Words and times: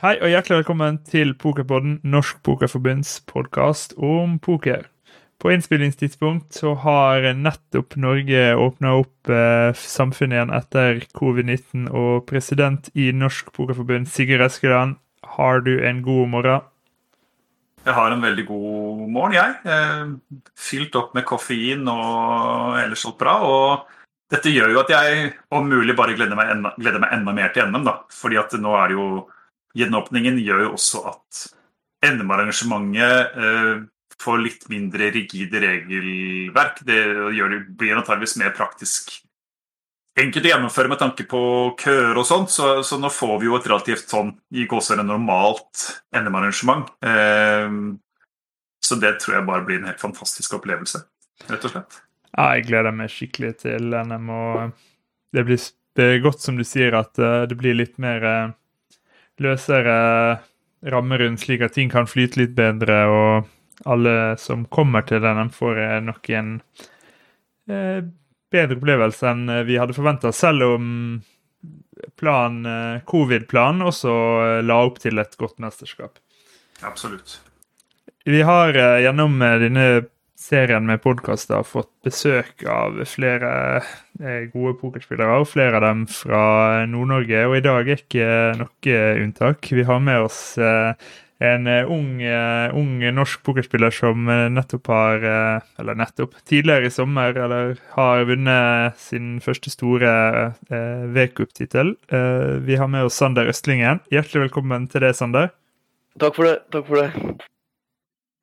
Hei 0.00 0.14
og 0.16 0.30
hjertelig 0.32 0.62
velkommen 0.62 0.96
til 1.04 1.34
Pokerpodden, 1.36 1.98
Norsk 2.08 2.38
Pokerforbunds 2.40 3.18
podkast 3.28 3.90
om 4.00 4.38
poker. 4.40 4.86
På 5.36 5.50
innspillingstidspunkt 5.52 6.56
så 6.56 6.70
har 6.86 7.26
nettopp 7.36 7.98
Norge 8.00 8.46
åpna 8.56 8.94
opp 9.02 9.28
eh, 9.28 9.76
samfunnet 9.76 10.38
igjen 10.38 10.52
etter 10.56 11.02
covid-19, 11.18 11.90
og 11.92 12.24
president 12.30 12.88
i 12.96 13.10
Norsk 13.12 13.50
Pokerforbund, 13.52 14.08
Sigurd 14.08 14.46
Eskeland, 14.46 14.94
har 15.36 15.60
du 15.66 15.74
en 15.84 16.00
god 16.06 16.30
morgen? 16.32 16.64
Jeg 17.84 17.96
har 17.98 18.14
en 18.14 18.24
veldig 18.24 18.44
god 18.48 19.02
morgen, 19.18 19.34
jeg. 19.36 19.58
Eh, 19.68 20.46
fylt 20.56 20.96
opp 20.96 21.12
med 21.18 21.26
koffein 21.28 21.82
og 21.92 22.78
ellers 22.80 23.04
alt 23.04 23.18
bra. 23.20 23.34
Og 23.44 24.32
dette 24.32 24.54
gjør 24.54 24.72
jo 24.72 24.80
at 24.80 24.94
jeg 24.96 25.28
om 25.52 25.68
mulig 25.68 25.92
bare 26.00 26.16
gleder 26.16 26.40
meg 26.40 26.54
enda, 26.56 26.72
gleder 26.80 27.04
meg 27.04 27.12
enda 27.18 27.36
mer 27.36 27.52
til 27.52 27.68
NM, 27.68 27.84
da. 27.84 27.94
Fordi 28.16 28.40
at 28.40 28.56
nå 28.64 28.72
er 28.80 28.88
det 28.94 28.96
jo 28.96 29.10
Gjenåpningen 29.78 30.38
gjør 30.42 30.66
jo 30.66 30.74
også 30.74 31.04
at 31.12 31.46
NM-arrangementet 32.10 33.38
eh, 33.38 33.72
får 34.20 34.42
litt 34.44 34.68
mindre 34.72 35.10
rigide 35.14 35.62
regelverk. 35.62 36.82
Det 36.86 36.98
gjør 37.36 37.54
det, 37.54 37.60
blir 37.78 37.98
antageligvis 37.98 38.38
mer 38.40 38.54
praktisk 38.56 39.12
enkelt 40.20 40.44
å 40.44 40.50
gjennomføre 40.50 40.90
med 40.90 41.00
tanke 41.00 41.24
på 41.30 41.42
køer 41.80 42.18
og 42.18 42.26
sånt. 42.28 42.52
Så, 42.52 42.80
så, 42.86 42.98
nå 43.00 43.12
får 43.14 43.38
vi 43.40 43.48
jo 43.48 43.56
et 43.56 43.70
relativt 43.70 44.10
sånn 44.10 44.34
i 44.52 44.66
gåsehudet 44.70 45.06
normalt 45.06 45.88
NM-arrangement. 46.16 46.90
Eh, 47.06 47.80
så 48.80 48.98
det 48.98 49.18
tror 49.22 49.38
jeg 49.38 49.48
bare 49.48 49.66
blir 49.66 49.80
en 49.80 49.90
helt 49.90 50.02
fantastisk 50.02 50.56
opplevelse, 50.58 51.04
rett 51.46 51.66
og 51.68 51.74
slett. 51.74 52.00
Ja, 52.30 52.54
jeg 52.56 52.70
gleder 52.70 52.94
meg 52.94 53.12
skikkelig 53.12 53.52
til 53.62 53.92
NM, 53.92 54.30
og 54.32 54.72
det 55.36 55.44
blir 55.46 55.60
det 55.98 56.06
er 56.06 56.22
godt 56.22 56.42
som 56.42 56.56
du 56.58 56.62
sier 56.66 56.94
at 56.96 57.18
uh, 57.18 57.44
det 57.50 57.56
blir 57.58 57.74
litt 57.76 57.96
mer 58.02 58.24
uh, 58.24 58.52
løsere 59.40 59.96
rammer 60.90 61.24
rundt, 61.24 61.42
slik 61.44 61.64
at 61.64 61.74
ting 61.76 61.90
kan 61.92 62.08
flyte 62.08 62.40
litt 62.40 62.54
bedre. 62.56 63.02
Og 63.08 63.90
alle 63.90 64.14
som 64.40 64.66
kommer 64.72 65.04
til 65.08 65.22
den, 65.24 65.50
får 65.52 65.82
nok 66.04 66.32
en 66.36 66.54
eh, 67.70 68.00
bedre 68.50 68.78
opplevelse 68.78 69.28
enn 69.30 69.44
vi 69.68 69.78
hadde 69.80 69.96
forventa, 69.96 70.32
selv 70.36 70.66
om 70.74 70.88
plan, 72.16 72.66
eh, 72.66 73.00
covid-planen 73.06 73.84
også 73.86 74.14
eh, 74.44 74.62
la 74.64 74.80
opp 74.86 75.00
til 75.02 75.20
et 75.20 75.36
godt 75.40 75.60
mesterskap. 75.62 76.18
Absolutt. 76.86 77.40
Vi 78.28 78.42
har 78.46 78.76
eh, 78.76 79.00
gjennom 79.04 79.38
denne 79.40 79.86
serien 80.40 80.86
med 80.88 81.02
podkaster 81.04 81.60
har 81.60 81.68
fått 81.68 81.90
besøk 82.06 82.64
av 82.68 82.98
flere 83.08 83.52
eh, 84.20 84.46
gode 84.52 84.76
pokerspillere, 84.80 85.40
og 85.42 85.50
flere 85.50 85.78
av 85.78 85.84
dem 85.84 86.04
fra 86.10 86.44
Nord-Norge. 86.88 87.42
Og 87.48 87.58
i 87.58 87.64
dag 87.64 87.90
er 87.90 88.00
ikke 88.00 88.30
noe 88.60 89.00
unntak. 89.24 89.72
Vi 89.76 89.84
har 89.86 90.00
med 90.04 90.28
oss 90.28 90.40
eh, 90.58 90.94
en 91.40 91.68
ung, 91.88 92.18
ung 92.76 92.90
norsk 93.16 93.40
pokerspiller 93.48 93.94
som 93.96 94.26
nettopp 94.28 94.90
har 94.92 95.22
Eller 95.80 95.96
nettopp, 95.96 96.34
tidligere 96.44 96.90
i 96.90 96.92
sommer 96.92 97.32
eller 97.32 97.78
har 97.94 98.26
vunnet 98.28 98.98
sin 99.00 99.38
første 99.40 99.72
store 99.72 100.10
eh, 100.68 101.06
V-cup-tittel. 101.16 101.94
vi 102.60 102.76
har 102.76 102.92
med 102.92 103.08
oss 103.08 103.16
Sander 103.16 103.48
Østlingen. 103.48 104.04
Hjertelig 104.12 104.50
velkommen 104.50 104.84
til 104.92 105.00
det, 105.00 105.14
Sander. 105.16 105.48
Takk 106.20 106.36
for 106.36 106.50
det. 106.50 106.58
Takk 106.76 106.92
for 106.92 107.00
det. 107.00 107.40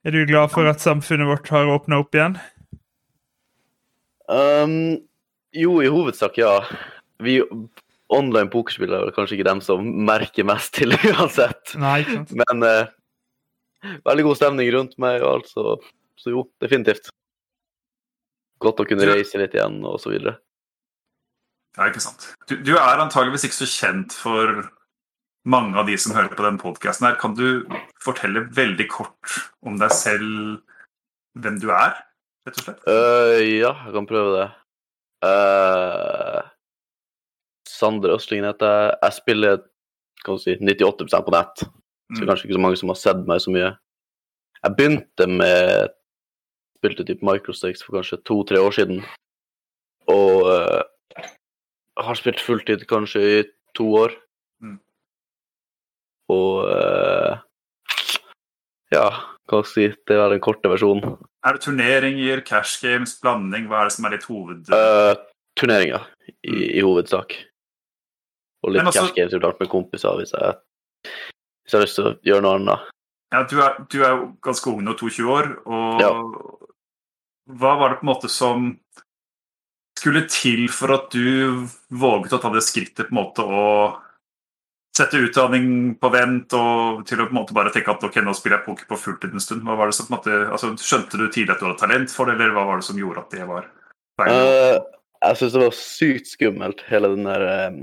Er 0.07 0.15
du 0.15 0.21
glad 0.23 0.53
for 0.53 0.63
at 0.69 0.79
samfunnet 0.79 1.27
vårt 1.27 1.49
har 1.51 1.67
åpna 1.67 1.97
opp 1.99 2.15
igjen? 2.15 2.37
Um, 4.31 5.01
jo, 5.51 5.81
i 5.83 5.89
hovedsak, 5.91 6.37
ja. 6.39 6.61
Vi 7.19 7.41
online 8.07 8.47
pokerspillere 8.53 9.09
er 9.09 9.15
kanskje 9.17 9.35
ikke 9.35 9.49
dem 9.49 9.59
som 9.65 9.83
merker 10.07 10.47
mest 10.47 10.77
til 10.77 10.95
uansett. 10.95 11.75
Nei, 11.75 11.97
ikke 12.05 12.21
sant. 12.21 12.31
Men 12.39 12.63
uh, 12.63 13.97
veldig 14.07 14.27
god 14.29 14.39
stemning 14.39 14.71
rundt 14.77 14.95
meg, 14.95 15.19
og 15.25 15.41
alt, 15.41 15.51
så, 15.51 15.75
så 16.15 16.31
jo, 16.31 16.45
definitivt. 16.63 17.11
Godt 18.63 18.79
å 18.79 18.87
kunne 18.87 19.11
reise 19.11 19.43
litt 19.43 19.59
igjen, 19.59 19.81
og 19.83 19.99
så 19.99 20.15
videre. 20.15 20.37
Ja, 21.75 21.91
ikke 21.91 22.05
sant. 22.07 22.29
Du, 22.47 22.55
du 22.63 22.77
er 22.79 23.03
antageligvis 23.03 23.49
ikke 23.49 23.59
så 23.59 23.67
kjent 23.75 24.15
for 24.15 24.63
mange 25.47 25.79
av 25.79 25.87
de 25.87 25.95
som 25.99 26.15
hører 26.15 26.35
på 26.35 26.45
den 26.45 26.59
podkasten 26.61 27.07
her. 27.07 27.17
Kan 27.21 27.35
du 27.37 27.63
fortelle 28.03 28.47
veldig 28.55 28.87
kort 28.91 29.39
om 29.65 29.79
deg 29.79 29.93
selv, 29.95 30.59
hvem 31.39 31.59
du 31.61 31.69
er, 31.71 31.95
rett 32.47 32.59
og 32.59 32.65
slett? 32.65 32.83
Uh, 32.87 33.39
ja, 33.43 33.73
jeg 33.87 33.95
kan 33.95 34.09
prøve 34.09 34.35
det. 34.35 34.47
Uh, 35.25 36.41
Sander 37.67 38.15
Østlingen 38.17 38.49
heter 38.49 38.73
jeg. 38.73 38.95
Jeg 39.05 39.17
spiller 39.21 39.59
kan 40.25 40.37
du 40.37 40.43
si, 40.43 40.57
98% 40.59 41.23
på 41.27 41.35
nett. 41.35 41.67
Så 42.15 42.23
er 42.23 42.29
kanskje 42.29 42.47
ikke 42.47 42.57
så 42.57 42.63
mange 42.63 42.79
som 42.79 42.91
har 42.91 42.99
sett 42.99 43.23
meg 43.27 43.41
så 43.43 43.53
mye. 43.53 43.71
Jeg 44.63 44.75
begynte 44.77 45.27
med 45.29 45.93
Spilte 46.77 47.03
type 47.07 47.25
Microstakes 47.25 47.81
for 47.81 47.97
kanskje 47.97 48.19
to-tre 48.27 48.59
år 48.61 48.75
siden. 48.75 48.99
Og 50.13 50.45
uh, 50.45 50.83
har 51.97 52.19
spilt 52.19 52.41
fulltid 52.43 52.85
kanskje 52.89 53.23
i 53.27 53.39
to 53.77 53.87
år. 53.97 54.13
Og 56.33 56.67
uh, 56.67 57.37
ja, 58.91 59.07
hva 59.47 59.61
skal 59.63 59.83
jeg 59.83 59.93
si, 59.93 60.01
det 60.07 60.17
er 60.19 60.33
den 60.33 60.43
korte 60.43 60.71
versjonen. 60.71 61.17
Er 61.47 61.55
det 61.55 61.63
turneringer, 61.63 62.43
cash 62.47 62.81
games, 62.83 63.15
blanding? 63.21 63.67
Hva 63.71 63.81
er 63.81 63.89
det 63.89 63.95
som 63.95 64.07
er 64.07 64.17
litt 64.17 64.27
hoved... 64.27 64.67
Uh, 64.71 65.15
turneringer, 65.59 66.03
i, 66.27 66.33
mm. 66.51 66.61
i, 66.67 66.83
hovedsak. 66.85 67.35
Og 68.63 68.75
litt 68.75 68.83
også, 68.83 69.07
cash 69.07 69.15
games 69.15 69.35
iblant 69.37 69.59
med 69.63 69.71
kompiser 69.71 70.19
hvis 70.19 70.35
jeg, 70.35 70.57
hvis 71.07 71.73
jeg 71.73 71.79
har 71.79 71.85
lyst 71.85 71.99
til 71.99 72.09
å 72.09 72.15
gjøre 72.27 72.45
noe 72.45 72.59
annet. 72.59 72.93
Ja, 73.35 73.43
Du 73.43 73.57
er, 73.59 73.79
du 73.91 73.97
er 74.01 74.13
jo 74.15 74.27
ganske 74.43 74.71
ung 74.71 74.83
nå, 74.85 74.95
22 74.99 75.31
år. 75.31 75.51
og 75.67 76.03
ja. 76.03 76.11
Hva 77.47 77.77
var 77.79 77.93
det 77.93 78.01
på 78.01 78.03
en 78.03 78.11
måte 78.11 78.29
som 78.31 78.73
skulle 79.97 80.25
til 80.29 80.67
for 80.71 80.93
at 80.95 81.07
du 81.15 81.67
våget 81.89 82.35
å 82.35 82.39
ta 82.43 82.51
det 82.53 82.63
skrittet 82.65 83.07
på 83.07 83.15
en 83.15 83.19
måte 83.21 83.43
og 83.43 84.03
sette 84.97 85.19
utdanning 85.21 85.69
på 86.01 86.09
vent 86.13 86.53
og 86.57 87.03
til 87.07 87.21
å 87.21 87.27
på 87.27 87.33
en 87.35 87.39
måte 87.39 87.55
bare 87.55 87.71
tenke 87.73 87.93
at 87.93 88.03
ok, 88.03 88.19
nå 88.25 88.33
spiller 88.37 88.59
jeg 88.59 88.65
poker 88.65 88.89
på 88.89 88.99
fulltid 88.99 89.35
en 89.35 89.43
stund? 89.43 89.63
Hva 89.67 89.77
var 89.79 89.91
det 89.91 89.97
som 89.97 90.07
på 90.07 90.13
en 90.13 90.17
måte, 90.17 90.37
altså, 90.55 90.71
Skjønte 90.81 91.19
du 91.19 91.27
tidlig 91.27 91.53
at 91.53 91.61
du 91.61 91.67
hadde 91.67 91.81
talent 91.81 92.13
for 92.13 92.29
det, 92.29 92.37
eller 92.37 92.55
hva 92.55 92.65
var 92.69 92.81
det 92.81 92.87
som 92.87 92.99
gjorde 92.99 93.23
at 93.23 93.35
det 93.35 93.47
var? 93.49 93.69
Uh, 94.17 94.77
jeg 95.21 95.39
syns 95.39 95.53
det 95.53 95.61
var 95.61 95.77
sykt 95.77 96.31
skummelt, 96.31 96.81
hele 96.89 97.11
den 97.13 97.27
der 97.27 97.45
um, 97.69 97.81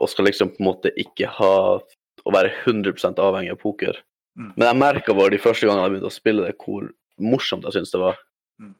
Å 0.00 0.08
skal 0.08 0.28
liksom 0.30 0.54
på 0.54 0.62
en 0.62 0.70
måte 0.70 0.92
ikke 1.00 1.28
ha 1.36 1.52
Å 1.76 2.32
være 2.32 2.54
100 2.62 3.18
avhengig 3.20 3.52
av 3.52 3.60
poker. 3.60 3.96
Mm. 4.38 4.52
Men 4.54 4.68
jeg 4.68 4.80
merka 4.80 5.16
bare 5.16 5.34
de 5.34 5.40
første 5.42 5.66
gangene 5.66 5.88
jeg 5.88 5.96
begynte 5.96 6.12
å 6.12 6.14
spille 6.14 6.44
det, 6.46 6.56
hvor 6.62 6.86
morsomt 7.22 7.66
jeg 7.66 7.76
syns 7.76 7.92
det 7.92 8.00
var. 8.00 8.20
Mm. 8.62 8.76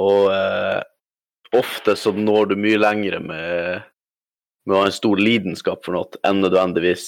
Og 0.00 0.30
uh, 0.32 0.80
ofte 1.56 1.94
så 2.00 2.14
når 2.16 2.50
du 2.50 2.56
mye 2.58 2.80
lengre 2.80 3.20
med 3.22 3.84
med 4.66 4.76
å 4.76 4.82
ha 4.82 4.90
en 4.90 4.94
stor 4.94 5.20
lidenskap 5.20 5.84
for 5.86 5.96
noe 5.96 6.20
enn 6.26 6.42
nødvendigvis 6.42 7.06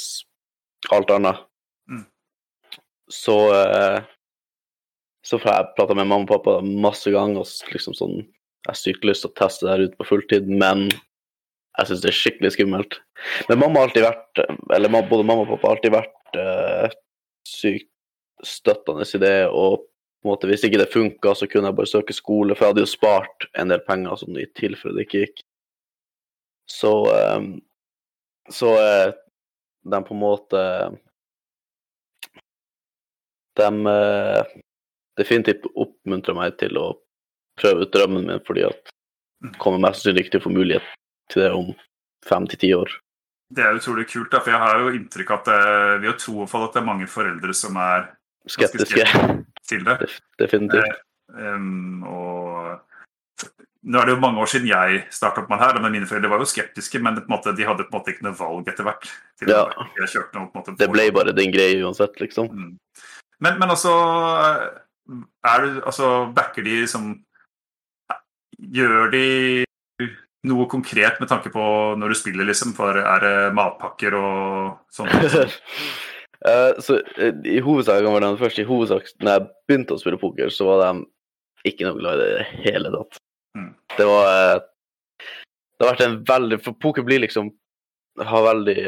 alt 0.95 1.11
annet. 1.11 1.43
Mm. 1.91 2.05
Så 3.13 3.37
eh, 3.57 4.07
så 5.29 5.39
får 5.41 5.51
jeg 5.51 5.75
prata 5.77 5.97
med 5.97 6.09
mamma 6.09 6.25
og 6.25 6.31
pappa 6.31 6.59
masse 6.65 7.11
ganger 7.13 7.43
og 7.43 7.75
liksom 7.75 7.97
sånn 7.97 8.17
Jeg 8.21 8.71
har 8.71 8.79
sykt 8.79 9.05
lyst 9.07 9.25
til 9.25 9.31
å 9.33 9.37
teste 9.39 9.67
det 9.67 9.75
her 9.75 9.85
ut 9.89 9.99
på 9.99 10.07
fulltid, 10.09 10.49
men 10.49 10.89
jeg 10.89 11.89
syns 11.89 12.01
det 12.03 12.09
er 12.11 12.17
skikkelig 12.19 12.51
skummelt. 12.57 12.97
Men 13.49 13.61
mamma 13.61 13.81
har 13.81 13.89
alltid 13.89 14.07
vært 14.07 14.41
Eller 14.75 14.91
både 14.97 15.27
mamma 15.27 15.45
og 15.45 15.53
pappa 15.53 15.69
har 15.69 15.77
alltid 15.77 15.95
vært 15.95 16.39
uh, 16.41 16.97
sykt 17.47 17.91
støttende 18.47 19.07
i 19.07 19.21
det. 19.23 19.37
Og 19.51 19.85
på 19.85 20.27
en 20.27 20.33
måte, 20.33 20.49
hvis 20.51 20.65
ikke 20.67 20.81
det 20.81 20.91
funka, 20.93 21.35
så 21.39 21.47
kunne 21.51 21.71
jeg 21.71 21.79
bare 21.79 21.91
søke 21.91 22.17
skole, 22.17 22.55
for 22.55 22.67
jeg 22.67 22.75
hadde 22.75 22.85
jo 22.85 22.91
spart 22.91 23.47
en 23.59 23.73
del 23.73 23.83
penger 23.87 24.19
sånn, 24.19 24.39
i 24.39 24.47
tilfelle 24.59 24.99
det 24.99 25.07
ikke 25.07 25.23
gikk. 25.25 25.45
Så 26.73 26.93
ehm, 27.15 27.61
Så 28.53 28.73
eh, 28.81 29.13
de 29.85 30.05
på 30.05 30.15
en 30.15 30.21
måte 30.21 30.61
De 33.57 33.87
eh, 33.93 34.43
definitivt 35.19 35.67
oppmuntrer 35.75 36.37
meg 36.39 36.57
til 36.61 36.79
å 36.79 36.87
prøve 37.59 37.83
ut 37.85 37.93
drømmen 37.93 38.29
min, 38.29 38.45
fordi 38.47 38.63
at 38.69 38.93
mm. 39.43 39.57
kommer 39.59 39.83
mest 39.83 40.05
sannsynlig 40.05 40.27
ikke 40.27 40.37
til 40.37 40.41
å 40.41 40.47
få 40.47 40.53
mulighet 40.55 40.93
til 41.33 41.43
det 41.43 41.51
om 41.57 41.73
fem 42.29 42.47
til 42.47 42.61
ti 42.63 42.71
år. 42.77 42.93
Det 43.51 43.65
er 43.65 43.81
utrolig 43.81 44.05
kult, 44.11 44.31
da, 44.31 44.39
for 44.45 44.53
jeg 44.53 44.63
har 44.63 44.79
jo 44.79 44.93
inntrykk 44.95 45.33
av 45.35 45.41
at 45.41 45.51
det, 45.51 45.59
vi 46.05 46.11
har 46.11 46.17
tro 46.21 46.47
på 46.47 46.63
at 46.63 46.77
det 46.77 46.81
er 46.83 46.87
mange 46.87 47.09
foreldre 47.11 47.57
som 47.57 47.79
er 47.83 48.07
skeptiske 48.47 49.07
til 49.69 49.85
det. 49.89 49.97
Definitivt. 50.41 51.03
Eh, 51.35 51.55
um, 51.57 52.05
og 52.09 53.49
nå 53.87 54.01
er 54.01 54.09
det 54.09 54.15
jo 54.17 54.23
mange 54.23 54.43
år 54.43 54.51
siden 54.51 54.71
jeg 54.71 55.05
starta 55.15 55.45
opp 55.45 55.53
med 55.53 55.61
det 55.61 55.69
her, 55.69 55.79
men 55.83 55.95
mine 55.95 56.09
foreldre 56.11 56.33
var 56.33 56.43
jo 56.43 56.49
skeptiske, 56.51 56.99
men 57.05 57.21
måte, 57.31 57.55
de 57.55 57.67
hadde 57.67 57.87
på 57.87 57.93
en 57.93 57.99
måte 58.01 58.15
ikke 58.15 58.27
noe 58.27 58.39
valg 58.39 58.71
etter 58.73 58.87
hvert. 58.89 59.07
Ja. 59.47 59.63
Noe, 60.35 60.65
det 60.81 60.91
ble 60.91 61.07
bare 61.15 61.35
din 61.37 61.55
greie 61.55 61.79
uansett, 61.85 62.19
liksom. 62.23 62.51
Mm. 62.51 62.73
Men, 63.39 63.59
men 63.61 63.71
altså 63.71 63.93
Er 65.47 65.61
du 65.63 65.77
Altså, 65.87 66.09
backer 66.35 66.65
de 66.67 66.81
som 66.91 67.13
Gjør 68.59 69.13
de 69.13 69.27
noe 70.49 70.67
konkret 70.71 71.21
med 71.21 71.31
tanke 71.31 71.51
på 71.55 71.63
når 71.99 72.11
du 72.11 72.17
spiller, 72.19 72.47
liksom? 72.49 72.73
For 72.75 72.99
er 72.99 73.23
det 73.23 73.37
matpakker 73.59 74.15
og 74.19 74.81
sånt? 74.95 75.13
uh, 75.15 76.75
så 76.85 76.99
uh, 76.99 77.31
i 77.47 77.59
hovedsak 77.63 78.07
var 78.07 78.25
den 78.25 78.39
første 78.41 78.63
i 78.63 78.69
hovedsak 78.69 79.11
når 79.23 79.33
jeg 79.35 79.47
begynte 79.69 79.95
å 79.95 80.03
spille 80.03 80.21
poker, 80.21 80.51
så 80.55 80.67
var 80.71 80.83
de 80.83 81.71
ikke 81.71 81.87
noe 81.87 81.99
glad 81.99 82.23
det 82.23 82.29
i 82.31 82.37
det 82.39 82.47
hele 82.67 82.95
tatt. 82.95 83.21
Det 83.97 84.07
var 84.07 84.27
uh, 84.29 84.61
Det 85.79 85.87
har 85.87 85.95
vært 85.95 86.05
en 86.05 86.19
veldig 86.29 86.59
For 86.65 86.77
poker 86.83 87.07
blir 87.07 87.23
liksom 87.25 87.53
har 88.19 88.43
veldig 88.43 88.83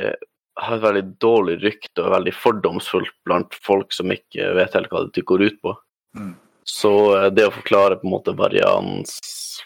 har 0.60 0.74
et 0.74 0.82
veldig 0.82 1.02
dårlig 1.22 1.54
rykte 1.62 2.02
og 2.02 2.08
er 2.08 2.14
veldig 2.16 2.32
fordomsfullt 2.34 3.12
blant 3.24 3.54
folk 3.64 3.94
som 3.94 4.10
ikke 4.12 4.48
vet 4.58 4.74
helt 4.74 4.90
hva 4.92 5.04
det 5.06 5.22
går 5.24 5.44
ut 5.46 5.60
på. 5.62 5.72
Mm. 6.18 6.32
Så 6.66 6.90
det 7.32 7.46
å 7.46 7.52
forklare 7.54 8.00
på 8.00 8.08
en 8.08 8.12
måte 8.12 8.34
varians, 8.36 9.14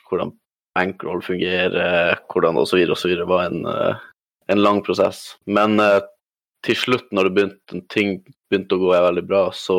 hvordan 0.06 0.34
bankroll 0.76 1.25
fungerer, 1.25 2.20
hvordan 2.30 2.60
osv., 2.60 2.84
osv., 2.92 3.16
var 3.26 3.48
en, 3.48 3.64
en 4.52 4.62
lang 4.62 4.82
prosess. 4.87 5.25
Men 5.48 5.80
til 6.64 6.78
slutt, 6.78 7.10
når 7.12 7.28
det 7.28 7.34
begynte, 7.37 7.82
ting 7.92 8.16
begynte 8.50 8.78
å 8.78 8.84
gå 8.84 8.92
veldig 8.94 9.25
bra, 9.28 9.44
så, 9.52 9.78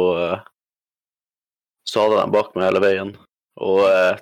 så 1.87 2.03
hadde 2.03 2.21
de 2.21 2.35
bak 2.35 2.53
meg 2.55 2.67
hele 2.69 2.83
veien. 2.83 3.13
Og 3.63 3.85
eh, 3.87 4.19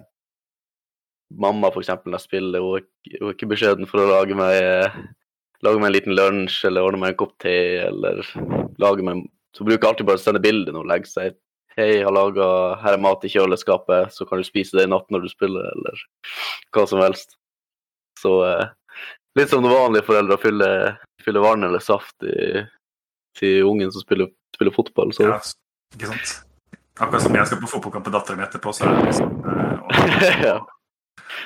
mamma, 1.40 1.72
eksempel, 1.82 2.12
når 2.12 2.22
jeg 2.22 2.28
spiller, 2.30 2.64
hun 2.64 3.30
er 3.30 3.34
ikke 3.34 3.50
beskjeden 3.52 3.90
for 3.90 4.04
å 4.04 4.10
lage 4.10 4.38
meg, 4.38 4.98
lage 5.66 5.80
meg 5.82 5.90
en 5.90 5.96
liten 5.96 6.18
lunsj 6.18 6.60
eller 6.70 6.86
ordne 6.86 7.02
meg 7.04 7.14
en 7.14 7.22
kopp 7.24 7.38
te 7.42 7.56
eller 7.88 8.22
lage 8.82 9.06
meg 9.06 9.26
Så 9.54 9.66
bruker 9.66 9.84
jeg 9.84 9.92
alltid 9.92 10.08
bare 10.10 10.18
å 10.18 10.22
sende 10.24 10.42
bilde 10.42 10.72
når 10.74 10.82
hun 10.82 10.90
legger 10.90 11.10
seg. 11.12 11.36
'Hei, 11.74 11.90
jeg 11.98 12.06
har 12.06 12.14
laga 12.14 12.48
Her 12.84 12.96
er 12.96 13.02
mat 13.02 13.24
i 13.26 13.30
kjøleskapet, 13.34 14.14
så 14.14 14.26
kan 14.30 14.42
du 14.42 14.46
spise 14.46 14.78
det 14.78 14.86
i 14.86 14.90
natt 14.90 15.10
når 15.10 15.26
du 15.26 15.30
spiller', 15.30 15.70
eller 15.74 16.02
hva 16.74 16.86
som 16.90 17.02
helst. 17.02 17.38
Så 18.22 18.34
eh, 18.46 18.70
litt 19.40 19.50
som 19.50 19.66
det 19.66 19.74
vanlige 19.74 20.06
foreldre 20.06 20.38
å 20.38 20.42
fylle, 20.42 20.70
fylle 21.26 21.42
vann 21.44 21.66
eller 21.66 21.82
saft 21.82 22.26
i, 22.30 22.62
til 23.40 23.70
ungen 23.70 23.94
som 23.94 24.06
spiller, 24.06 24.30
spiller 24.54 24.76
fotball. 24.76 25.14
Så. 25.18 25.26
Ja, 25.26 25.40
ikke 25.98 26.12
sant. 26.14 26.36
Akkurat 27.02 27.26
som 27.26 27.36
jeg 27.38 27.50
skal 27.50 27.62
på 27.64 27.72
fotballkamp 27.72 28.06
med 28.06 28.14
dattera 28.14 28.38
mi 28.38 28.46
etterpå, 28.46 28.74
så 28.74 28.86
er 28.86 28.98
det 29.00 29.08
liksom 29.10 29.34
eh, 29.50 30.44
ja. 30.50 30.58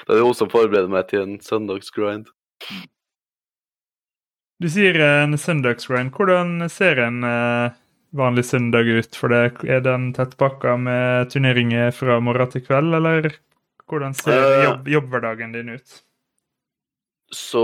Det 0.07 0.15
er 0.17 0.25
hun 0.25 0.37
som 0.37 0.51
forbereder 0.51 0.91
meg 0.91 1.09
til 1.11 1.23
en 1.23 1.39
søndagsgrind. 1.43 2.29
Du 4.57 4.69
sier 4.73 4.97
en 5.05 5.37
søndagsgrind. 5.37 6.09
Hvordan 6.17 6.65
ser 6.73 6.97
en 7.03 7.21
uh, 7.21 7.75
vanlig 8.17 8.47
søndag 8.49 8.89
ut 8.89 9.17
for 9.19 9.29
deg? 9.33 9.61
Er 9.69 9.83
den 9.85 10.09
tettpakka 10.17 10.73
med 10.81 11.29
turneringer 11.33 11.93
fra 11.93 12.17
morgen 12.23 12.49
til 12.55 12.65
kveld, 12.65 12.95
eller 12.97 13.29
hvordan 13.87 14.17
ser 14.17 14.33
Uh, 14.41 14.63
jobb, 14.65 14.87
jobbhverdagen 14.95 15.53
din 15.53 15.75
ut? 15.77 15.99
Så 17.33 17.61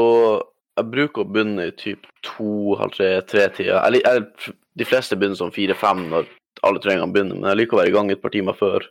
jeg 0.78 0.90
bruker 0.92 1.24
å 1.24 1.30
begynne 1.30 1.70
i 1.70 1.74
typ 1.78 2.06
to, 2.26 2.76
halv 2.80 2.94
tre, 2.96 3.10
tre-tida. 3.30 3.82
Jeg, 3.86 3.96
li- 3.98 4.06
jeg, 4.06 4.54
de 4.80 4.88
fleste 4.88 5.18
begynner 5.18 5.40
som 5.40 5.52
fire-fem 5.54 6.06
når 6.12 6.30
alle 6.64 6.82
treningene 6.82 7.14
begynner, 7.14 7.38
men 7.40 7.50
jeg 7.52 7.60
liker 7.64 7.78
å 7.78 7.82
være 7.82 7.92
i 7.92 7.96
gang 7.98 8.10
et 8.14 8.22
par 8.24 8.34
timer 8.34 8.58
før. 8.58 8.86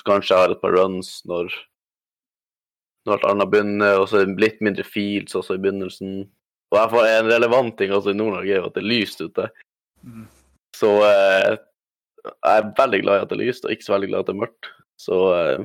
Så 0.00 0.06
kanskje 0.08 0.32
jeg 0.34 0.44
har 0.44 0.54
et 0.54 0.62
par 0.62 0.76
runs 0.76 1.10
når, 1.28 1.52
når 3.06 3.16
alt 3.16 3.28
annet 3.30 3.50
begynner, 3.52 3.98
og 4.00 4.08
så 4.10 4.20
er 4.20 4.28
det 4.28 4.42
litt 4.42 4.60
mindre 4.64 4.84
fields 4.84 5.36
også 5.38 5.56
i 5.56 5.62
begynnelsen. 5.62 6.20
Og 6.70 6.76
i 6.76 6.78
hvert 6.78 6.92
fall 6.92 7.08
en 7.08 7.30
relevant 7.32 7.76
ting 7.78 7.94
også 7.94 8.12
i 8.12 8.18
Nord-Norge 8.18 8.52
er 8.52 8.60
jo 8.60 8.68
at 8.68 8.76
det 8.76 8.82
er 8.84 8.90
lyst 8.92 9.22
ute. 9.24 9.48
Mm. 10.06 10.26
Så 10.76 10.90
eh, 11.06 11.56
jeg 12.28 12.60
er 12.60 12.72
veldig 12.76 13.00
glad 13.04 13.16
i 13.16 13.24
at 13.24 13.32
det 13.32 13.38
er 13.38 13.44
lyst, 13.46 13.64
og 13.64 13.72
ikke 13.74 13.88
så 13.88 13.96
veldig 13.96 14.10
glad 14.12 14.20
i 14.20 14.24
at 14.24 14.30
det 14.30 14.36
er 14.36 14.42
mørkt. 14.42 14.70
Så 15.00 15.18
eh, 15.34 15.64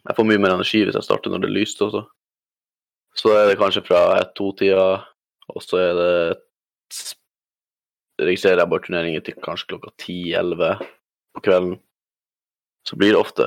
jeg 0.00 0.16
får 0.16 0.28
mye 0.30 0.42
mer 0.42 0.56
energi 0.56 0.84
hvis 0.86 0.96
jeg 0.96 1.06
starter 1.06 1.32
når 1.32 1.44
det 1.44 1.50
er 1.50 1.58
lyst 1.58 1.82
også. 1.84 2.04
Så 3.18 3.34
er 3.34 3.50
det 3.50 3.58
kanskje 3.58 3.82
fra 3.84 4.04
ett-to-tida, 4.20 4.88
og 5.50 5.64
så 5.66 5.80
er 5.82 5.92
det 5.98 6.14
registrerer 8.20 8.62
jeg 8.62 8.70
bare 8.70 8.84
turneringer 8.84 9.22
til 9.24 9.38
kanskje 9.42 9.72
klokka 9.72 9.92
10-11 10.02 10.82
på 11.34 11.42
kvelden. 11.44 11.76
Så 12.86 12.96
blir 12.96 13.14
det 13.14 13.20
ofte 13.20 13.46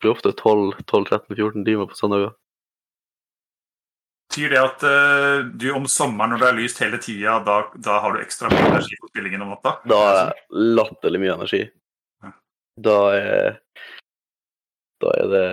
blir 0.00 0.14
ofte 0.14 0.32
12-13-14 0.36 1.64
timer 1.66 1.88
på 1.90 1.98
søndager. 1.98 2.32
Betyr 4.30 4.52
det 4.54 4.60
at 4.62 4.84
uh, 4.86 5.46
du 5.58 5.66
om 5.74 5.88
sommeren 5.90 6.30
når 6.34 6.42
det 6.42 6.48
er 6.48 6.58
lyst 6.60 6.78
hele 6.84 7.00
tida, 7.02 7.40
da, 7.46 7.56
da 7.74 7.96
har 8.04 8.14
du 8.14 8.20
ekstra 8.22 8.50
mye 8.52 8.68
energi 8.68 8.98
på 9.00 9.10
spillingen 9.10 9.42
om 9.42 9.50
natta? 9.56 9.72
Da 9.90 9.98
er 10.06 10.18
det 10.20 10.62
latterlig 10.78 11.20
mye 11.24 11.34
energi. 11.34 11.64
Da 12.80 12.96
er 13.16 13.58
Da 15.02 15.12
er 15.18 15.28
det 15.34 15.44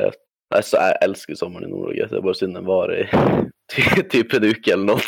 Altså, 0.54 0.78
jeg 0.80 0.96
elsker 1.04 1.36
sommeren 1.36 1.66
i 1.68 1.72
Nord-Norge. 1.72 2.06
Det 2.08 2.16
er 2.16 2.24
bare 2.24 2.38
synd 2.40 2.54
den 2.56 2.68
varer 2.70 3.02
i 3.02 3.08
ty- 3.74 4.06
typ 4.14 4.36
en 4.38 4.46
uke 4.48 4.72
eller 4.72 4.94
noe. 4.94 5.08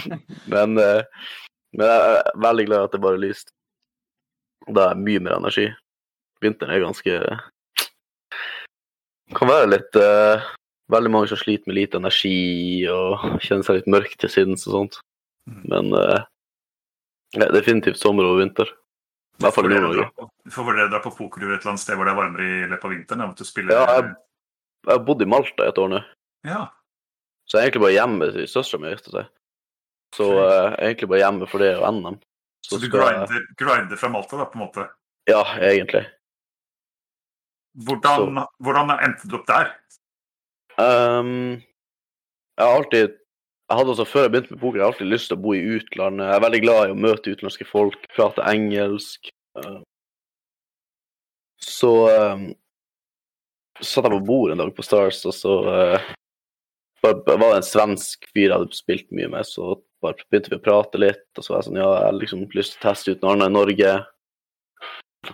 Men, 0.52 0.76
uh, 0.76 1.30
men 1.74 1.88
jeg 1.88 2.18
er 2.18 2.28
veldig 2.44 2.66
glad 2.68 2.82
i 2.82 2.86
at 2.86 2.92
det 2.92 3.00
bare 3.02 3.16
er 3.16 3.22
lyst. 3.24 3.48
Da 4.68 4.90
er 4.90 4.98
det 4.98 5.06
mye 5.06 5.22
mer 5.24 5.38
energi. 5.40 5.64
Vinteren 6.44 6.74
er 6.74 6.84
ganske 6.84 7.16
Kan 9.32 9.48
være 9.48 9.70
litt 9.72 9.96
uh, 9.96 10.42
Veldig 10.92 11.10
mange 11.10 11.28
som 11.30 11.38
sliter 11.40 11.64
med 11.70 11.78
lite 11.78 11.96
energi 11.96 12.84
og 12.92 13.22
kjenner 13.40 13.64
seg 13.64 13.78
litt 13.78 13.86
mørk 13.88 14.12
til 14.20 14.28
sinns 14.28 14.66
og 14.68 14.74
sånt. 14.74 14.98
Mm. 15.48 15.62
Men 15.72 15.86
eh, 15.96 16.24
ja, 17.40 17.46
definitivt 17.54 17.96
sommer 17.96 18.26
og 18.28 18.36
vinter. 18.42 18.68
I 19.40 19.42
hvert 19.46 19.56
fall 19.56 19.64
i 19.64 19.72
Får 19.72 19.80
Nord-Norge. 19.80 20.04
dra 20.12 20.26
på- 20.28 20.64
vurdere 20.68 20.86
å 20.86 20.92
dra 20.92 21.00
på 21.06 21.12
pokerur 21.16 21.54
et 21.54 21.62
eller 21.64 21.72
annet 21.72 21.80
sted 21.82 21.96
hvor 21.96 22.04
det 22.04 22.12
er 22.12 22.18
varmere 22.20 22.44
i 22.44 22.68
løpet 22.68 22.84
av 22.84 22.92
vinteren? 22.92 23.24
At 23.32 23.40
du 23.40 23.48
spiller 23.48 23.72
Ja, 23.74 23.86
jeg, 23.96 24.10
jeg 24.84 24.92
har 24.92 25.02
bodd 25.08 25.24
i 25.24 25.28
Malta 25.32 25.64
i 25.64 25.72
et 25.72 25.80
år 25.86 25.88
nå, 25.94 26.02
Ja. 26.44 26.60
så 27.48 27.56
jeg 27.56 27.62
er 27.62 27.66
egentlig 27.70 27.84
bare 27.86 27.96
hjemme 27.96 28.28
til 28.36 28.46
søstera 28.52 28.80
mi 28.84 28.92
gifta 28.92 29.14
seg. 29.16 29.32
Så 30.20 30.28
eh, 30.28 30.52
jeg 30.52 30.68
er 30.76 30.88
egentlig 30.92 31.08
bare 31.14 31.22
hjemme 31.24 31.48
for 31.48 31.64
det 31.64 31.72
og 31.80 31.88
NM. 31.96 32.20
Så 32.68 32.76
du 32.78 32.86
skal 32.92 33.00
jeg- 33.08 33.24
grinder, 33.24 33.48
grinder 33.64 33.96
fra 34.04 34.12
Malta, 34.12 34.36
da, 34.36 34.44
på 34.52 34.60
en 34.60 34.66
måte? 34.68 34.86
Ja, 35.32 35.40
egentlig. 35.64 36.04
Hvordan, 37.74 38.44
hvordan 38.62 38.92
endte 39.02 39.28
du 39.28 39.38
opp 39.40 39.46
der? 39.50 39.72
Um, 40.78 41.62
jeg 42.58 42.66
har 42.66 42.76
alltid 42.78 43.14
jeg 43.64 43.78
hadde 43.78 43.92
altså, 43.94 44.04
Før 44.04 44.26
jeg 44.26 44.30
begynte 44.32 44.52
med 44.52 44.60
poker, 44.60 44.78
jeg 44.78 44.84
har 44.84 44.92
alltid 44.92 45.08
lyst 45.08 45.30
til 45.30 45.38
å 45.38 45.42
bo 45.44 45.54
i 45.56 45.62
utlandet. 45.78 46.26
Jeg 46.28 46.36
er 46.36 46.44
veldig 46.44 46.60
glad 46.62 46.80
i 46.84 46.92
å 46.92 46.98
møte 47.00 47.32
utenlandske 47.32 47.66
folk, 47.66 48.02
prate 48.12 48.44
engelsk. 48.50 49.30
Eh, 49.58 49.78
så 51.64 51.92
um, 52.12 52.44
satt 53.80 54.04
jeg 54.04 54.12
på 54.12 54.20
bordet 54.28 54.54
en 54.54 54.62
dag 54.62 54.74
på 54.76 54.84
Stars, 54.84 55.22
og 55.24 55.34
så 55.34 55.54
eh, 55.72 56.10
bare, 57.00 57.22
bare 57.24 57.40
var 57.40 57.54
det 57.54 57.62
en 57.62 57.70
svensk 57.70 58.28
fyr 58.30 58.50
jeg 58.50 58.54
hadde 58.58 58.76
spilt 58.76 59.08
mye 59.16 59.30
med, 59.32 59.48
så 59.48 59.78
bare 60.04 60.28
begynte 60.28 60.52
vi 60.52 60.60
å 60.60 60.64
prate 60.64 61.00
litt, 61.00 61.26
og 61.32 61.46
så 61.46 61.54
var 61.54 61.62
jeg 61.62 61.70
sånn 61.70 61.80
Ja, 61.80 61.88
jeg 61.96 62.10
har 62.10 62.18
liksom 62.20 62.44
lyst 62.52 62.76
til 62.76 62.82
å 62.82 62.84
teste 62.90 63.14
ut 63.14 63.24
noe 63.24 63.34
annet 63.34 63.50
i 63.50 63.56
Norge. 63.56 63.94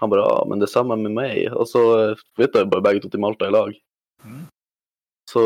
Han 0.00 0.12
bare 0.12 0.24
Ja, 0.24 0.44
men 0.48 0.62
det 0.62 0.70
samme 0.70 0.96
med 1.00 1.14
meg. 1.16 1.48
Og 1.52 1.68
så 1.68 1.82
flytta 2.38 2.64
vi 2.64 2.72
bare 2.72 2.86
begge 2.88 3.04
to 3.04 3.10
til 3.12 3.22
Malta 3.22 3.48
i 3.48 3.54
lag. 3.54 3.72
Mm. 4.24 4.44
Så 5.30 5.42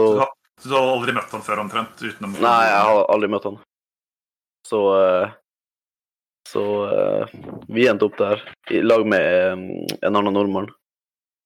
Så 0.60 0.68
du, 0.68 0.74
har, 0.74 0.90
aldri 0.94 1.14
møtt 1.16 1.32
han 1.34 1.44
før, 1.44 1.62
omtrent? 1.64 2.00
Utenom 2.00 2.36
Nei, 2.38 2.60
jeg 2.68 2.84
har 2.88 3.00
aldri 3.12 3.30
møtt 3.32 3.48
han. 3.48 3.58
Så 4.68 4.80
eh, 5.00 5.34
Så 6.48 6.64
eh, 6.88 7.34
vi 7.68 7.88
endte 7.90 8.08
opp 8.08 8.16
der 8.20 8.42
i 8.72 8.80
lag 8.84 9.04
med 9.08 9.20
eh, 9.24 9.64
en 10.00 10.14
annen 10.14 10.34
nordmann 10.36 10.70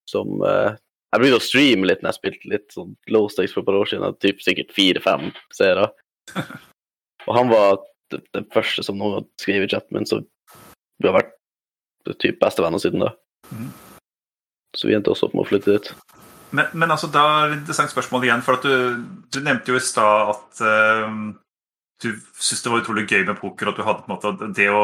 som 0.09 0.39
Jeg 0.41 1.21
begynte 1.21 1.37
å 1.37 1.43
streame 1.43 1.85
litt 1.85 2.01
når 2.01 2.09
jeg 2.09 2.17
spilte 2.17 2.49
litt 2.49 2.73
sånn 2.73 2.95
low 3.13 3.27
stakes 3.29 3.53
for 3.53 3.61
et 3.61 3.67
par 3.67 3.77
år 3.77 3.89
siden. 3.91 4.15
Typ 4.23 4.41
sikkert 4.41 4.73
fire-fem 4.73 5.29
seere. 5.53 5.89
Og 7.27 7.35
han 7.37 7.51
var 7.51 7.77
den 8.09 8.47
første 8.53 8.81
som 8.85 8.97
noen 8.97 9.19
hadde 9.19 9.43
skrevet 9.43 9.69
i 9.69 9.75
chatten 9.75 9.97
min, 9.97 10.07
så 10.09 10.21
vi 10.99 11.09
har 11.09 11.17
vært 11.19 11.35
typ 12.19 12.39
bestevenner 12.41 12.81
siden 12.81 13.05
da. 13.05 13.13
Mm. 13.51 13.69
Så 14.77 14.87
vi 14.87 14.95
endte 14.95 15.11
også 15.13 15.29
opp 15.29 15.35
med 15.37 15.45
å 15.45 15.49
flytte 15.49 15.75
dit. 15.75 15.91
Men, 16.51 16.65
men 16.73 16.89
altså, 16.91 17.09
da 17.13 17.25
er 17.43 17.51
det 17.51 17.53
et 17.53 17.61
interessant 17.63 17.93
spørsmål 17.93 18.25
igjen. 18.25 18.43
For 18.45 18.57
at 18.57 18.65
du, 18.65 19.05
du 19.29 19.39
nevnte 19.45 19.73
jo 19.73 19.77
i 19.77 19.85
stad 19.85 20.33
at 20.33 20.63
uh, 20.65 21.13
du 22.01 22.09
syntes 22.39 22.65
det 22.65 22.73
var 22.73 22.83
utrolig 22.83 23.05
gøy 23.09 23.23
med 23.27 23.39
poker, 23.39 23.69
og 23.69 23.73
at 23.73 23.79
du 23.79 23.87
hadde 23.87 24.03
på 24.05 24.11
en 24.11 24.17
måte 24.17 24.51
det 24.57 24.69
å 24.73 24.83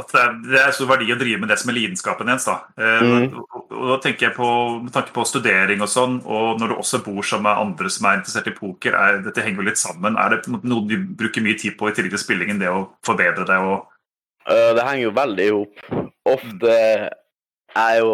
At 0.00 0.08
det 0.08 0.20
er, 0.20 0.36
det 0.48 0.60
er 0.62 0.72
stor 0.74 0.88
verdi 0.88 1.12
å 1.12 1.18
drive 1.20 1.38
med 1.42 1.50
det 1.52 1.58
som 1.60 1.70
er 1.70 1.76
lidenskapen 1.76 2.30
ens. 2.32 2.46
da. 2.48 2.58
Uh, 2.78 3.02
mm. 3.02 3.34
og, 3.38 3.58
og, 3.70 3.86
da 3.92 3.98
tenker 4.06 4.28
jeg 4.28 4.36
på, 4.38 4.48
Med 4.86 4.94
tanke 4.94 5.14
på 5.14 5.26
studering 5.28 5.82
og 5.84 5.90
sånn, 5.90 6.20
og 6.24 6.60
når 6.60 6.72
du 6.72 6.78
også 6.78 7.02
bor 7.06 7.22
sammen 7.26 7.50
med 7.50 7.66
andre 7.66 7.90
som 7.92 8.08
er 8.08 8.20
interessert 8.20 8.50
i 8.50 8.56
poker, 8.56 8.98
er, 8.98 9.22
dette 9.26 9.44
henger 9.44 9.62
jo 9.62 9.70
litt 9.70 9.82
sammen. 9.82 10.18
Er 10.18 10.36
det 10.36 10.58
noe 10.62 10.86
du 10.88 10.96
bruker 11.18 11.44
mye 11.44 11.58
tid 11.58 11.78
på 11.78 11.90
i 11.90 11.96
tillegg 11.96 12.14
til 12.16 12.24
spillingen, 12.24 12.62
det 12.62 12.70
å 12.70 12.86
forbedre 13.06 13.46
deg 13.48 13.70
og 13.72 13.91
det 14.48 14.84
henger 14.86 15.04
jo 15.06 15.16
veldig 15.16 15.46
i 15.46 15.54
hop. 15.56 15.82
Ofte 16.32 16.76
er 16.76 17.08
jeg 17.72 18.02
jo 18.02 18.12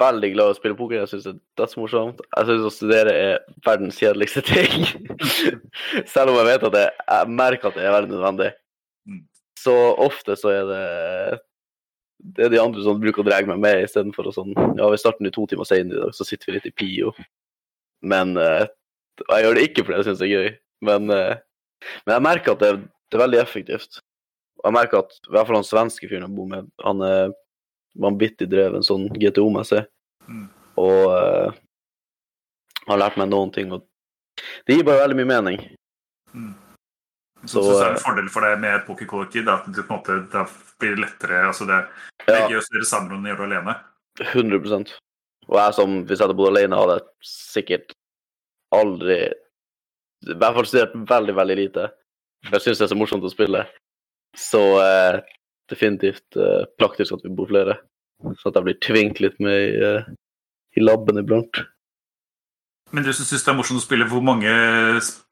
veldig 0.00 0.30
glad 0.34 0.50
i 0.50 0.54
å 0.54 0.58
spille 0.58 0.78
poker. 0.78 1.00
Jeg 1.02 1.12
syns 1.12 1.26
det 1.26 1.32
er 1.34 1.40
dødsmorsomt. 1.60 2.22
Jeg 2.26 2.48
syns 2.50 2.66
å 2.66 2.74
studere 2.74 3.14
er 3.14 3.40
verdens 3.66 3.98
kjedeligste 4.00 4.42
ting. 4.46 4.86
Selv 6.12 6.32
om 6.32 6.40
jeg 6.40 6.50
vet 6.50 6.68
at 6.70 6.78
jeg, 6.80 6.94
jeg 7.08 7.34
merker 7.40 7.70
at 7.70 7.78
det 7.78 7.86
er 7.86 7.96
veldig 7.96 8.14
nødvendig. 8.16 8.50
Mm. 9.08 9.24
Så 9.60 9.74
ofte 10.04 10.38
så 10.40 10.54
er 10.54 10.70
det 10.70 10.84
det 12.24 12.46
er 12.46 12.52
de 12.54 12.60
andre 12.60 12.82
som 12.84 13.00
bruker 13.00 13.20
å 13.20 13.26
dra 13.26 13.40
meg 13.44 13.60
med 13.60 13.82
istedenfor 13.84 14.30
å 14.30 14.32
sånn 14.32 14.54
Ja, 14.78 14.88
vi 14.88 15.00
starter 15.00 15.24
nå 15.24 15.32
to 15.34 15.44
timer 15.50 15.68
senere 15.68 15.98
i 15.98 16.04
dag, 16.06 16.14
så 16.16 16.24
sitter 16.24 16.48
vi 16.48 16.56
litt 16.56 16.68
i 16.70 16.72
PIO. 16.72 17.12
Men 18.04 18.32
uh, 18.38 18.64
jeg 19.20 19.44
gjør 19.44 19.58
det 19.58 19.66
ikke 19.68 19.84
fordi 19.84 19.98
jeg 19.98 20.08
syns 20.08 20.22
det 20.22 20.28
er 20.28 20.32
gøy, 20.32 20.48
men, 20.88 21.12
uh, 21.12 21.90
men 22.06 22.14
jeg 22.16 22.24
merker 22.24 22.54
at 22.54 22.64
det, 22.64 22.70
det, 22.80 23.18
er 23.18 23.24
veldig 23.26 23.40
effektivt. 23.42 24.00
Og 24.64 24.70
jeg 24.70 24.76
merker 24.78 25.02
at 25.04 25.12
i 25.20 25.32
hvert 25.34 25.48
fall 25.48 25.58
han 25.60 25.66
svenske 25.68 26.08
fyren 26.08 26.24
jeg 26.24 26.32
bor 26.32 26.48
med, 26.48 26.68
han 26.80 27.04
er 27.04 27.34
vanvittig 28.00 28.48
dreven 28.48 28.84
sånn 28.86 29.10
GTO-messig. 29.12 29.82
Mm. 30.24 30.46
Og 30.80 31.02
uh, 31.12 31.52
har 32.88 33.00
lært 33.00 33.18
meg 33.20 33.28
noen 33.28 33.52
ting. 33.52 33.68
Og 33.76 33.84
det 34.64 34.78
gir 34.78 34.86
bare 34.88 35.04
veldig 35.04 35.18
mye 35.20 35.30
mening. 35.34 35.60
Mm. 36.32 36.54
Så, 37.44 37.60
så, 37.60 37.64
så 37.68 37.74
er 37.76 37.90
det 37.90 37.98
en 37.98 38.04
fordel 38.06 38.30
for 38.32 38.46
deg 38.46 38.56
med 38.62 38.78
et 38.78 38.86
pokerkollektiv 38.88 39.50
at 39.52 39.66
det, 39.68 39.84
på 39.84 39.92
en 39.92 40.00
måte, 40.00 40.16
det 40.32 40.44
blir 40.80 40.96
lettere 40.96 41.42
altså 41.44 41.66
det, 41.68 41.82
det 42.24 42.38
er 42.38 42.46
gøy 42.48 42.56
å 42.56 42.62
studere 42.64 42.88
sammen 42.88 43.18
enn 43.18 43.26
å 43.26 43.30
gjøre 43.34 43.48
det 43.50 43.58
alene. 43.58 43.74
100 44.24 44.94
Og 45.50 45.58
jeg 45.58 45.76
som, 45.76 45.98
hvis 46.08 46.16
jeg 46.16 46.24
hadde 46.24 46.38
bodd 46.38 46.54
alene, 46.54 46.80
hadde 46.80 47.02
sikkert 47.28 47.92
aldri 48.72 49.18
I 50.24 50.38
hvert 50.40 50.56
fall 50.56 50.68
studert 50.70 50.96
veldig, 51.10 51.36
veldig 51.36 51.56
lite. 51.60 51.88
For 52.46 52.56
jeg 52.56 52.64
syns 52.64 52.80
det 52.80 52.86
er 52.86 52.94
så 52.94 52.98
morsomt 52.98 53.28
å 53.28 53.32
spille. 53.32 53.66
Så 54.38 54.62
eh, 54.82 55.20
definitivt 55.70 56.36
eh, 56.36 56.64
praktisk 56.78 57.16
at 57.16 57.24
vi 57.26 57.34
bor 57.34 57.50
flere. 57.50 57.78
Så 58.40 58.50
at 58.50 58.58
jeg 58.58 58.66
blir 58.68 58.82
tvingt 58.82 59.20
litt 59.22 59.38
med 59.42 59.54
i, 59.54 59.70
eh, 59.84 60.10
i 60.78 60.84
labben 60.84 61.20
iblant. 61.20 61.62
Men 62.94 63.02
du 63.02 63.10
som 63.16 63.26
syns 63.26 63.42
det 63.42 63.50
er 63.50 63.56
morsomt 63.58 63.80
å 63.80 63.82
spille, 63.82 64.06
hvor 64.06 64.22
mange 64.22 64.50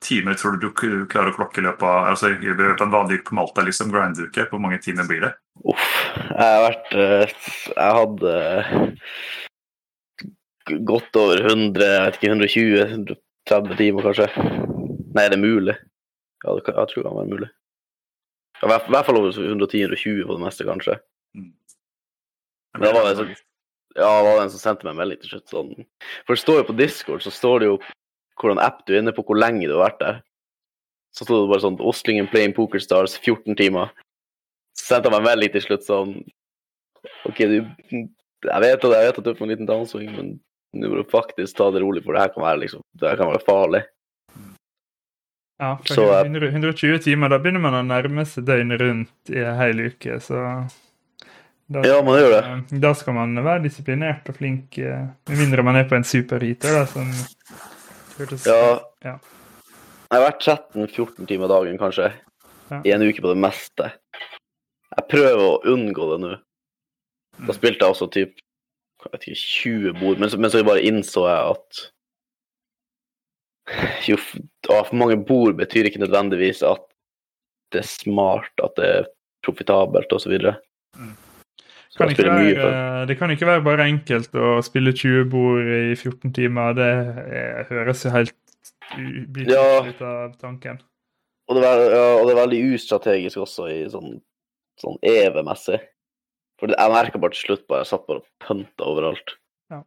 timer 0.02 0.34
tror 0.38 0.56
du 0.56 0.64
du 0.66 0.72
klarer 0.74 1.30
å 1.30 1.36
klokke 1.36 1.60
i 1.60 1.66
løpet 1.66 1.84
av 1.86 2.08
altså, 2.10 2.32
i 2.32 2.50
løpet 2.50 2.80
av 2.80 2.88
en 2.88 2.94
vanlig 2.96 3.20
uke 3.20 3.28
på 3.28 3.36
Malta, 3.38 3.62
liksom, 3.66 3.92
grinduke? 3.92 4.48
Hvor 4.50 4.62
mange 4.62 4.80
timer 4.82 5.06
blir 5.06 5.22
det? 5.28 5.32
Uff, 5.68 5.90
jeg 6.16 6.42
har 6.42 6.64
vært 6.64 6.88
eh, 6.96 7.34
Jeg 7.76 7.92
hadde 7.98 8.32
godt 10.88 11.20
over 11.20 11.44
100, 11.52 11.86
jeg 11.86 12.02
vet 12.02 12.18
ikke, 12.18 12.34
120-130 12.34 13.78
timer, 13.78 14.08
kanskje. 14.08 14.28
Nei, 15.12 15.24
er 15.24 15.34
det 15.34 15.42
mulig? 15.42 15.76
Ja, 16.42 16.54
det 16.56 16.66
jeg 16.66 16.74
tror 16.74 17.02
det 17.02 17.06
kan 17.06 17.18
være 17.20 17.32
mulig. 17.36 17.50
I 18.62 18.70
hvert 18.70 19.06
fall 19.06 19.18
over 19.18 19.32
110-120 19.34 20.26
på 20.26 20.36
det 20.36 20.44
meste, 20.44 20.66
kanskje. 20.68 20.98
Mm. 21.34 21.50
Men 22.76 22.86
det 22.86 22.92
var 22.94 23.08
det 23.08 23.16
så 23.18 23.26
ja, 23.92 24.08
det 24.08 24.28
var 24.30 24.42
en 24.42 24.52
som 24.52 24.60
sendte 24.60 24.86
meg 24.86 24.94
en 24.94 25.00
melding 25.02 25.20
til 25.20 25.34
slutt. 25.34 25.50
Sånn. 25.52 25.72
For 26.26 26.34
det 26.36 26.42
står 26.42 26.60
jo 26.62 26.68
på 26.70 26.76
Discord 26.78 27.24
så 27.24 27.32
står 27.34 27.62
det 27.62 27.68
jo 27.68 27.74
hvordan 28.40 28.60
app 28.64 28.80
du 28.86 28.94
er 28.94 29.02
inne 29.02 29.12
på, 29.14 29.24
hvor 29.26 29.38
lenge 29.38 29.68
du 29.68 29.74
har 29.76 29.90
vært 29.90 30.00
der. 30.00 30.20
Så 31.12 31.26
sto 31.26 31.42
det 31.42 31.50
bare 31.50 31.64
sånn 31.64 31.76
'Oslingen 31.76 32.30
playing 32.32 32.54
Pokerstars 32.56 33.18
14 33.18 33.56
timer'. 33.58 33.92
Så 34.72 34.94
sendte 34.94 35.10
han 35.10 35.18
meg 35.18 35.20
en 35.20 35.28
melding 35.28 35.52
til 35.52 35.66
slutt 35.66 35.84
sånn 35.84 36.14
OK, 37.28 37.38
du 37.38 37.58
Jeg 38.42 38.58
vet, 38.58 38.82
jeg 38.82 38.90
vet 39.06 39.18
at 39.18 39.24
du 39.24 39.30
er 39.30 39.36
på 39.38 39.44
en 39.44 39.52
liten 39.52 39.68
downswing, 39.68 40.08
men 40.16 40.30
nå 40.74 40.88
må 40.88 40.96
du 40.98 41.06
faktisk 41.06 41.54
ta 41.54 41.70
det 41.70 41.78
rolig, 41.78 42.02
for 42.02 42.16
det 42.16 42.24
her 42.24 42.32
kan 42.34 42.42
være, 42.42 42.58
liksom, 42.64 42.82
det 42.98 43.12
her 43.12 43.16
kan 43.20 43.30
være 43.30 43.44
farlig. 43.46 43.82
Ja, 45.62 45.76
så, 45.86 46.04
100, 46.24 46.48
120 46.48 46.98
timer, 47.04 47.30
da 47.30 47.38
begynner 47.38 47.62
man 47.62 47.76
å 47.78 47.84
nærme 47.86 48.24
seg 48.26 48.48
døgnet 48.48 48.80
rundt 48.82 49.30
i 49.30 49.44
en 49.44 49.60
hel 49.60 49.84
uke, 49.92 50.16
så 50.24 50.40
da, 51.70 51.84
ja, 51.86 52.00
man 52.02 52.18
gjør 52.18 52.32
det. 52.34 52.40
Eh, 52.42 52.80
da 52.82 52.90
skal 52.98 53.14
man 53.16 53.38
være 53.38 53.62
disiplinert 53.68 54.26
og 54.28 54.36
flink, 54.40 54.74
eh, 54.82 55.06
med 55.30 55.38
mindre 55.38 55.62
man 55.64 55.78
er 55.78 55.86
på 55.88 55.94
en 55.96 56.04
superheater. 56.04 56.74
Da, 56.74 56.82
som 56.90 57.12
hørtes 58.18 58.48
ja. 58.48 58.58
ja. 59.06 59.14
Jeg 60.10 60.18
har 60.18 60.26
vært 60.26 60.42
13-14 60.42 61.30
timer 61.30 61.52
dagen, 61.54 61.78
kanskje, 61.80 62.10
ja. 62.72 62.82
i 62.82 62.92
en 62.96 63.06
uke 63.06 63.22
på 63.22 63.30
det 63.30 63.38
meste. 63.46 63.92
Jeg 64.92 65.08
prøver 65.14 65.46
å 65.46 65.60
unngå 65.72 66.10
det 66.10 66.18
nå. 66.26 66.34
Da 67.38 67.48
mm. 67.48 67.56
spilte 67.56 67.86
jeg 67.86 67.94
også 67.94 68.10
typ 68.12 68.42
jeg 69.02 69.14
vet 69.14 69.24
ikke, 69.30 69.42
20 69.42 69.94
bord, 69.98 70.18
men 70.20 70.30
så, 70.30 70.38
men 70.38 70.50
så 70.52 70.60
bare 70.66 70.82
innså 70.86 71.24
jeg 71.26 71.54
at 71.54 71.86
jo 74.08 74.18
for 74.18 74.96
mange 74.98 75.18
bord 75.26 75.54
betyr 75.58 75.88
ikke 75.88 76.02
nødvendigvis 76.02 76.62
at 76.66 76.82
det 77.72 77.82
er 77.82 77.88
smart, 77.88 78.52
at 78.62 78.74
det 78.76 78.88
er 78.88 79.10
profitabelt 79.46 80.12
osv. 80.12 80.34
Mm. 80.98 81.12
Kan 81.96 82.08
være, 82.16 83.06
det 83.06 83.18
kan 83.18 83.30
ikke 83.30 83.46
være 83.46 83.64
bare 83.64 83.88
enkelt 83.90 84.32
å 84.36 84.54
spille 84.64 84.94
20 84.96 85.26
bord 85.32 85.66
i 85.66 85.92
14 85.94 86.32
timer. 86.32 86.76
Det 86.78 86.88
er, 86.88 87.66
høres 87.68 88.04
jo 88.06 88.12
helt 88.14 88.32
ja. 89.48 89.66
ut 89.84 90.00
av 90.00 90.32
tanken. 90.40 90.80
Og 91.50 91.58
det, 91.58 91.66
er, 91.68 91.82
ja, 91.92 92.06
og 92.16 92.28
det 92.28 92.32
er 92.32 92.40
veldig 92.40 92.60
ustrategisk 92.78 93.42
også 93.44 93.68
i 93.68 93.78
sånn, 93.92 94.16
sånn 94.80 94.96
EV-messig. 95.04 95.82
For 96.60 96.72
jeg 96.72 96.94
merka 96.94 97.20
bare 97.20 97.34
til 97.34 97.48
slutt 97.48 97.66
bare 97.68 97.82
jeg 97.82 97.90
satt 97.90 98.08
bare 98.08 98.22
og 98.22 98.28
pønta 98.46 98.88
overalt. 98.88 99.36
Ja. 99.72 99.82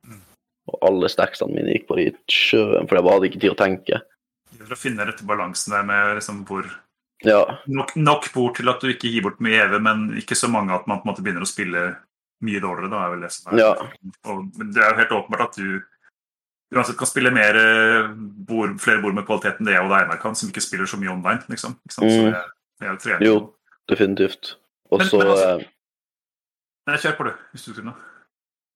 Og 0.72 0.80
alle 0.88 1.10
stacksene 1.12 1.54
mine 1.54 1.76
gikk 1.76 1.88
bare 1.92 2.08
i 2.08 2.14
sjøen, 2.32 2.88
for 2.90 2.98
jeg 2.98 3.06
hadde 3.06 3.30
ikke 3.30 3.42
tid 3.44 3.54
å 3.54 3.60
tenke. 3.60 4.02
For 4.56 4.74
å 4.74 4.80
finne 4.80 5.06
rette 5.06 5.28
balansen 5.28 5.76
der 5.76 5.86
med 5.86 6.16
liksom 6.18 6.42
hvor 6.50 6.66
ja. 7.24 7.42
Nok, 7.72 7.96
nok 7.96 8.28
bord 8.34 8.58
til 8.58 8.70
at 8.70 8.82
du 8.84 8.90
ikke 8.92 9.10
gir 9.10 9.24
bort 9.26 9.42
mye 9.44 9.64
EV, 9.64 9.78
men 9.84 10.06
ikke 10.20 10.38
så 10.38 10.50
mange 10.52 10.76
at 10.76 10.88
man 10.90 11.00
på 11.00 11.08
en 11.08 11.14
måte 11.14 11.24
begynner 11.26 11.46
å 11.46 11.50
spille 11.50 11.84
mye 12.46 12.62
dårligere. 12.62 12.92
da, 12.92 13.04
er 13.06 13.14
vel 13.14 13.26
det 13.26 13.32
som 13.34 13.52
er. 13.52 13.62
Ja. 13.62 13.70
Og, 14.32 14.48
det 14.60 14.82
er 14.82 14.90
jo 14.92 15.00
helt 15.00 15.14
åpenbart 15.20 15.46
at 15.48 15.60
du 15.62 16.76
uansett 16.76 16.98
kan 17.00 17.10
spille 17.10 17.32
mer 17.34 17.58
eh, 17.60 18.10
bord, 18.50 18.76
flere 18.84 19.02
bord 19.04 19.16
med 19.16 19.28
kvalitet 19.28 19.62
enn 19.62 19.70
det 19.70 19.78
jeg 19.78 19.86
og 19.86 19.96
Einar 19.96 20.20
kan, 20.22 20.36
som 20.36 20.52
ikke 20.52 20.64
spiller 20.66 20.90
så 20.90 21.00
mye 21.00 21.14
online. 21.14 21.46
liksom. 21.52 21.78
Mm. 21.86 21.94
Så 21.96 22.10
jeg, 22.10 22.44
jeg 22.84 23.16
er 23.16 23.26
jo 23.30 23.40
definitivt. 23.90 24.56
Og 24.92 25.06
så 25.06 25.22
altså, 25.22 25.70
eh, 26.90 27.00
kjør 27.00 27.18
på, 27.18 27.30
du, 27.30 27.48
hvis 27.54 27.70
du 27.70 27.78
kunne. 27.78 27.96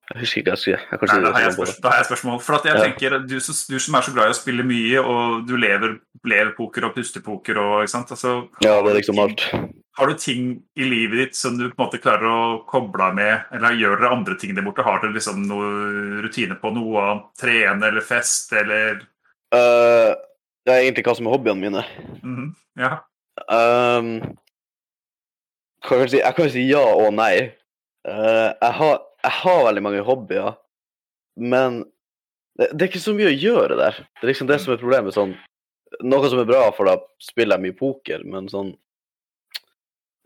Jeg 0.10 0.24
husker 0.24 0.42
ikke 0.42 0.50
hva 0.50 0.58
jeg 0.58 0.62
skulle 0.63 0.78
jeg 0.80 1.10
Nei, 1.10 1.18
da, 1.22 1.32
har 1.36 1.44
jeg 1.44 1.54
spørsmål, 1.54 1.82
da 1.84 1.89
har 1.92 2.00
jeg 2.00 2.08
spørsmål. 2.08 2.38
For 2.42 2.66
jeg 2.66 2.74
ja. 2.74 2.86
tenker, 2.88 3.16
du, 3.30 3.36
du, 3.38 3.75
som 3.78 3.98
er 4.00 4.06
så 4.08 4.13
glad 4.16 4.32
i 4.32 4.34
å 4.34 4.38
spille 4.38 4.63
mye, 4.66 5.04
og 5.04 5.44
du 5.46 5.54
lever, 5.62 6.00
lever 6.25 6.56
poker 6.58 6.88
og 6.88 6.96
puster 6.96 7.22
poker 7.22 7.60
og 7.62 7.84
ikke 7.84 7.94
sant? 7.94 8.13
Altså, 8.16 8.32
ja, 8.66 8.80
det 8.82 8.89
er 8.89 8.98
liksom 8.98 9.22
alt. 9.22 9.46
Har 10.00 10.10
du 10.10 10.16
ting 10.18 10.48
i 10.80 10.88
livet 10.88 11.20
ditt 11.22 11.38
som 11.38 11.60
du 11.60 11.68
på 11.68 11.75
en 11.75 11.84
måte 11.84 12.00
klarer 12.01 12.25
å 12.25 12.42
koble 12.70 13.06
av 13.06 13.18
med, 13.20 13.51
eller 13.54 13.78
gjør 13.78 14.00
dere 14.00 14.13
andre 14.16 14.38
ting 14.42 14.56
der 14.58 14.66
borte? 14.66 14.86
Har 14.88 15.04
dere 15.04 15.13
liksom 15.13 15.44
noe 15.50 15.70
rutine 16.24 16.58
på 16.58 16.72
noe 16.74 17.04
annet? 17.04 17.28
trene 17.38 17.92
eller 17.92 18.06
fest 18.06 18.54
eller 18.58 19.04
uh, 19.54 20.16
Det 20.66 20.74
er 20.74 20.86
egentlig 20.86 21.04
hva 21.06 21.16
som 21.20 21.30
er 21.30 21.36
hobbyene 21.36 21.62
mine. 21.62 21.84
Mm 22.24 22.36
-hmm. 22.38 22.50
Ja. 22.80 22.92
Um, 23.46 24.38
kan 25.86 26.00
jeg, 26.00 26.10
si, 26.10 26.18
jeg 26.18 26.36
kan 26.36 26.50
si 26.50 26.66
ja 26.72 26.82
og 26.82 27.13
nei. 27.13 27.51
Uh, 28.08 28.56
jeg 28.58 28.74
har 28.80 28.98
jeg 29.24 29.36
har 29.42 29.64
veldig 29.68 29.84
mange 29.84 30.04
hobbyer, 30.08 30.58
men 31.40 31.84
det, 32.60 32.72
det, 32.74 32.82
er 32.82 32.90
ikke 32.90 33.04
så 33.04 33.16
mye 33.16 33.32
å 33.32 33.38
gjøre 33.38 33.78
der. 33.80 34.02
Det 34.20 34.26
er 34.26 34.32
liksom 34.34 34.50
det 34.50 34.60
som 34.64 34.74
er 34.74 34.82
problemet. 34.82 35.16
sånn, 35.16 35.36
Noe 36.06 36.30
som 36.32 36.42
er 36.42 36.50
bra, 36.50 36.66
for 36.76 36.90
da 36.90 36.98
spiller 37.24 37.58
jeg 37.58 37.66
mye 37.68 37.80
poker, 37.80 38.24
men 38.30 38.50
sånn 38.52 38.76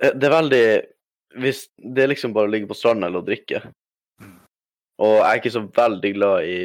Det 0.04 0.28
er 0.28 0.34
veldig 0.34 0.66
hvis 1.40 1.64
Det 1.78 2.04
er 2.04 2.12
liksom 2.12 2.34
bare 2.36 2.50
å 2.50 2.52
ligge 2.52 2.68
på 2.70 2.78
stranda 2.78 3.08
eller 3.08 3.24
å 3.24 3.26
drikke. 3.26 3.64
Og 5.02 5.14
jeg 5.18 5.30
er 5.30 5.40
ikke 5.40 5.54
så 5.56 5.64
veldig 5.74 6.12
glad 6.14 6.46
i 6.46 6.58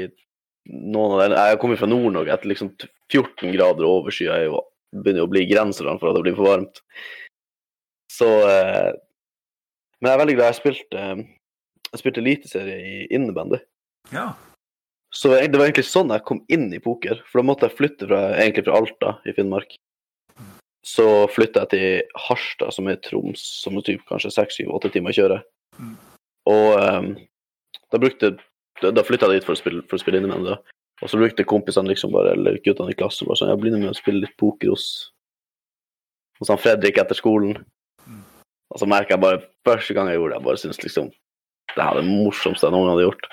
noen 0.69 1.15
av 1.15 1.23
dem. 1.23 1.37
Jeg 1.39 1.61
kommer 1.63 1.81
fra 1.81 1.89
Nord-Norge. 1.89 2.35
Etter 2.35 2.51
liksom 2.51 2.75
14 3.09 3.55
grader 3.55 3.89
overskya 3.89 4.37
begynner 4.93 5.25
å 5.25 5.31
bli 5.31 5.47
grenseland 5.49 6.01
for 6.01 6.11
at 6.11 6.19
det 6.19 6.27
blir 6.27 6.37
for 6.37 6.51
varmt. 6.51 6.83
Så 8.13 8.29
eh, 8.49 8.93
Men 9.99 10.11
jeg 10.11 10.15
er 10.15 10.23
veldig 10.23 10.37
glad 10.37 10.51
jeg 10.53 10.59
spilte 10.61 11.07
jeg 11.93 12.03
spilte 12.03 12.23
eliteserie 12.23 12.79
i 12.79 12.95
innebandy. 13.15 13.61
Ja. 14.13 14.33
Så 15.15 15.33
det 15.33 15.57
var 15.57 15.67
egentlig 15.67 15.89
sånn 15.89 16.13
jeg 16.13 16.25
kom 16.29 16.43
inn 16.53 16.69
i 16.75 16.81
poker. 16.85 17.23
For 17.29 17.41
da 17.41 17.49
måtte 17.49 17.69
jeg 17.69 17.79
flytte 17.79 18.09
fra, 18.11 18.23
egentlig 18.37 18.67
fra 18.67 18.81
Alta 18.81 19.15
i 19.29 19.35
Finnmark. 19.37 19.77
Så 20.87 21.05
flytta 21.33 21.65
jeg 21.65 21.73
til 21.73 22.21
Harstad, 22.29 22.73
som 22.77 22.89
er 22.89 23.01
Troms, 23.05 23.43
som 23.65 23.77
er 23.77 23.87
typ 23.87 24.05
kanskje 24.09 24.33
seks, 24.33 24.61
syv, 24.61 24.73
åtte 24.77 24.93
timer 24.93 25.13
å 25.13 25.19
kjøre. 25.19 25.39
Mm. 25.79 25.95
Og 26.49 26.69
um, 26.81 27.09
da 27.93 28.01
brukte 28.01 28.37
Da 28.79 29.03
flytta 29.05 29.27
jeg 29.27 29.41
dit 29.41 29.47
for 29.47 29.57
å 29.57 29.59
spille, 29.59 29.83
for 29.91 29.99
å 29.99 30.01
spille 30.01 30.21
innebandy. 30.21 30.53
Og 31.03 31.11
så 31.11 31.19
brukte 31.19 31.47
kompisene 31.47 31.91
liksom 31.91 32.13
bare, 32.15 32.37
eller 32.37 32.61
guttene 32.63 32.93
i 32.93 32.99
klassen 32.99 33.27
bare 33.27 33.41
sånn, 33.41 33.51
jeg 33.51 33.59
blir 33.63 33.75
med 33.75 33.91
å 33.91 33.97
spille 33.99 34.23
litt 34.23 34.37
poker 34.39 34.71
hos, 34.71 34.85
hos 36.39 36.51
han 36.53 36.61
Fredrik 36.63 37.01
etter 37.03 37.19
skolen. 37.19 37.57
Mm. 38.07 38.21
Og 38.71 38.79
så 38.79 38.87
merka 38.87 39.17
jeg 39.17 39.25
bare 39.25 39.43
første 39.67 39.97
gang 39.99 40.11
jeg 40.11 40.21
gjorde 40.21 40.31
det, 40.31 40.39
jeg 40.39 40.47
bare 40.47 40.63
syntes 40.63 40.83
liksom 40.85 41.11
det 41.75 41.85
er 41.85 41.99
det 41.99 42.07
morsomste 42.09 42.67
jeg 42.67 42.75
noen 42.75 42.89
gang 42.89 42.97
hadde 42.97 43.07
gjort. 43.09 43.29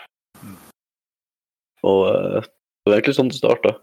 Og 1.86 2.01
uh, 2.10 2.39
det 2.42 2.92
var 2.92 3.00
egentlig 3.00 3.18
sånn 3.18 3.32
det 3.32 3.39
starta. 3.39 3.75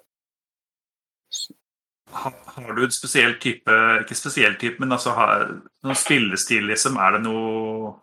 Har 2.13 2.77
du 2.77 2.83
en 2.85 2.93
spesiell 2.93 3.39
type 3.41 3.75
Ikke 4.03 4.17
spesiell 4.17 4.59
type, 4.61 4.77
men 4.83 4.93
altså 4.93 5.15
har, 5.17 5.47
noen 5.87 5.97
spillestil, 5.97 6.67
liksom? 6.69 6.99
Er 7.01 7.17
det 7.17 7.23
noe 7.25 7.95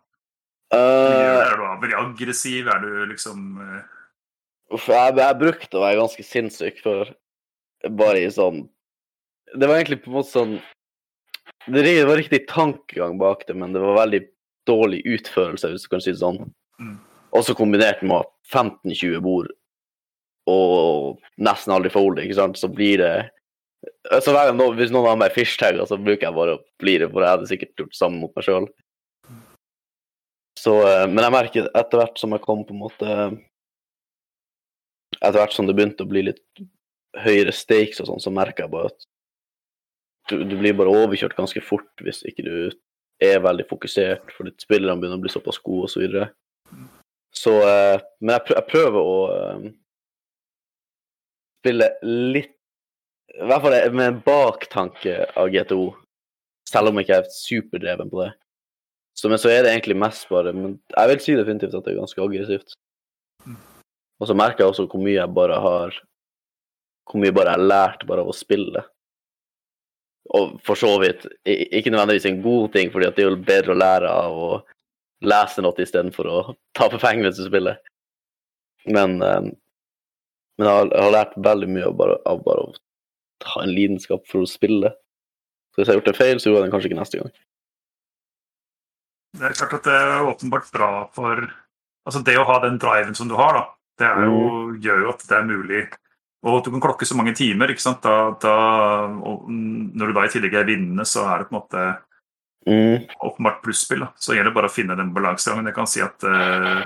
uh, 0.74 1.44
Er 1.46 1.60
du 1.60 1.94
aggressiv? 2.00 2.72
Er 2.74 2.82
du 2.82 3.06
liksom 3.12 3.60
uh... 3.62 3.84
jeg, 4.74 5.14
jeg 5.22 5.40
brukte 5.44 5.78
å 5.78 5.84
være 5.86 6.02
ganske 6.02 6.26
sinnssyk 6.26 6.82
for 6.82 7.14
bare 8.02 8.26
i 8.26 8.34
sånn 8.34 8.66
Det 9.54 9.70
var 9.70 9.78
egentlig 9.78 10.02
på 10.04 10.12
en 10.12 10.18
måte 10.18 10.34
sånn 10.34 10.58
Det 11.70 11.86
var 12.10 12.20
riktig 12.20 12.44
tankegang 12.50 13.20
bak 13.22 13.46
det, 13.48 13.56
men 13.56 13.78
det 13.78 13.84
var 13.84 14.02
veldig 14.02 14.24
dårlig 14.70 15.02
utførelse, 15.18 15.74
hvis 15.74 15.86
du 15.86 15.92
kan 15.92 16.04
si 16.04 16.14
det 16.14 16.22
sånn. 16.22 16.44
Og 16.80 17.42
Også 17.42 17.58
kombinert 17.58 18.02
med 18.06 18.30
15-20 18.54 19.20
bord 19.26 19.50
og 20.50 21.20
nesten 21.38 21.76
aldri 21.76 21.92
folder, 21.94 22.24
ikke 22.26 22.40
sant, 22.40 22.58
så 22.58 22.70
blir 22.72 23.02
det 23.04 23.14
så 24.24 24.34
hver 24.34 24.50
gang 24.50 24.58
noen, 24.58 24.76
Hvis 24.76 24.92
noen 24.92 25.08
har 25.08 25.20
meg 25.20 25.36
fishtagger, 25.36 25.86
så 25.88 26.00
bruker 26.00 26.28
jeg 26.28 26.36
bare 26.36 26.58
å 26.58 26.64
bli 26.82 26.98
det, 27.00 27.10
for 27.14 27.24
jeg 27.24 27.36
hadde 27.36 27.50
sikkert 27.52 27.84
gjort 27.84 27.94
det 27.94 28.00
samme 28.00 28.20
mot 28.24 28.34
meg 28.36 28.48
sjøl. 28.48 28.68
Men 30.60 31.24
jeg 31.24 31.36
merker 31.36 31.70
etter 31.70 32.02
hvert 32.02 32.20
som 32.20 32.36
jeg 32.36 32.44
kom 32.44 32.66
på 32.68 32.76
en 32.76 32.82
måte 32.82 33.14
Etter 35.20 35.40
hvert 35.40 35.56
som 35.56 35.68
det 35.68 35.76
begynte 35.78 36.04
å 36.04 36.10
bli 36.10 36.26
litt 36.28 36.62
høyere 37.24 37.54
stakes 37.56 38.00
og 38.04 38.10
sånn, 38.10 38.22
så 38.24 38.32
merker 38.32 38.66
jeg 38.66 38.72
bare 38.72 38.92
at 38.92 39.08
du, 40.30 40.36
du, 40.46 40.54
blir 40.60 40.76
bare 40.78 40.94
overkjørt 40.94 41.36
ganske 41.36 41.64
fort 41.66 42.04
hvis 42.06 42.22
ikke 42.30 42.46
du 42.46 42.54
er 43.24 43.42
veldig 43.44 43.66
fokusert, 43.70 44.32
fordi 44.36 44.54
spillerne 44.62 45.00
begynner 45.02 45.20
å 45.20 45.24
bli 45.24 45.32
såpass 45.34 45.60
gode 45.64 45.90
osv. 45.90 45.94
Så, 45.94 46.04
videre. 46.04 46.30
så 47.36 47.56
eh, 47.68 48.02
Men 48.22 48.38
jeg, 48.38 48.56
jeg 48.56 48.68
prøver 48.72 49.00
å 49.00 49.18
eh, 49.36 49.70
spille 51.60 51.90
litt 52.04 52.56
I 53.36 53.48
hvert 53.48 53.64
fall 53.64 53.96
med 53.96 54.08
en 54.08 54.22
baktanke 54.26 55.18
av 55.38 55.52
GTO, 55.54 55.92
selv 56.68 56.90
om 56.90 57.00
jeg 57.00 57.08
ikke 57.08 57.20
er 57.22 57.34
superdreven 57.34 58.12
på 58.12 58.24
det. 58.24 58.32
Så, 59.20 59.30
men 59.30 59.42
så 59.42 59.52
er 59.52 59.66
det 59.66 59.74
egentlig 59.74 59.98
mest 60.00 60.30
bare 60.32 60.54
Men 60.56 60.78
jeg 60.94 61.12
vil 61.12 61.24
si 61.24 61.36
definitivt 61.36 61.76
at 61.76 61.84
det 61.86 61.94
er 61.94 62.00
ganske 62.00 62.24
aggressivt. 62.24 62.78
Og 64.20 64.28
så 64.28 64.36
merker 64.36 64.64
jeg 64.64 64.74
også 64.74 64.88
hvor 64.92 65.04
mye 65.04 65.18
jeg 65.18 65.36
bare 65.36 65.60
har 65.64 65.98
Hvor 67.10 67.22
mye 67.24 67.36
bare 67.36 67.54
jeg 67.54 67.60
har 67.60 67.72
lært 67.74 68.08
bare 68.08 68.24
av 68.24 68.32
å 68.32 68.38
spille 68.38 68.86
og 70.30 70.60
for 70.66 70.78
så 70.78 70.92
vidt 71.02 71.26
ikke 71.46 71.90
nødvendigvis 71.90 72.28
en 72.30 72.42
god 72.44 72.74
ting, 72.76 72.92
fordi 72.94 73.10
det 73.16 73.24
er 73.24 73.32
jo 73.32 73.40
bedre 73.48 73.74
å 73.74 73.80
lære 73.80 74.12
av 74.14 74.36
å 74.38 74.50
lese 75.26 75.64
noe 75.66 75.84
istedenfor 75.84 76.30
å 76.30 76.42
tape 76.78 77.00
penger 77.02 77.26
mens 77.26 77.40
du 77.40 77.48
spiller. 77.48 77.80
Men, 78.88 79.18
um, 79.20 79.50
men 80.60 80.70
jeg, 80.70 80.92
har, 80.94 81.14
lært 81.16 81.38
veldig 81.50 81.70
mye 81.74 81.88
av 81.90 81.98
bare, 82.00 82.18
av 82.30 82.44
bare, 82.46 82.70
å 82.70 83.50
ha 83.54 83.64
en 83.64 83.74
lidenskap 83.74 84.28
for 84.30 84.46
å 84.46 84.50
spille. 84.50 84.94
Så 85.74 85.82
hvis 85.82 85.90
jeg 85.90 85.96
har 85.96 86.00
gjort 86.00 86.12
en 86.14 86.20
feil, 86.20 86.40
så 86.40 86.50
gjør 86.50 86.60
jeg 86.60 86.68
den 86.68 86.76
kanskje 86.76 86.92
ikke 86.92 87.00
neste 87.00 87.22
gang. 87.22 87.34
Det 89.40 89.50
er 89.50 89.58
klart 89.58 89.76
at 89.78 89.90
det 89.90 89.96
er 89.96 90.30
åpenbart 90.30 90.72
bra 90.74 90.92
for 91.16 91.50
Altså 92.08 92.24
det 92.26 92.40
å 92.40 92.46
ha 92.48 92.56
den 92.64 92.80
driven 92.82 93.14
som 93.14 93.28
du 93.30 93.36
har, 93.38 93.54
da, 93.54 93.64
det 94.02 94.08
jo, 94.26 94.38
mm. 94.40 94.78
gjør 94.82 95.02
jo 95.04 95.10
at 95.12 95.26
det 95.30 95.36
er 95.36 95.44
mulig 95.46 95.82
og 96.48 96.62
du 96.64 96.70
kan 96.72 96.84
klokke 96.84 97.08
så 97.08 97.18
mange 97.20 97.34
timer. 97.36 97.72
ikke 97.72 97.84
sant? 97.84 98.06
Da, 98.06 98.32
da, 98.40 98.54
når 99.50 100.12
du 100.12 100.16
da 100.16 100.24
i 100.24 100.32
tillegg 100.32 100.56
er 100.56 100.70
vinnende, 100.70 101.04
så 101.08 101.26
er 101.28 101.42
det 101.42 101.50
på 101.50 101.56
en 101.56 101.60
måte 101.60 101.88
mm. 102.70 103.10
åpenbart 103.28 103.60
plusspill. 103.66 104.06
Så 104.16 104.36
gjelder 104.36 104.54
det 104.54 104.56
bare 104.56 104.70
å 104.72 104.74
finne 104.74 104.96
den 105.00 105.12
balansegangen. 105.16 105.68
Jeg 105.68 105.76
kan 105.76 105.90
si 105.92 106.04
at 106.06 106.24
eh, 106.24 106.86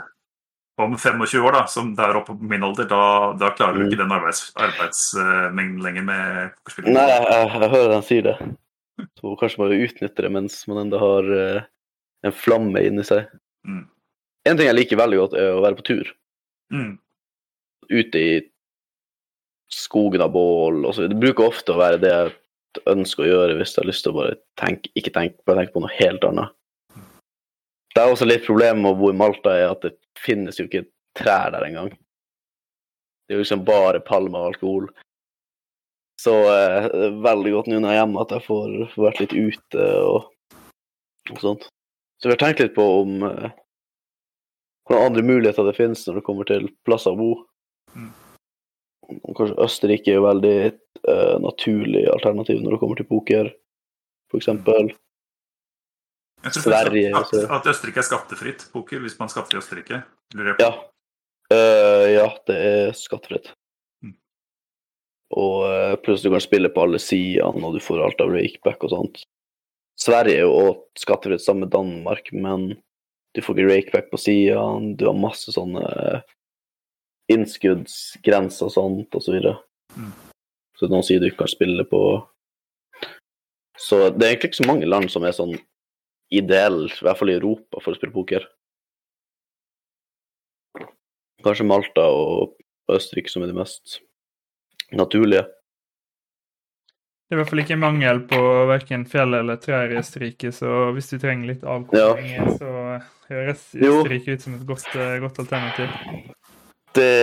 om 0.81 0.97
25 0.97 1.45
år, 1.45 1.53
da, 1.53 1.61
som 1.69 1.91
det 1.93 2.05
er 2.05 2.17
oppe 2.17 2.33
på 2.33 2.49
min 2.49 2.65
alder, 2.65 2.87
da, 2.89 3.03
da 3.37 3.51
klarer 3.53 3.77
du 3.77 3.83
mm. 3.83 3.91
ikke 3.91 4.01
den 4.01 4.15
arbeids, 4.15 4.41
arbeidsmengden 4.57 5.85
lenger 5.85 6.07
med 6.07 6.55
pokerspill. 6.57 6.89
Nei, 6.95 7.05
jeg, 7.11 7.27
jeg, 7.53 7.71
hører 7.75 7.93
han 7.93 8.07
sier 8.07 8.25
det. 8.31 8.35
Så 9.19 9.35
kanskje 9.37 9.61
bare 9.61 9.81
utnytte 9.85 10.25
det 10.25 10.33
mens 10.33 10.57
man 10.69 10.81
ennå 10.85 11.01
har 11.01 11.29
eh, 11.37 11.69
en 12.25 12.33
flamme 12.33 12.81
inni 12.87 13.05
seg. 13.05 13.29
Mm. 13.69 13.85
En 14.49 14.57
ting 14.57 14.67
jeg 14.69 14.79
liker 14.79 14.99
veldig 14.99 15.21
godt, 15.21 15.37
er 15.37 15.53
å 15.53 15.61
være 15.63 15.77
på 15.77 15.87
tur. 15.91 16.09
Mm. 16.73 16.97
Ute 17.93 18.17
i 18.17 18.33
skogen 19.73 20.23
av 20.23 20.31
bål 20.33 20.85
osv. 20.89 21.07
Det 21.09 21.19
bruker 21.19 21.49
ofte 21.49 21.73
å 21.73 21.79
være 21.79 22.01
det 22.01 22.11
jeg 22.13 22.33
ønsker 22.89 23.25
å 23.25 23.29
gjøre 23.29 23.57
hvis 23.59 23.75
jeg 23.75 23.83
har 23.83 23.89
lyst 23.89 24.05
til 24.05 24.13
å 24.13 24.19
bare 24.21 24.37
tenke, 24.59 24.91
ikke 24.97 25.13
tenke, 25.13 25.41
bare 25.47 25.61
tenke 25.61 25.75
på 25.75 25.83
noe 25.83 25.97
helt 25.99 26.25
annet. 26.29 26.55
Det 27.93 28.01
er 28.01 28.09
også 28.09 28.25
litt 28.25 28.45
problemet 28.47 28.81
med 28.81 28.95
å 28.95 28.97
bo 28.97 29.11
i 29.11 29.17
Malta 29.17 29.53
er 29.53 29.69
at 29.69 29.83
det 29.85 29.93
finnes 30.17 30.57
jo 30.57 30.65
ikke 30.65 30.87
trær 31.17 31.53
der 31.53 31.67
engang. 31.67 31.91
Det 33.23 33.35
er 33.35 33.37
jo 33.37 33.43
liksom 33.43 33.65
bare 33.67 34.01
palmer 34.03 34.41
og 34.41 34.53
alkohol. 34.53 34.87
Så 36.21 36.33
eh, 36.49 36.87
veldig 37.23 37.53
godt 37.53 37.69
nå 37.69 37.79
når 37.79 37.91
jeg 37.91 37.99
er 37.99 38.01
hjemme 38.01 38.23
at 38.23 38.33
jeg 38.33 38.45
får, 38.47 38.73
får 38.93 39.05
vært 39.07 39.21
litt 39.23 39.35
ute 39.35 39.87
og, 40.07 40.57
og, 41.29 41.39
sånt. 41.41 41.67
Så 42.17 42.29
vi 42.29 42.33
har 42.33 42.41
tenkt 42.41 42.63
litt 42.63 42.75
på 42.77 42.85
om 43.01 43.25
eh, 43.27 43.53
hvilke 44.87 45.05
andre 45.09 45.25
muligheter 45.25 45.67
det 45.67 45.77
finnes 45.77 46.03
når 46.07 46.19
det 46.19 46.25
kommer 46.27 46.49
til 46.49 46.69
plasser 46.87 47.13
å 47.13 47.19
bo. 47.19 47.31
Mm. 47.93 48.11
Kanskje 49.09 49.57
Østerrike 49.63 50.11
er 50.11 50.19
jo 50.19 50.25
veldig 50.27 50.57
uh, 51.07 51.37
naturlig 51.43 52.05
alternativ 52.11 52.61
når 52.61 52.75
det 52.75 52.81
kommer 52.81 52.99
til 52.99 53.09
poker, 53.09 53.49
f.eks. 54.31 54.49
Jeg 56.43 56.55
tror 56.57 56.65
Sverige 56.65 57.11
at, 57.15 57.35
at 57.57 57.67
Østerrike 57.71 58.01
er 58.01 58.07
skattefritt 58.07 58.65
poker 58.73 59.03
hvis 59.03 59.15
man 59.19 59.31
skatter 59.31 59.57
i 59.57 59.61
Østerrike? 59.61 60.01
Ja. 60.59 60.71
Uh, 61.53 62.07
ja, 62.11 62.27
det 62.49 62.57
er 62.57 62.97
skattefritt. 62.97 63.51
Mm. 64.03 64.15
Og 65.39 65.59
uh, 65.67 65.93
pluss 66.03 66.23
du 66.23 66.31
kan 66.33 66.43
spille 66.43 66.71
på 66.73 66.83
alle 66.83 66.99
sidene, 67.03 67.63
og 67.63 67.77
du 67.77 67.83
får 67.83 68.03
alt 68.03 68.23
av 68.23 68.33
rakeback 68.33 68.83
og 68.87 68.95
sånt. 68.95 69.23
Sverige 69.99 70.41
er 70.41 70.47
jo 70.47 70.57
òg 70.57 70.81
skattefritt 70.99 71.43
sammen 71.43 71.67
med 71.67 71.75
Danmark, 71.75 72.31
men 72.33 72.71
du 73.33 73.41
får 73.41 73.59
ikke 73.59 73.69
rakeback 73.69 74.11
på 74.11 74.21
sidene. 74.21 74.95
Du 74.97 75.05
har 75.07 75.17
masse 75.17 75.53
sånne 75.53 75.85
innskuddsgrenser 77.31 78.67
og 78.67 78.73
sånt, 78.73 79.15
og 79.15 79.23
så. 79.23 79.35
Mm. 79.95 80.11
Så 80.79 80.89
noen 80.91 81.05
sider 81.05 81.23
du 81.23 81.31
ikke 81.31 81.43
kan 81.45 81.53
spille 81.53 81.85
på 81.87 82.01
Så 83.79 84.09
det 84.13 84.25
er 84.25 84.33
egentlig 84.33 84.51
ikke 84.51 84.61
så 84.61 84.69
mange 84.69 84.89
land 84.89 85.09
som 85.11 85.23
er 85.25 85.33
sånn 85.35 85.55
ideelle, 86.33 86.89
i 86.89 87.05
hvert 87.05 87.19
fall 87.19 87.31
i 87.33 87.37
Europa, 87.37 87.81
for 87.81 87.93
å 87.93 87.97
spille 87.97 88.13
poker. 88.13 88.45
Kanskje 91.43 91.65
Malta 91.67 92.05
og 92.09 92.55
Østerrike 92.93 93.31
som 93.31 93.43
er 93.43 93.51
de 93.51 93.57
mest 93.57 93.99
naturlige. 94.95 95.43
Det 97.33 97.33
er 97.33 97.39
i 97.39 97.41
hvert 97.41 97.49
fall 97.49 97.63
ikke 97.63 97.79
mangel 97.81 98.21
på 98.29 98.39
verken 98.69 99.03
fjell 99.09 99.33
eller 99.39 99.59
trær 99.61 99.91
i 99.91 99.97
Østerrike, 99.99 100.53
så 100.53 100.91
hvis 100.93 101.09
du 101.09 101.17
trenger 101.17 101.49
litt 101.49 101.63
avkobling, 101.65 102.29
ja. 102.35 102.47
så 102.59 102.71
høres 103.31 103.65
Østerrike 103.73 104.37
ut 104.37 104.45
som 104.45 104.57
et 104.57 104.65
godt, 104.69 104.89
godt 105.23 105.41
alternativ. 105.41 105.89
Det, 106.93 107.13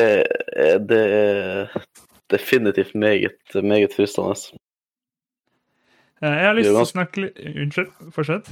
det 0.90 1.02
er 1.16 1.80
definitivt 2.30 2.94
meget, 2.94 3.54
meget 3.54 3.94
fristende. 3.96 4.34
Eh, 6.22 6.36
jeg 6.36 6.46
har 6.46 6.56
lyst 6.58 6.70
til 6.70 6.80
å 6.80 6.88
snakke 6.88 7.24
litt 7.24 7.38
Unnskyld, 7.50 7.92
fortsett. 8.14 8.50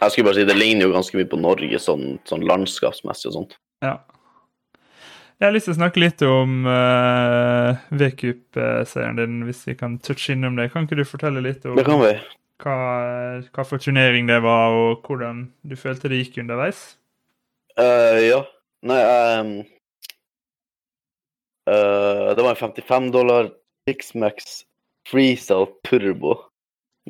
Jeg 0.00 0.12
skulle 0.12 0.30
bare 0.30 0.40
si 0.40 0.46
Det 0.48 0.56
ligner 0.56 0.88
jo 0.88 0.94
ganske 0.94 1.18
mye 1.18 1.28
på 1.28 1.40
Norge 1.40 1.82
sånn, 1.82 2.16
sånn 2.28 2.46
landskapsmessig 2.48 3.30
og 3.30 3.36
sånt. 3.36 3.58
Ja. 3.84 3.98
Jeg 5.40 5.48
har 5.48 5.54
lyst 5.54 5.70
til 5.70 5.72
å 5.72 5.78
snakke 5.78 6.02
litt 6.02 6.22
om 6.26 6.66
uh, 6.68 7.78
V-cup-seieren 7.96 9.16
din, 9.16 9.38
hvis 9.48 9.62
vi 9.70 9.76
kan 9.78 9.96
touche 10.04 10.34
innom 10.34 10.58
det. 10.58 10.68
Kan 10.74 10.84
ikke 10.84 10.98
du 10.98 11.06
fortelle 11.08 11.40
litt 11.44 11.64
om 11.64 11.78
det 11.78 11.86
kan 11.88 12.02
vi. 12.02 12.12
Hva, 12.60 12.76
hva 13.48 13.64
for 13.64 13.80
turnering 13.80 14.28
det 14.28 14.36
var, 14.44 14.76
og 14.76 15.06
hvordan 15.08 15.46
du 15.64 15.78
følte 15.80 16.10
det 16.12 16.18
gikk 16.20 16.42
underveis? 16.42 16.82
Uh, 17.80 18.20
ja. 18.20 18.42
Nei, 18.84 18.98
um, 19.40 19.54
Uh, 21.70 22.34
det 22.34 22.42
var 22.42 22.50
en 22.50 22.56
55 22.56 23.10
dollar 23.14 23.50
Pixmax 23.86 24.64
Freestyle 25.08 25.68
Turbo 25.86 26.34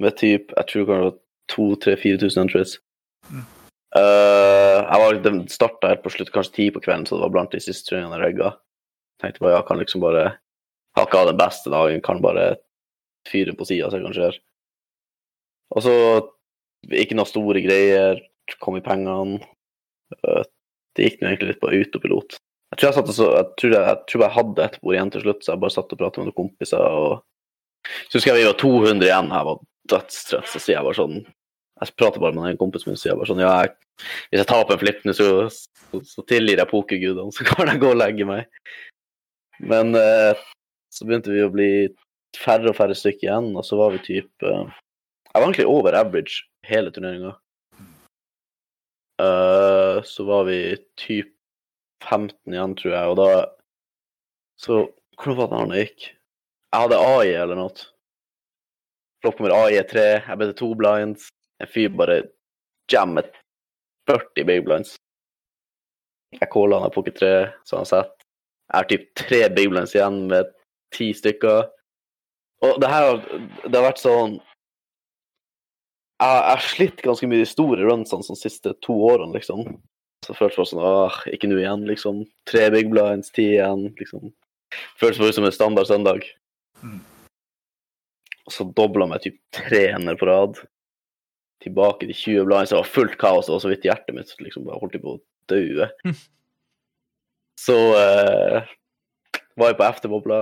med 0.01 0.17
typ 0.17 0.53
Jeg 0.57 0.69
tror 0.69 0.87
var 0.89 1.15
2000-4000 1.53 2.41
entries. 2.41 2.77
Mm. 3.31 3.47
Uh, 3.97 4.79
jeg 4.87 4.99
var, 5.03 5.21
Den 5.25 5.41
starta 5.51 5.91
helt 5.91 6.03
på 6.05 6.13
slutt, 6.15 6.33
kanskje 6.35 6.55
ti 6.55 6.67
på 6.71 6.83
kvelden, 6.85 7.07
så 7.07 7.17
det 7.17 7.25
var 7.25 7.33
blant 7.35 7.55
de 7.55 7.63
siste 7.63 7.89
turningene 7.89 8.19
jeg 8.19 8.25
regga. 8.27 8.53
Tenkte 9.23 9.43
bare 9.45 9.57
jeg 9.57 9.67
kan 9.69 9.81
liksom 9.81 10.05
bare 10.05 10.27
Har 10.97 11.07
ikke 11.07 11.23
hatt 11.23 11.31
den 11.31 11.41
beste 11.41 11.71
dagen, 11.71 12.03
kan 12.03 12.23
bare 12.23 12.47
fyre 13.29 13.55
på 13.55 13.67
sida, 13.69 13.91
så 13.91 13.99
det 13.99 14.07
kan 14.07 14.17
skje. 14.17 14.31
Og 15.71 15.85
så 15.87 15.95
ikke 17.03 17.15
noe 17.15 17.29
store 17.29 17.63
greier, 17.63 18.19
kom 18.63 18.79
i 18.79 18.85
pengene. 18.85 19.39
Uh, 20.21 20.43
det 20.97 21.07
gikk 21.07 21.21
nå 21.21 21.31
egentlig 21.31 21.53
litt 21.53 21.61
på 21.63 21.71
autopilot. 21.71 22.41
Tror 22.81 22.89
jeg, 22.89 22.97
satt, 22.97 23.11
så, 23.13 23.27
jeg, 23.37 23.49
tror 23.61 23.75
jeg, 23.75 23.85
jeg, 23.85 24.01
tror 24.09 24.23
jeg 24.25 24.35
hadde 24.39 24.65
et 24.65 24.79
bord 24.81 24.95
igjen 24.97 25.11
til 25.13 25.25
slutt, 25.27 25.43
så 25.45 25.53
jeg 25.53 25.61
bare 25.61 25.75
satt 25.75 25.91
og 25.93 25.99
pratet 26.01 26.23
med 26.23 26.31
noen 26.31 26.39
kompiser. 26.39 26.81
og 26.81 27.91
Så 28.07 28.17
husker 28.17 28.33
jeg 28.33 28.41
vi 28.41 28.49
var 28.49 28.57
200 28.63 29.05
igjen, 29.05 29.35
jeg 29.35 29.49
var 29.51 29.61
dødstrøtt, 29.93 30.49
så 30.49 30.63
sier 30.63 30.79
jeg 30.79 30.87
bare 30.87 30.99
sånn 31.01 31.19
Jeg 31.21 31.95
prater 31.97 32.23
bare 32.23 32.37
med 32.37 32.47
en 32.51 32.61
kompis 32.61 32.87
min 32.87 32.97
og 32.97 33.03
sier 33.03 33.19
bare 33.19 33.29
sånn 33.29 33.43
Ja, 33.43 33.53
jeg, 33.65 33.75
hvis 34.31 34.41
jeg 34.41 34.49
taper 34.49 34.77
en 34.77 34.81
flipp 34.81 35.03
nå, 35.05 35.15
så, 35.17 35.29
så, 35.53 36.01
så, 36.09 36.25
tilgir 36.29 36.63
jeg 36.63 36.71
pokergudene, 36.71 37.35
så 37.37 37.47
kan 37.49 37.69
jeg 37.69 37.83
gå 37.83 37.91
og 37.93 38.01
legge 38.01 38.29
meg. 38.29 38.49
Men 39.61 39.93
eh, 39.99 40.41
så 40.93 41.05
begynte 41.05 41.35
vi 41.35 41.45
å 41.45 41.53
bli 41.53 41.71
færre 42.41 42.73
og 42.73 42.79
færre 42.79 42.97
stykker 42.97 43.27
igjen, 43.27 43.51
og 43.57 43.67
så 43.67 43.77
var 43.81 43.93
vi 43.93 44.01
type 44.07 44.47
eh, 44.47 44.79
Jeg 45.29 45.37
var 45.37 45.47
egentlig 45.47 45.69
over 45.69 45.99
average 45.99 46.47
hele 46.69 46.93
turneringa. 46.95 47.35
Uh, 49.21 50.01
så 50.09 50.25
var 50.25 50.47
vi 50.49 50.79
type 50.97 51.40
15 52.05 52.55
igjen, 52.55 52.77
tror 52.79 52.97
jeg, 52.97 53.13
og 53.13 53.19
da 53.21 53.31
Så 54.61 54.81
hvordan 55.17 55.37
var 55.39 55.49
det 55.51 55.61
han 55.61 55.77
gikk? 55.79 56.07
Jeg 56.71 56.85
hadde 56.85 57.01
AI 57.01 57.31
eller 57.33 57.59
noe. 57.59 57.87
Flokk 59.21 59.41
nummer 59.41 59.57
AI 59.57 59.79
er 59.81 59.89
3, 59.89 60.07
jeg 60.29 60.41
ble 60.41 60.49
til 60.51 60.59
to 60.61 60.69
blinds. 60.81 61.29
En 61.61 61.69
fyr 61.69 61.93
bare 61.97 62.23
jammet 62.93 63.33
40 64.09 64.45
big 64.49 64.65
blinds. 64.69 64.97
Jeg 66.39 66.51
calla 66.53 66.79
han 66.81 66.93
på 66.93 67.01
pocket 67.01 67.19
3, 67.21 67.33
så 67.65 67.81
han 67.81 67.89
sett. 67.89 68.21
Jeg 68.71 68.79
har 68.79 68.89
typ 68.91 69.07
tre 69.19 69.41
Big 69.51 69.71
Blinds 69.71 69.95
igjen 69.97 70.27
med 70.31 70.51
ti 70.95 71.11
stykker. 71.15 71.65
Og 72.63 72.77
det 72.83 72.91
her 72.93 73.17
det 73.65 73.75
har 73.75 73.87
vært 73.89 74.03
sånn 74.03 74.35
Jeg 76.21 76.37
jeg 76.37 76.53
har 76.53 76.63
slitt 76.63 77.03
ganske 77.03 77.27
mye 77.31 77.41
de 77.41 77.49
store 77.49 77.87
runsene 77.89 78.27
de 78.27 78.37
siste 78.37 78.75
to 78.85 78.95
årene, 79.09 79.33
liksom. 79.39 79.65
Så 80.27 80.37
føltes 80.37 80.59
det 80.59 80.67
sånn 80.75 80.85
Åh, 80.85 81.21
ikke 81.33 81.49
nå 81.49 81.61
igjen, 81.61 81.87
liksom. 81.89 82.25
Tre 82.51 82.67
Big 82.75 82.91
Blinds, 82.93 83.33
ti 83.37 83.47
igjen, 83.55 83.87
liksom. 84.01 84.33
Føltes 85.01 85.21
bare 85.23 85.37
som 85.37 85.47
en 85.49 85.55
standard 85.55 85.89
søndag. 85.89 86.27
Mm. 86.85 87.01
Og 88.47 88.55
så 88.55 88.67
dobla 88.77 89.09
meg 89.11 89.25
typ 89.25 89.39
tre 89.55 89.87
hender 89.95 90.19
på 90.21 90.29
rad. 90.29 90.61
Tilbake 91.65 92.09
til 92.09 92.17
20 92.17 92.49
blinds. 92.49 92.73
Det 92.73 92.79
var 92.79 92.93
fullt 92.93 93.17
kaos. 93.21 93.49
Det 93.49 93.55
var 93.55 93.65
så 93.65 93.73
vidt 93.73 93.89
hjertet 93.89 94.17
mitt 94.17 94.33
liksom 94.41 94.69
bare 94.69 94.81
holdt 94.81 95.01
på 95.03 95.17
å 95.17 95.23
dø. 95.51 95.89
Mm. 96.07 96.21
Så 97.61 97.77
eh, 97.99 98.71
var 99.61 99.73
jeg 99.73 99.79
på 99.81 99.89
efterbobla. 99.89 100.41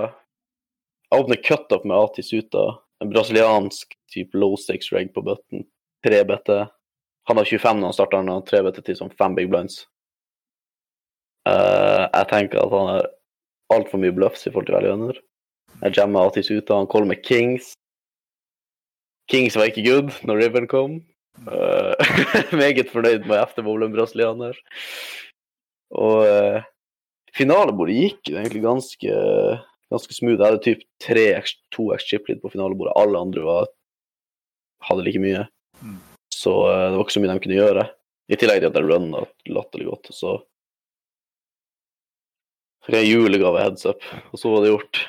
Jeg 1.09 1.23
åpner 1.23 1.41
cutup 1.43 1.87
med 1.87 1.97
Ati 1.97 2.23
Suta. 2.23 2.65
En 3.03 3.11
brasiliansk 3.11 3.95
type 4.13 4.37
low 4.37 4.55
stakes 4.59 4.91
reg 4.95 5.11
på 5.15 5.23
button. 5.25 5.65
Tre 6.05 6.21
bete. 6.27 6.61
Han 7.29 7.37
var 7.37 7.45
25 7.45 7.77
når 7.77 7.91
han 7.91 7.93
starter, 7.93 8.21
han 8.23 8.31
har 8.33 8.45
tre 8.47 8.63
bete 8.65 8.81
til 8.81 8.97
sånn 8.97 9.13
fem 9.13 9.35
big 9.37 9.51
blinds. 9.51 9.83
Uh, 11.45 12.09
jeg 12.09 12.25
tenker 12.31 12.61
at 12.63 12.73
han 12.73 12.89
har 12.89 13.09
altfor 13.75 14.01
mye 14.01 14.15
bluffs 14.17 14.47
i 14.47 14.51
forhold 14.51 14.65
til 14.69 14.77
velgønner. 14.79 15.19
Jeg 15.83 15.95
jammer 15.99 16.25
Ati 16.25 16.41
Suta. 16.43 16.79
Han 16.79 16.89
caller 16.89 17.11
med 17.11 17.21
kings. 17.21 17.75
Kings 19.29 19.59
var 19.59 19.69
ikke 19.69 19.85
good 19.85 20.09
når 20.25 20.41
Riven 20.41 20.67
kom. 20.71 20.97
Uh, 21.45 21.93
meget 22.63 22.89
fornøyd 22.89 23.29
med 23.29 23.37
efterbowlen 23.37 23.93
brasilianer. 23.93 24.57
Og 25.93 26.25
uh, 26.25 26.65
finalebordet 27.37 28.01
gikk 28.01 28.33
egentlig 28.33 28.65
ganske, 28.65 29.23
ganske 29.93 30.17
smooth. 30.17 30.41
Jeg 30.41 30.47
hadde 30.47 30.65
typ 30.65 30.85
3x, 31.05 31.59
2x 31.77 32.09
chip-lead 32.09 32.41
på 32.41 32.57
finalebordet. 32.57 32.97
Alle 32.97 33.21
andre 33.21 33.45
var, 33.45 33.73
hadde 34.89 35.05
like 35.05 35.21
mye. 35.21 35.45
Mm. 35.85 35.99
Så 36.39 36.55
eh, 36.69 36.85
det 36.89 36.95
var 36.97 37.05
ikke 37.05 37.17
så 37.17 37.23
mye 37.23 37.33
de 37.33 37.43
kunne 37.45 37.59
gjøre. 37.59 37.85
I 38.29 38.37
tillegg 38.39 38.61
til 38.61 38.69
at 38.69 38.77
jeg 38.77 38.87
runna 38.87 39.23
latterlig 39.49 39.89
godt. 39.89 40.11
Så 40.15 40.35
fikk 42.85 42.99
jeg 42.99 43.13
julegave 43.13 43.63
heads 43.63 43.87
up, 43.89 44.05
og 44.29 44.41
så 44.41 44.51
var 44.53 44.63
det 44.63 44.73
gjort. 44.73 45.01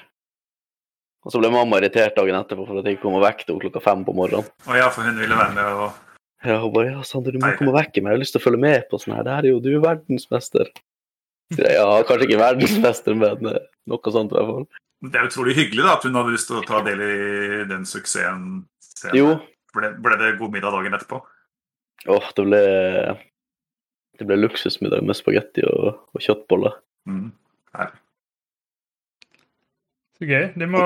Og 1.20 1.34
så 1.34 1.40
ble 1.40 1.50
mamma 1.52 1.80
irritert 1.80 2.16
dagen 2.16 2.38
etterpå 2.38 2.64
for 2.64 2.80
at 2.80 2.86
jeg 2.88 2.96
ikke 2.96 3.04
kom 3.04 3.18
og 3.18 3.26
vekket 3.26 3.50
henne 3.52 3.62
klokka 3.66 3.82
fem 3.84 4.04
på 4.06 4.14
morgenen. 4.16 4.48
Og 4.64 4.78
ja, 4.78 4.86
for 4.92 5.04
hun 5.04 5.20
ville 5.20 5.36
være 5.36 5.56
med 5.56 5.82
og 5.84 6.06
Ja, 6.40 6.54
hun 6.62 6.72
bare 6.72 6.94
ja, 6.94 7.02
Sander, 7.04 7.34
du 7.36 7.42
må 7.42 7.50
komme 7.58 7.74
og 7.74 7.76
vekke 7.76 8.00
meg. 8.00 8.14
Jeg 8.14 8.16
har 8.16 8.22
lyst 8.22 8.32
til 8.32 8.40
å 8.40 8.44
følge 8.46 8.62
med 8.62 8.86
på 8.88 9.00
sånn 9.02 9.18
her. 9.18 9.26
Det 9.26 9.34
her 9.36 9.44
er 9.44 9.52
jo, 9.52 9.58
du 9.60 9.74
er 9.74 9.82
verdensmester. 9.84 10.70
Så 11.52 11.58
jeg, 11.60 11.74
ja, 11.76 11.84
kanskje 12.08 12.28
ikke 12.30 12.40
verdensmester, 12.40 13.18
men 13.20 13.50
eh, 13.50 13.66
noe 13.92 14.12
sånt 14.14 14.32
i 14.32 14.38
hvert 14.38 14.48
fall. 14.48 14.66
Det 15.10 15.20
er 15.20 15.28
utrolig 15.28 15.56
hyggelig 15.58 15.84
da, 15.84 15.98
at 15.98 16.06
hun 16.08 16.16
hadde 16.16 16.32
lyst 16.32 16.48
til 16.48 16.60
å 16.60 16.64
ta 16.64 16.80
del 16.86 17.04
i 17.04 17.12
den 17.68 17.84
suksessen. 17.88 18.46
senere. 18.80 19.18
Jo, 19.20 19.28
Ble, 19.76 19.92
ble 20.02 20.16
det 20.20 20.36
god 20.40 20.54
middag 20.54 20.74
dagen 20.74 20.96
etterpå? 20.96 21.20
åh, 22.08 22.30
det 22.36 22.44
ble 22.46 22.60
Det 24.18 24.26
ble 24.28 24.36
luksusmiddag 24.36 25.04
med 25.06 25.16
spagetti 25.16 25.64
og, 25.64 26.00
og 26.12 26.20
kjøttboller. 26.24 26.74
Mm. 27.08 27.30
Så 30.18 30.28
gøy. 30.28 30.50
Det, 30.52 30.68
må, 30.68 30.80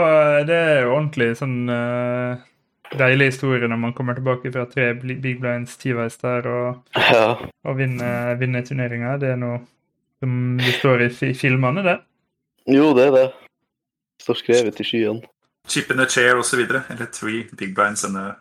det 0.47 0.55
er 0.55 0.85
jo 0.85 0.93
ordentlig 0.95 1.33
sånn 1.41 1.57
uh, 1.67 2.39
deilig 2.95 3.33
historie 3.33 3.67
når 3.67 3.81
man 3.83 3.95
kommer 3.97 4.15
tilbake 4.15 4.53
fra 4.55 4.69
tre 4.71 4.93
Big 5.03 5.41
Blinds 5.43 5.75
tiveis 5.81 6.21
der 6.23 6.47
og, 6.47 6.85
Ja, 6.95 7.35
og 7.67 7.79
vinner, 7.81 8.37
vinner 8.39 8.63
turneringer. 8.67 9.19
Det 9.19 9.33
er 9.35 9.41
noe 9.43 9.59
som 10.23 10.55
det 10.63 10.77
står 10.79 11.09
i 11.09 11.11
i 11.33 11.35
filmene, 11.35 11.83
det. 11.83 11.99
jo, 12.71 12.93
det 12.95 13.09
er 13.09 13.17
det. 13.19 13.27
Står 14.23 14.39
skrevet 14.39 14.79
i 14.81 14.87
skyen. 14.87 15.25
Chip 15.69 15.91
in 15.91 16.01
a 16.01 16.07
chair 16.07 16.39
osv. 16.39 16.61
Eller 16.61 17.11
Three 17.11 17.49
Big 17.59 17.75
blinds 17.75 18.05
and 18.05 18.17
a 18.17 18.37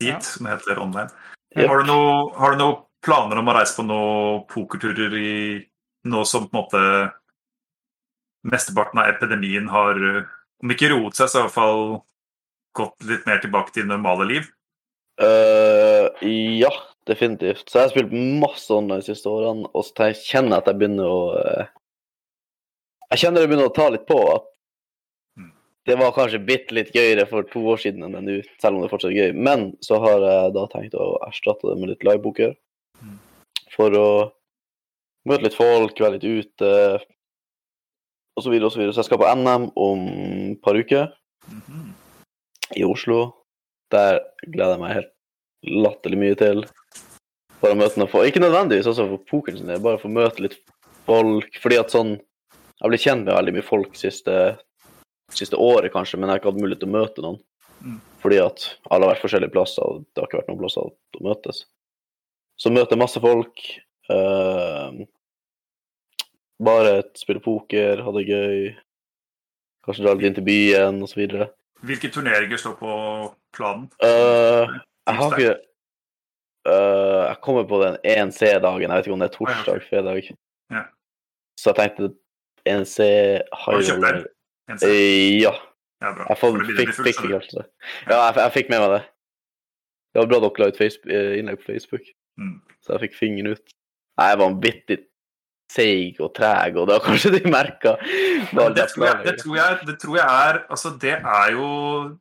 Seat, 0.00 0.12
Ja. 0.14 0.20
som 0.20 0.46
det 0.46 0.52
heter 0.56 0.78
online. 0.78 1.10
Ja. 1.56 1.66
Har, 1.68 1.78
du 1.82 1.86
noe, 1.86 2.34
har 2.38 2.52
du 2.52 2.58
noen 2.58 2.82
planer 3.02 3.38
om 3.38 3.48
å 3.48 3.54
reise 3.56 3.76
på 3.76 3.84
noen 3.86 4.44
pokerturer 4.50 5.14
i 5.18 5.66
nå 6.08 6.24
som 6.26 6.48
på 6.48 6.54
en 6.56 6.62
måte 6.62 7.12
mesteparten 8.48 9.00
av 9.02 9.08
epidemien 9.10 9.68
har, 9.68 9.98
om 10.62 10.70
ikke 10.70 10.90
roet 10.92 11.16
seg, 11.18 11.28
så 11.28 11.40
i 11.40 11.42
hvert 11.46 11.56
fall 11.56 11.82
gått 12.78 13.08
litt 13.10 13.26
mer 13.26 13.40
tilbake 13.42 13.74
til 13.74 13.88
normale 13.90 14.26
liv? 14.28 14.46
Uh, 15.18 16.06
ja, 16.22 16.70
definitivt. 17.10 17.64
Så 17.66 17.80
jeg 17.80 17.88
har 17.88 17.90
spilt 17.94 18.12
masse 18.14 18.70
online 18.70 19.02
de 19.02 19.08
siste 19.10 19.26
årene, 19.32 19.66
og 19.74 19.84
så 19.84 20.06
jeg- 20.12 20.20
kjenner 20.22 20.54
jeg 20.56 20.62
at 20.62 20.66
jeg 20.70 20.78
begynner 20.78 21.10
å 21.10 21.20
eh, 21.42 21.66
Jeg 23.10 23.18
kjenner 23.24 23.40
det 23.40 23.48
begynner 23.48 23.70
å 23.70 23.74
ta 23.74 23.88
litt 23.88 24.06
på 24.06 24.18
at. 24.36 24.44
Det 25.88 25.96
var 25.96 26.12
kanskje 26.12 26.42
bitte 26.44 26.76
litt 26.76 26.90
gøyere 26.92 27.24
for 27.30 27.46
to 27.48 27.62
år 27.72 27.80
siden 27.80 28.04
enn 28.04 28.16
det 28.16 28.24
nå, 28.26 28.38
selv 28.60 28.76
om 28.76 28.84
det 28.84 28.90
fortsatt 28.92 29.14
er 29.14 29.28
gøy. 29.28 29.36
Men 29.48 29.70
så 29.84 29.96
har 30.02 30.20
jeg 30.20 30.54
da 30.56 30.64
tenkt 30.72 30.96
å 31.00 31.14
erstatte 31.24 31.70
det 31.70 31.78
med 31.80 31.94
litt 31.94 32.04
liveboker. 32.04 32.52
Mm. 33.00 33.14
For 33.72 33.96
å 33.96 34.08
møte 35.28 35.46
litt 35.46 35.56
folk, 35.56 35.96
være 35.96 36.18
litt 36.18 36.26
ute, 36.28 36.72
videre 38.46 38.68
og 38.68 38.72
så 38.74 38.78
videre. 38.78 38.92
Så 38.92 39.02
jeg 39.02 39.08
skal 39.08 39.22
på 39.22 39.30
NM 39.40 39.70
om 39.76 40.04
et 40.52 40.62
par 40.62 40.76
uker 40.78 41.08
Mhm. 41.48 41.94
i 42.76 42.84
Oslo. 42.84 43.34
Der 43.90 44.20
gleder 44.44 44.76
jeg 44.76 44.80
meg 44.80 44.96
helt 44.98 45.12
latterlig 45.64 46.18
mye 46.18 46.36
til. 46.36 46.64
Bare 47.62 47.72
å 47.74 47.78
møte 47.78 47.96
noen 47.96 48.10
folk. 48.12 48.28
Ikke 48.28 48.44
nødvendigvis 48.44 48.86
også 48.86 49.08
for 49.08 49.24
pokeren 49.30 49.58
sin 49.58 49.66
del, 49.66 49.80
bare 49.80 49.98
for 49.98 50.08
å 50.08 50.12
møte 50.12 50.44
litt 50.44 50.58
folk. 51.06 51.48
Fordi 51.62 51.80
at 51.80 51.90
sånn 51.90 52.20
Jeg 52.78 52.90
blitt 52.92 53.02
kjent 53.02 53.24
med 53.24 53.34
veldig 53.34 53.52
mye 53.56 53.64
folk 53.66 53.94
siste, 53.98 54.58
siste 55.34 55.58
året, 55.60 55.92
kanskje, 55.92 56.18
men 56.18 56.28
jeg 56.28 56.36
har 56.36 56.42
ikke 56.42 56.52
hatt 56.52 56.62
mulighet 56.62 56.82
til 56.82 56.90
å 56.90 56.96
møte 56.96 57.24
noen. 57.24 57.40
Mm. 57.84 57.98
Fordi 58.22 58.40
at 58.42 58.64
alle 58.90 59.06
har 59.06 59.14
vært 59.14 59.24
forskjellige 59.24 59.54
plasser, 59.54 59.84
og 59.84 60.06
det 60.06 60.22
har 60.22 60.30
ikke 60.30 60.40
vært 60.40 60.50
noen 60.50 60.62
plasser 60.62 60.88
å 60.88 61.26
møtes. 61.26 61.62
Så 62.58 62.72
møter 62.74 62.96
jeg 62.96 63.02
masse 63.02 63.22
folk. 63.22 63.64
Uh, 64.08 65.04
bare 66.64 67.02
spille 67.18 67.42
poker, 67.44 68.02
ha 68.02 68.14
det 68.16 68.26
gøy. 68.26 68.58
Kanskje 69.86 70.04
dra 70.04 70.16
litt 70.16 70.28
inn 70.28 70.38
til 70.38 70.46
byen, 70.48 71.02
osv. 71.06 71.22
Hvilke 71.86 72.10
turneringer 72.10 72.58
står 72.60 72.74
på 72.80 72.94
planen? 73.54 73.86
Uh, 74.02 74.66
jeg 75.08 75.20
har 75.20 75.36
ikke 75.36 75.52
uh, 76.68 77.22
Jeg 77.28 77.38
kommer 77.44 77.68
på 77.70 77.78
den 77.84 78.00
1C-dagen. 78.02 78.88
Jeg 78.88 78.96
vet 78.96 79.06
ikke 79.06 79.14
om 79.14 79.22
det 79.22 79.30
er 79.30 79.36
torsdag, 79.36 79.84
fredag. 79.86 80.32
Ja. 80.74 80.82
Så 81.58 81.70
jeg 81.70 81.78
tenkte 81.78 82.10
1C 82.68 83.06
Har 83.62 83.78
du 83.78 83.86
kjøpt 83.86 84.04
den? 84.04 84.26
En 84.68 84.78
sett? 84.78 84.88
Uh, 84.90 85.40
ja. 85.42 85.54
Ja, 86.02 86.12
bra. 86.14 86.26
Jeg 86.30 86.38
får, 86.38 86.58
fikk, 86.78 86.92
fikk 86.94 87.22
ikke 87.24 87.40
du. 87.42 87.56
det. 87.58 87.66
Ja, 88.06 88.18
jeg, 88.28 88.36
jeg 88.38 88.52
fikk 88.54 88.68
med 88.70 88.84
meg 88.84 88.92
det. 88.94 89.02
Det 90.14 90.20
var 90.22 90.28
bra 90.30 90.38
dere 90.44 90.62
la 90.62 90.68
ut 90.70 90.78
Facebook, 90.78 91.12
eh, 91.12 91.32
innlegg 91.40 91.60
på 91.62 91.72
Facebook, 91.72 92.14
Mm. 92.38 92.60
så 92.86 92.92
jeg 92.94 93.08
fikk 93.08 93.16
fingeren 93.18 93.56
ut. 93.56 93.72
Jeg 94.18 94.36
var 94.38 94.44
vanvittig 94.44 94.98
seig 95.68 96.20
og 96.22 96.30
treg, 96.36 96.76
og 96.78 96.86
det 96.86 96.94
har 96.94 97.02
kanskje 97.02 97.32
de 97.34 97.40
merka. 97.50 97.96
Det 97.98 98.68
det, 98.76 98.86
det 99.26 99.34
tror 99.42 100.16
jeg 100.16 100.24
er 100.24 100.60
Altså, 100.70 100.92
det 101.02 101.16
er 101.18 101.50
jo 101.52 101.66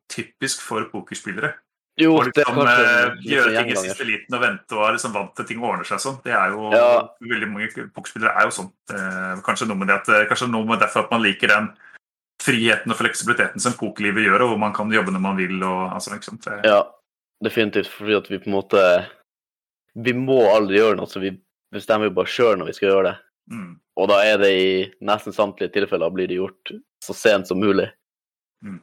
typisk 0.09 0.61
for 0.65 0.89
pokerspillere. 0.91 1.53
Jo, 1.97 2.11
er 2.21 2.27
liksom 2.29 2.57
kanskje 2.59 2.89
eh, 2.89 3.21
gjøre 3.25 3.53
ting 3.55 3.71
i 3.71 3.77
siste 3.81 4.05
liten 4.05 4.35
og 4.37 4.41
vente 4.43 4.75
og 4.77 4.83
er 4.85 4.97
liksom 4.97 5.13
vant 5.15 5.31
til 5.37 5.47
ting 5.49 5.63
ordner 5.65 5.87
seg 5.87 6.01
sånn. 6.01 6.19
Det 6.25 6.33
er 6.33 6.51
jo 6.53 6.67
Ja. 6.75 6.89
Veldig 7.21 7.47
mange 7.49 7.87
pokerspillere 7.95 8.35
er 8.37 8.49
jo 8.49 8.53
sånn. 8.57 8.69
Eh, 8.93 9.39
kanskje 9.47 9.69
noe 9.69 9.79
med 9.79 9.89
det 9.89 9.95
at 10.01 10.09
eh, 10.13 10.25
Kanskje 10.29 10.49
noe 10.51 10.65
med 10.65 10.81
derfor 10.83 11.05
at 11.05 11.13
man 11.15 11.23
liker 11.25 11.47
den 11.53 11.71
friheten 12.47 12.93
og 12.93 12.99
fleksibiliteten 12.99 13.63
som 13.63 13.75
pokerlivet 13.79 14.27
gjør, 14.27 14.45
og 14.45 14.53
hvor 14.53 14.61
man 14.61 14.75
kan 14.75 14.91
jobbe 14.93 15.13
når 15.13 15.23
man 15.23 15.37
vil 15.39 15.59
og 15.61 15.93
altså, 15.97 16.15
liksom. 16.15 16.39
Det, 16.43 16.59
Ja, 16.67 16.81
definitivt. 17.43 17.91
Fordi 17.93 18.17
at 18.17 18.31
vi 18.31 18.41
på 18.43 18.51
en 18.51 18.57
måte 18.57 18.81
Vi 19.97 20.13
må 20.13 20.43
aldri 20.51 20.77
gjøre 20.77 20.99
noe, 20.99 21.09
så 21.09 21.21
vi 21.23 21.31
bestemmer 21.73 22.07
jo 22.07 22.17
bare 22.19 22.29
sjøl 22.29 22.59
når 22.59 22.69
vi 22.69 22.75
skal 22.77 22.91
gjøre 22.91 23.07
det. 23.07 23.15
mm, 23.53 23.71
Og 23.97 24.09
da 24.11 24.19
er 24.25 24.37
det 24.37 24.51
i 24.53 24.67
nesten 25.01 25.33
samtlige 25.33 25.73
tilfeller 25.73 26.13
blir 26.13 26.29
det 26.29 26.37
gjort 26.37 26.73
så 27.03 27.15
sent 27.17 27.49
som 27.49 27.57
mulig. 27.59 27.87
Mm. 28.61 28.77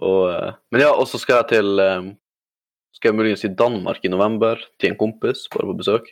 Og, 0.00 0.24
eh, 0.32 0.50
men 0.72 0.82
ja, 0.82 0.90
og 0.90 1.06
så 1.10 1.20
skal 1.22 1.40
jeg 1.40 1.50
til 1.54 1.82
eh, 1.82 2.10
Skal 2.94 3.12
jeg 3.12 3.18
muligens 3.20 3.44
til 3.44 3.54
Danmark 3.54 4.02
i 4.04 4.10
november, 4.10 4.58
til 4.82 4.90
en 4.90 4.98
kompis, 4.98 5.46
bare 5.54 5.68
på 5.70 5.78
besøk. 5.78 6.10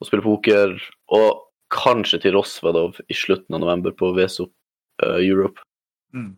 Og 0.00 0.08
spille 0.08 0.24
poker. 0.24 0.72
Og 1.12 1.50
kanskje 1.70 2.18
til 2.24 2.34
Rosvedov 2.34 2.98
i 3.06 3.14
slutten 3.14 3.54
av 3.54 3.62
november 3.62 3.94
på 3.94 4.10
Vesop 4.16 4.50
uh, 5.04 5.20
Europe. 5.20 5.62
Mm. 6.12 6.30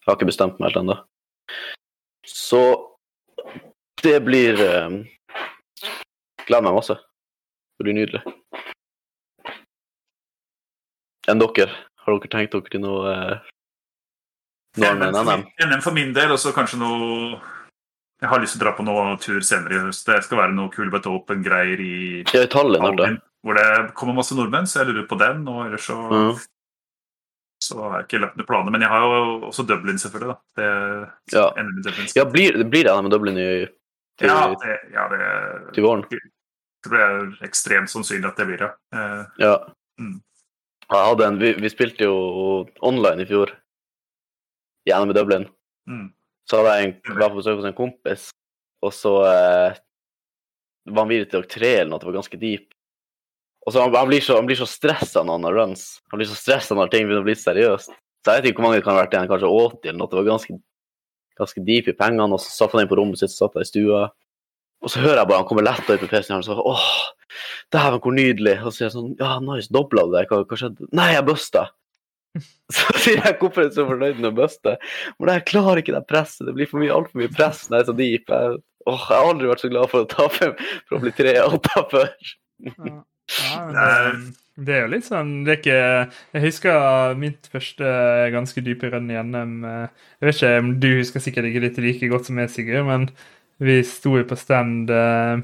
Jeg 0.00 0.08
har 0.08 0.16
ikke 0.16 0.30
bestemt 0.30 0.58
meg 0.58 0.70
helt 0.70 0.80
ennå. 0.80 0.96
Så 2.26 2.60
det 4.02 4.16
blir 4.24 4.56
eh, 4.64 4.94
Gleder 6.48 6.64
meg 6.66 6.74
masse. 6.80 6.96
Det 7.78 7.84
blir 7.86 7.94
nydelig. 7.94 8.22
Enn 11.30 11.40
dere? 11.42 11.70
Har 12.00 12.16
dere 12.16 12.32
tenkt 12.32 12.54
dere 12.56 12.72
til 12.72 12.82
noe 12.82 13.14
enn 14.80 15.00
NM, 15.02 15.16
NM? 15.16 15.44
NM 15.68 15.82
for 15.84 15.94
min 15.94 16.12
del, 16.16 16.32
og 16.34 16.40
så 16.40 16.52
kanskje 16.54 16.78
noe 16.80 17.40
Jeg 18.20 18.28
har 18.30 18.42
lyst 18.42 18.54
til 18.56 18.60
å 18.60 18.64
dra 18.66 18.72
på 18.76 18.84
noe 18.84 19.04
tur 19.22 19.40
senere 19.44 19.78
i 19.78 19.82
høst. 19.86 20.04
Det 20.06 20.18
skal 20.26 20.42
være 20.42 20.56
noe 20.56 20.72
Kulbeth 20.74 21.08
Open-greier 21.08 21.80
i 21.80 21.92
Ja, 22.34 22.42
i 22.44 22.50
Tallinn, 22.52 23.20
hvor 23.40 23.56
det 23.56 23.68
kommer 23.96 24.18
masse 24.18 24.36
nordmenn, 24.36 24.68
så 24.68 24.82
jeg 24.82 24.90
lurer 24.90 25.06
på 25.08 25.16
den. 25.20 25.46
Og 25.48 25.66
ellers 25.66 25.86
så 25.88 25.96
Mhm. 25.96 26.40
Så 27.70 27.78
har 27.84 27.96
jeg 27.98 28.08
ikke 28.08 28.22
løpende 28.24 28.46
planer. 28.48 28.74
Men 28.74 28.84
jeg 28.84 28.92
har 28.92 29.04
jo 29.06 29.22
også 29.48 29.64
Dublin, 29.68 30.00
selvfølgelig. 30.02 30.34
da. 30.34 30.38
Det, 30.60 31.36
Ja. 31.36 31.46
Dublin. 31.56 32.10
Ja, 32.18 32.26
blir, 32.26 32.60
blir 32.64 32.88
det 32.88 32.96
med 33.06 33.14
Dublin 33.14 33.38
i, 33.38 33.50
til, 34.20 34.28
ja, 34.28 34.50
det, 34.62 34.76
ja, 34.92 35.08
det, 35.12 35.20
til 35.76 35.86
våren? 35.86 36.04
det 36.88 37.00
er 37.04 37.44
ekstremt 37.44 37.92
sannsynlig 37.92 38.30
at 38.30 38.40
det 38.40 38.46
blir 38.48 38.62
det. 38.64 38.70
Eh, 38.96 39.22
Ja. 39.44 39.54
Mm. 40.00 40.18
En, 40.90 41.38
vi, 41.38 41.52
vi 41.60 41.70
spilte 41.70 42.08
jo 42.08 42.66
online 42.82 43.22
i 43.22 43.28
fjor, 43.28 43.52
i 44.88 44.92
Dublin. 45.14 45.46
mm. 45.86 46.08
Så 46.50 46.58
hadde 46.58 46.72
jeg 46.74 46.86
en, 46.88 47.18
var 47.20 47.30
på 47.30 47.38
besøk 47.38 47.60
hos 47.60 47.68
en 47.68 47.76
kompis, 47.76 48.22
og 48.82 48.92
så 48.96 49.12
eh, 49.28 49.76
var 50.90 51.04
han 51.04 51.12
videre 51.12 51.28
til 51.30 51.38
dere 51.44 51.52
tre 51.52 51.70
eller 51.76 51.90
noe, 51.92 52.00
det 52.02 52.08
var 52.08 52.16
ganske 52.18 52.40
deep. 52.40 52.72
Og 53.66 53.74
så 53.74 53.82
han, 53.82 53.92
han 53.94 54.08
blir 54.08 54.24
så, 54.24 54.38
han 54.40 54.48
så 54.56 54.68
stressa 54.68 55.22
når 55.24 55.36
han 55.38 55.48
har 55.48 55.58
runs. 55.58 55.84
Han 56.12 56.20
blir 56.20 56.30
så 56.30 56.38
stressa 56.38 56.76
når 56.76 56.92
ting 56.92 57.06
begynner 57.06 57.24
å 57.24 57.28
bli 57.28 57.36
seriøst. 57.36 57.92
Så 58.20 58.32
jeg 58.32 58.42
vet 58.42 58.50
ikke 58.50 58.60
hvor 58.60 58.68
mange 58.68 58.80
det 58.80 58.86
kan 58.86 58.96
ha 58.96 59.02
vært 59.02 59.14
igjen, 59.16 59.28
kanskje 59.30 59.52
80 59.52 59.90
eller 59.90 60.00
noe. 60.00 60.10
Det 60.10 60.18
var 60.18 60.28
ganske, 60.28 60.56
ganske 61.40 61.64
deep 61.68 61.88
i 61.88 61.96
pengene, 61.96 62.28
og 62.36 62.42
så 62.42 62.52
satt 62.52 62.76
han 62.76 62.84
inn 62.84 62.90
på 62.90 62.98
rommet 63.00 63.20
sitt, 63.20 63.32
satt 63.32 63.56
der 63.56 63.64
i 63.64 63.68
stua. 63.68 64.02
Og 64.80 64.92
så 64.92 65.02
hører 65.02 65.22
jeg 65.22 65.28
bare 65.28 65.42
han 65.42 65.48
kommer 65.48 65.66
letta 65.66 65.96
ut 65.96 66.04
på 66.04 66.08
PC-en 66.08 66.38
og 66.38 66.46
så 66.46 66.56
åh, 66.56 66.86
dæven, 67.72 68.00
hvor 68.00 68.16
nydelig. 68.16 68.56
Og 68.62 68.70
så 68.70 68.76
sier 68.76 68.86
jeg 68.88 68.96
sånn, 68.96 69.12
ja, 69.20 69.34
nice, 69.44 69.72
dobla 69.72 70.06
du 70.08 70.16
det? 70.16 70.24
Hva, 70.30 70.40
hva 70.48 70.60
skjedde? 70.60 70.88
Nei, 70.96 71.10
jeg 71.16 71.26
busta. 71.28 71.66
Så 72.70 72.94
sier 73.02 73.24
jeg 73.24 73.38
hvorfor 73.40 73.64
er 73.64 73.70
du 73.72 73.74
så 73.74 73.84
fornøyd 73.88 74.20
med 74.20 74.28
å 74.28 74.36
buste? 74.36 74.76
Men 75.18 75.32
jeg 75.32 75.48
klarer 75.48 75.80
ikke 75.80 75.96
det 75.96 76.04
presset. 76.06 76.44
Det 76.46 76.52
blir 76.54 76.68
for 76.70 76.78
mye, 76.78 76.92
altfor 76.94 77.18
mye 77.18 77.32
press 77.34 77.64
når 77.66 77.80
jeg 77.80 77.82
er 77.82 77.88
så 77.88 77.94
deep. 77.98 78.30
Jeg, 78.30 78.60
åh, 78.86 79.00
jeg 79.02 79.16
har 79.16 79.30
aldri 79.32 79.50
vært 79.50 79.64
så 79.64 79.70
glad 79.72 79.90
for 79.90 80.04
å 80.04 80.10
tape 80.12 80.50
for 80.60 80.98
å 80.98 81.00
bli 81.02 81.12
tre 81.16 81.34
åtta 81.42 81.82
før. 81.90 82.12
Ja. 82.68 83.00
Ja, 83.30 83.60
men 83.66 83.76
det, 83.76 84.64
det 84.66 84.74
er 84.76 84.80
jo 84.84 84.90
litt 84.92 85.06
sånn 85.06 85.30
det 85.46 85.52
er 85.54 85.60
ikke, 85.60 85.76
Jeg 86.34 86.42
husker 86.48 87.14
mitt 87.20 87.46
første 87.52 87.92
ganske 88.34 88.64
dype 88.66 88.90
renn 88.92 89.10
i 89.12 89.20
NM. 89.22 89.54
eh, 89.64 89.86
Jeg 90.20 90.26
vet 90.30 90.40
ikke 90.40 90.56
om 90.64 90.72
du 90.82 90.88
husker 90.98 91.22
sikkert 91.24 91.48
ikke 91.50 91.62
litt 91.68 91.78
like 91.84 92.10
godt 92.12 92.26
som 92.28 92.40
jeg, 92.42 92.50
Sigurd, 92.56 92.86
men 92.90 93.08
vi 93.60 93.80
sto 93.86 94.16
jo 94.18 94.24
på 94.28 94.36
stand 94.40 94.90
eh, 94.90 95.40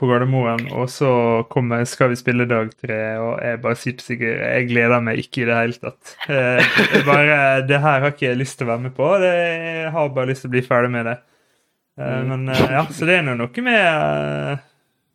på 0.00 0.08
Gardermoen, 0.08 0.62
og 0.72 0.86
så 0.90 1.10
kommer 1.52 1.84
Skal 1.88 2.08
vi 2.12 2.16
spille 2.20 2.46
dag 2.48 2.70
tre, 2.80 3.00
og 3.20 3.40
jeg 3.44 3.58
bare 3.64 3.76
sier 3.78 3.96
til 3.98 4.06
Sigurd 4.12 4.38
jeg 4.44 4.68
gleder 4.70 5.02
meg 5.04 5.18
ikke 5.24 5.42
i 5.42 5.48
det 5.50 5.58
hele 5.58 5.80
tatt. 5.82 6.14
Eh, 6.30 6.62
jeg 6.94 7.02
bare, 7.08 7.40
Det 7.68 7.80
her 7.82 8.00
har 8.04 8.12
ikke 8.14 8.28
jeg 8.30 8.40
lyst 8.40 8.58
til 8.60 8.68
å 8.68 8.72
være 8.74 8.84
med 8.86 8.94
på. 8.96 9.10
Jeg 9.24 9.90
har 9.96 10.08
bare 10.16 10.30
lyst 10.32 10.46
til 10.46 10.52
å 10.52 10.54
bli 10.58 10.64
ferdig 10.68 10.92
med 10.94 11.10
det. 11.10 11.18
Eh, 11.20 11.26
Mm. 12.00 12.28
Men 12.30 12.48
eh, 12.54 12.60
ja, 12.72 12.86
så 12.96 13.04
det 13.04 13.18
er 13.18 13.24
nå 13.26 13.34
noe 13.36 13.62
med 13.66 13.76
eh, 13.76 14.60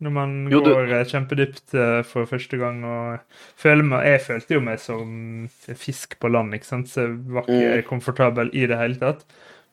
når 0.05 0.13
man 0.13 0.33
Jo, 0.53 0.59
du- 0.61 0.69
går 0.73 0.91
eh, 0.99 1.03
kjempedypt 1.09 1.73
eh, 1.73 2.01
for 2.07 2.25
første 2.29 2.57
gang 2.61 2.83
og 2.85 3.19
føler 3.57 3.83
meg 3.83 4.05
Jeg 4.05 4.21
følte 4.27 4.53
jo 4.55 4.61
meg 4.61 4.79
som 4.79 5.49
fisk 5.73 6.19
på 6.21 6.29
land, 6.31 6.53
ikke 6.53 6.69
sant, 6.69 6.87
så 6.87 7.07
jeg 7.07 7.17
var 7.33 7.43
ikke 7.49 7.81
Mm. 7.81 7.87
komfortabel 7.89 8.49
i 8.53 8.65
det 8.69 8.77
hele 8.77 8.95
tatt. 9.01 9.25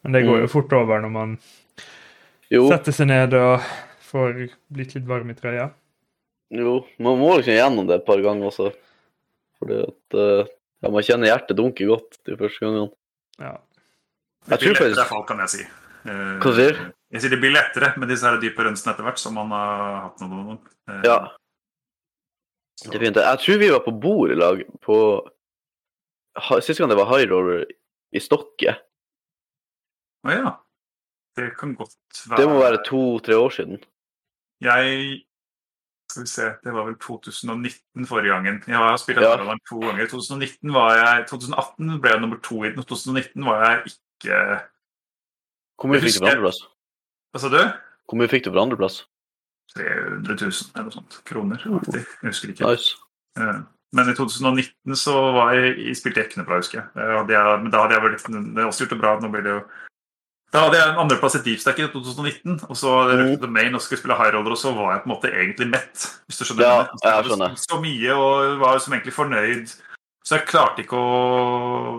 Men 0.02 0.12
det 0.16 0.24
går 0.26 0.38
Mm. 0.38 0.40
jo 0.42 0.48
fort 0.48 0.72
over 0.72 1.00
når 1.04 1.10
man 1.12 1.38
Jo, 2.50 2.68
setter 2.68 2.92
seg 2.92 3.06
ned 3.08 3.34
og 3.34 3.60
får 4.10 4.50
blitt 4.72 4.94
litt 4.96 5.06
varm 5.06 5.30
i 5.30 5.34
trøya. 5.34 5.70
jo, 6.52 6.84
man 6.98 7.18
må 7.18 7.36
liksom 7.38 7.54
gjennom 7.56 7.86
det 7.88 8.00
et 8.00 8.06
par 8.06 8.16
ganger 8.20 8.44
også. 8.50 8.72
Fordi 9.58 9.78
at 9.88 10.14
eh, 10.18 10.46
ja, 10.82 10.90
man 10.90 11.02
kjenner 11.02 11.28
hjertet 11.30 11.56
dunke 11.56 11.86
godt 11.86 12.18
de 12.26 12.36
første 12.36 12.60
gangene. 12.60 12.90
Ja. 13.38 13.56
Det 14.48 14.50
Jeg 14.50 14.58
blir 14.58 14.74
tror 14.74 14.74
lettere, 14.74 14.96
faktisk- 14.96 15.08
fall, 15.08 15.24
kan 15.24 15.38
jeg 15.38 15.48
si. 15.48 15.64
Eh, 16.06 16.38
Hva 16.42 16.52
sier 16.56 16.72
du? 16.76 16.82
Jeg 17.12 17.20
sier 17.22 17.30
det 17.34 17.40
blir 17.42 17.52
lettere 17.52 17.92
med 18.00 18.08
disse 18.08 18.24
her 18.24 18.38
dype 18.40 18.64
rønsene 18.64 18.94
etter 18.94 19.04
hvert, 19.06 19.20
som 19.20 19.34
man 19.36 19.50
har 19.52 20.08
hatt 20.08 20.20
noen. 20.24 20.58
Eh, 20.88 21.02
Ja. 21.06 21.18
Jeg 22.82 23.38
tror 23.38 23.58
vi 23.60 23.68
var 23.70 23.82
på 23.84 23.92
bord 24.00 24.32
i 24.32 24.34
lag 24.34 24.62
på 24.82 24.96
Sist 26.64 26.80
gang 26.80 26.88
det 26.88 26.96
var 26.96 27.10
high 27.12 27.28
roller 27.30 27.66
i 28.16 28.18
Stokke. 28.18 28.72
Å 30.26 30.32
ja. 30.32 30.52
Det 31.36 31.50
kan 31.58 31.74
godt 31.76 31.94
være 32.28 32.38
Det 32.40 32.46
må 32.48 32.56
være 32.58 32.80
to-tre 32.86 33.36
år 33.36 33.52
siden. 33.52 33.78
Jeg 34.64 35.22
Skal 36.10 36.22
vi 36.24 36.28
se, 36.28 36.48
det 36.64 36.72
var 36.74 36.84
vel 36.88 36.96
2019 37.00 38.06
forrige 38.08 38.32
gangen. 38.34 38.58
Jeg 38.66 38.76
har 38.76 38.96
spilt 39.00 39.20
Ja. 39.22 39.36
ja. 39.36 39.54
to 39.68 39.78
ganger. 39.80 40.06
2019 40.08 40.72
var 40.74 40.96
jeg 40.96 41.26
2018 41.28 42.00
ble 42.00 42.10
jeg 42.10 42.20
nummer 42.20 42.40
to 42.42 42.64
i 42.64 42.68
den. 42.72 42.82
2019 42.84 43.44
var 43.44 43.62
jeg 43.64 43.92
ikke 43.92 44.40
Hvor 45.82 45.90
mye 45.90 46.02
fikk 46.02 46.14
du 46.14 46.22
på 46.22 46.30
andreplass? 46.30 46.62
Hva 47.34 47.42
sa 47.42 47.50
du? 47.50 47.60
Hvor 48.06 48.20
mye 48.20 48.30
fikk 48.30 48.46
du 48.46 48.52
på 48.54 48.62
andreplass? 48.62 49.02
300 49.74 50.36
000 50.38 50.50
eller 50.76 50.88
noe 50.88 50.94
sånt. 50.94 51.20
Kroner. 51.26 51.62
aktig. 51.78 52.02
Jeg 52.04 52.28
husker 52.28 52.52
ikke. 52.52 52.70
Nice. 52.70 52.96
Men 53.92 54.08
i 54.08 54.14
2019 54.16 54.96
så 54.96 55.14
var 55.36 55.54
jeg, 55.56 55.72
jeg 55.88 55.96
spilte 56.00 56.20
jeg 56.22 56.30
ikke 56.30 56.40
noe 56.40 56.48
bra, 56.48 56.58
husker 56.62 56.80
jeg. 56.80 56.88
Jeg. 56.96 57.62
Men 57.64 57.72
da 57.72 57.82
hadde 57.84 57.96
jeg 57.96 58.04
vel 58.04 58.52
det 58.56 58.66
også 58.66 58.84
gjort 58.84 58.94
det 58.94 59.00
bra. 59.02 59.14
Nå 59.20 59.32
blir 59.32 59.44
det 59.44 59.56
jo 59.56 59.62
Da 60.52 60.66
hadde 60.66 60.76
jeg 60.76 60.88
en 60.92 61.00
andreplass 61.00 61.38
i 61.38 61.42
Deepstack 61.46 61.78
i 61.80 61.86
2019, 61.88 62.58
og 62.68 62.76
så 62.76 62.90
Mm. 63.08 63.40
The 63.40 63.48
Main 63.48 63.74
og 63.74 63.80
skulle 63.80 63.98
spille 64.00 64.16
high 64.16 64.34
roller, 64.34 64.52
og 64.52 64.60
så 64.60 64.72
var 64.76 64.92
jeg 64.92 65.02
på 65.02 65.08
en 65.08 65.14
måte 65.14 65.32
egentlig 65.32 65.68
mett. 65.72 65.96
Hvis 66.28 66.38
du 66.38 66.44
skjønner 66.44 66.62
Ja, 66.62 66.76
jeg 67.02 67.12
jeg 67.16 67.24
skjønner. 67.30 67.56
Så 67.56 67.80
mye 67.80 68.12
og 68.12 68.58
var 68.60 68.78
som 68.78 68.92
egentlig 68.92 69.14
fornøyd. 69.16 69.72
Så 70.24 70.36
jeg 70.36 70.46
klarte 70.46 70.84
ikke 70.84 70.96
å 70.96 71.98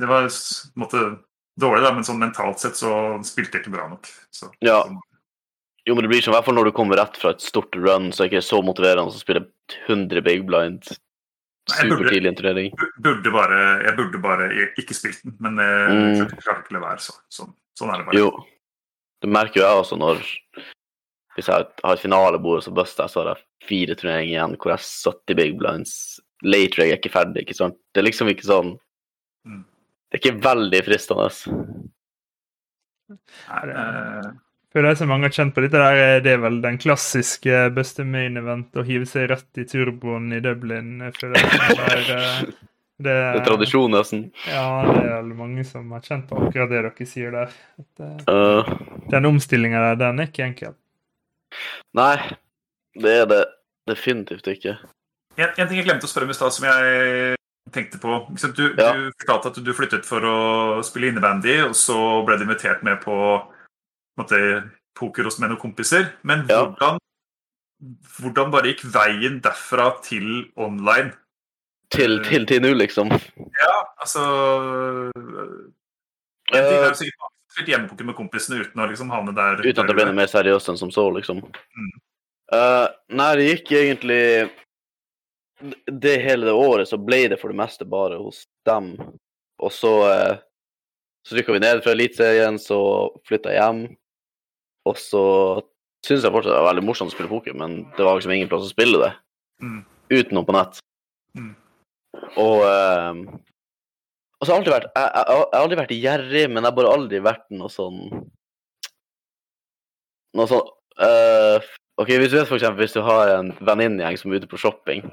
Det 0.00 0.08
var 0.08 0.24
på 0.24 0.32
en 0.32 0.80
måte 0.80 1.20
dårlig, 1.60 1.82
da, 1.84 1.92
men 1.96 2.06
sånn 2.06 2.18
mentalt 2.22 2.58
sett 2.62 2.76
så 2.78 2.90
spilte 3.26 3.58
jeg 3.58 3.64
ikke 3.66 3.74
bra 3.76 3.88
nok. 3.92 4.08
Så, 4.34 4.50
Ja. 4.64 4.82
Jo, 5.88 5.94
men 5.96 6.04
det 6.04 6.10
blir 6.12 6.20
som 6.22 6.34
i 6.34 6.36
hvert 6.36 6.44
fall 6.44 6.54
når 6.58 6.68
du 6.68 6.72
kommer 6.76 6.98
rett 7.00 7.16
fra 7.16 7.30
et 7.32 7.40
stort 7.40 7.74
run, 7.80 8.10
så 8.12 8.22
er 8.24 8.28
det 8.28 8.34
ikke 8.34 8.44
så 8.50 8.58
motiverende 8.62 9.08
å 9.08 9.16
spille 9.16 9.46
100 9.88 10.20
big 10.22 10.44
blind 10.46 10.84
Super 11.70 11.82
tidlig 11.82 11.96
supertidlig 11.96 12.36
turnering. 12.36 12.72
Burde 13.04 13.30
bare, 13.32 13.58
jeg 13.84 13.96
burde 13.96 14.20
bare 14.22 14.46
ikke 14.80 14.94
spilt 14.96 15.22
den, 15.24 15.36
men 15.40 15.56
jeg 15.56 15.90
Mm. 15.90 16.30
klarte 16.42 16.64
ikke 16.64 16.74
å 16.74 16.80
la 16.80 16.80
være. 16.88 17.00
Så, 17.00 17.12
sånn, 17.30 17.54
sånn 17.78 17.92
er 17.94 17.98
det 17.98 18.06
bare. 18.06 18.18
Jo, 18.18 18.44
det 19.22 19.30
merker 19.30 19.60
jo 19.60 19.66
jeg 19.66 19.82
også 19.84 19.98
når 19.98 20.24
Hvis 21.36 21.46
jeg 21.46 21.66
har 21.84 21.92
et 21.94 22.00
finalebord, 22.02 22.62
så 22.64 22.74
buster 22.74 23.04
jeg, 23.04 23.10
så 23.10 23.22
har 23.22 23.34
jeg 23.36 23.44
fire 23.68 23.94
turneringer 23.94 24.34
igjen 24.34 24.56
hvor 24.58 24.72
jeg 24.72 24.78
har 24.80 25.14
70 25.14 25.34
big 25.36 25.58
blinds. 25.58 26.20
Late 26.42 26.76
reg 26.80 26.90
er 26.90 26.96
ikke 26.98 27.12
ferdig, 27.14 27.44
ikke 27.46 27.54
sant? 27.56 27.76
Det 27.94 28.02
er 28.02 28.08
liksom 28.10 28.28
ikke 28.28 28.44
sånn 28.50 28.78
Mm. 29.46 29.64
Det 30.10 30.18
er 30.18 30.22
ikke 30.24 30.42
veldig 30.42 30.80
fristende. 30.86 31.26
Nei, 33.10 33.60
eh, 33.70 34.30
For 34.70 34.86
de 34.86 34.94
som 34.98 35.10
mange 35.10 35.26
har 35.28 35.34
kjent 35.34 35.54
på 35.54 35.62
dette, 35.64 35.78
der, 35.78 36.00
er 36.16 36.24
det 36.24 36.36
vel 36.42 36.60
den 36.62 36.78
klassiske 36.82 37.62
beste 37.74 38.04
main 38.06 38.38
event 38.38 38.74
å 38.78 38.84
hive 38.86 39.06
seg 39.06 39.28
rett 39.30 39.62
i 39.62 39.66
turboen 39.70 40.28
i 40.34 40.42
Dublin. 40.42 40.96
Jeg 41.08 41.16
føler 41.18 41.38
det, 41.38 41.78
er, 41.86 42.04
eh, 42.16 42.42
det, 43.00 43.14
Det 43.14 43.16
er 43.40 43.46
tradisjon, 43.46 43.94
nesten. 43.94 44.26
Ja, 44.50 44.66
det 44.86 45.00
er 45.06 45.16
vel 45.16 45.32
mange 45.38 45.64
som 45.66 45.90
har 45.94 46.04
kjent 46.06 46.26
på 46.30 46.38
akkurat 46.42 46.70
det 46.70 46.82
dere 46.84 47.08
sier 47.08 47.34
der. 47.34 47.56
At, 47.82 48.04
eh, 48.06 48.30
Uh, 48.30 48.76
den 49.10 49.26
omstillinga 49.30 49.82
der, 49.88 50.00
den 50.04 50.22
er 50.22 50.30
ikke 50.30 50.46
enkel. 50.46 50.78
nei, 51.98 52.14
det 52.98 53.16
er 53.24 53.26
det 53.30 53.42
definitivt 53.90 54.46
ikke. 54.46 54.76
en, 55.38 55.50
en 55.50 55.66
ting 55.68 55.78
jeg 55.80 55.86
glemte 55.86 56.06
å 56.06 56.10
spørre 56.10 56.28
om 56.28 56.34
i 56.34 56.38
stad, 56.38 56.54
som 56.54 56.66
jeg 56.68 57.34
tenkte 57.72 57.98
på. 58.02 58.18
Du, 58.56 58.74
Ja. 58.76 58.92
du 58.92 59.10
fortalte 59.20 59.50
at 59.52 59.64
du 59.64 59.72
flyttet 59.74 60.04
for 60.04 60.20
å 60.20 60.82
spille 60.84 61.08
innebandy, 61.10 61.60
og 61.64 61.74
så 61.74 62.24
ble 62.26 62.36
du 62.38 62.44
invitert 62.44 62.82
med 62.82 63.00
på, 63.02 63.16
måte, 64.18 64.70
poker 64.94 65.24
hos 65.24 65.38
med 65.38 65.50
noen 65.50 65.60
kompiser. 65.60 66.12
Men 66.22 66.46
Ja. 66.48 66.66
hvordan, 66.66 66.98
hvordan 68.20 68.50
bare 68.52 68.72
gikk 68.74 68.84
veien 68.92 69.40
derfra 69.40 70.02
til 70.02 70.50
online? 70.56 71.12
Til, 71.90 72.22
til, 72.22 72.46
til 72.46 72.62
nå, 72.62 72.74
liksom. 72.78 73.10
Ja, 73.10 73.76
altså 73.98 75.10
En 76.52 76.64
ting 76.66 76.78
er 76.78 76.88
jo 76.90 76.94
sikkert 76.94 77.30
spilt 77.50 77.68
hjemmepoker 77.68 78.06
med 78.06 78.14
kompisene 78.18 78.60
uten 78.62 78.82
å 78.82 78.86
liksom 78.90 79.10
havne 79.10 79.34
der. 79.34 79.58
Uten 79.62 79.82
at 79.82 79.90
det 79.90 79.96
ble 79.96 80.06
noe 80.06 80.14
mer 80.14 80.30
seriøst 80.30 80.70
enn 80.70 80.78
som 80.78 80.90
så, 80.94 81.08
liksom. 81.14 81.42
Mm. 81.42 81.90
Uh, 82.50 82.86
nei, 83.14 83.30
det 83.38 83.48
gikk 83.48 83.72
egentlig 83.78 84.22
Det 85.86 86.14
hele 86.24 86.48
det 86.48 86.54
året 86.56 86.88
så 86.88 86.98
ble 87.00 87.26
det 87.32 87.40
for 87.40 87.52
det 87.52 87.58
meste 87.60 87.86
bare 87.88 88.20
hos 88.20 88.44
dem. 88.68 88.94
Og 89.60 89.72
så 89.74 89.90
uh, 90.08 90.38
Så 91.26 91.36
rykka 91.36 91.52
vi 91.52 91.60
ned 91.60 91.82
fra 91.84 91.92
Eliteserien, 91.92 92.56
så 92.58 92.80
flytta 93.28 93.52
jeg 93.52 93.60
hjem. 93.60 93.82
Og 94.88 94.96
så 94.96 95.24
syns 96.06 96.24
jeg 96.24 96.32
fortsatt 96.32 96.54
det 96.54 96.62
var 96.62 96.70
veldig 96.70 96.86
morsomt 96.88 97.12
å 97.12 97.14
spille 97.14 97.28
poker, 97.28 97.52
men 97.52 97.82
det 97.98 98.06
var 98.06 98.16
liksom 98.16 98.32
ingen 98.32 98.48
plass 98.48 98.64
å 98.64 98.72
spille 98.72 99.02
det 99.02 99.12
Mm. 99.60 99.84
utenom 100.08 100.46
på 100.48 100.54
nett. 100.56 100.78
Mm. 101.36 101.50
Og 102.40 102.62
eh, 102.64 103.18
så 104.40 104.48
har 104.48 104.56
alltid 104.56 104.72
vært 104.72 104.86
jeg, 104.88 105.04
jeg, 105.04 105.24
jeg 105.28 105.36
har 105.36 105.58
aldri 105.60 105.78
vært 105.82 105.92
gjerrig, 105.92 106.44
men 106.48 106.62
jeg 106.62 106.70
har 106.70 106.76
bare 106.78 106.92
aldri 106.96 107.20
vært 107.20 107.44
noe 107.52 107.68
sånn 107.68 107.98
Noe 110.38 110.46
sånn 110.48 110.62
uh, 111.02 111.58
OK, 112.00 112.14
hvis 112.14 112.30
du 112.32 112.38
vet 112.38 112.52
eksempel 112.56 112.84
hvis 112.86 112.96
du 112.96 113.02
har 113.04 113.34
en 113.34 113.50
venninnegjeng 113.60 114.16
som 114.16 114.32
er 114.32 114.40
ute 114.40 114.48
på 114.48 114.60
shopping. 114.62 115.04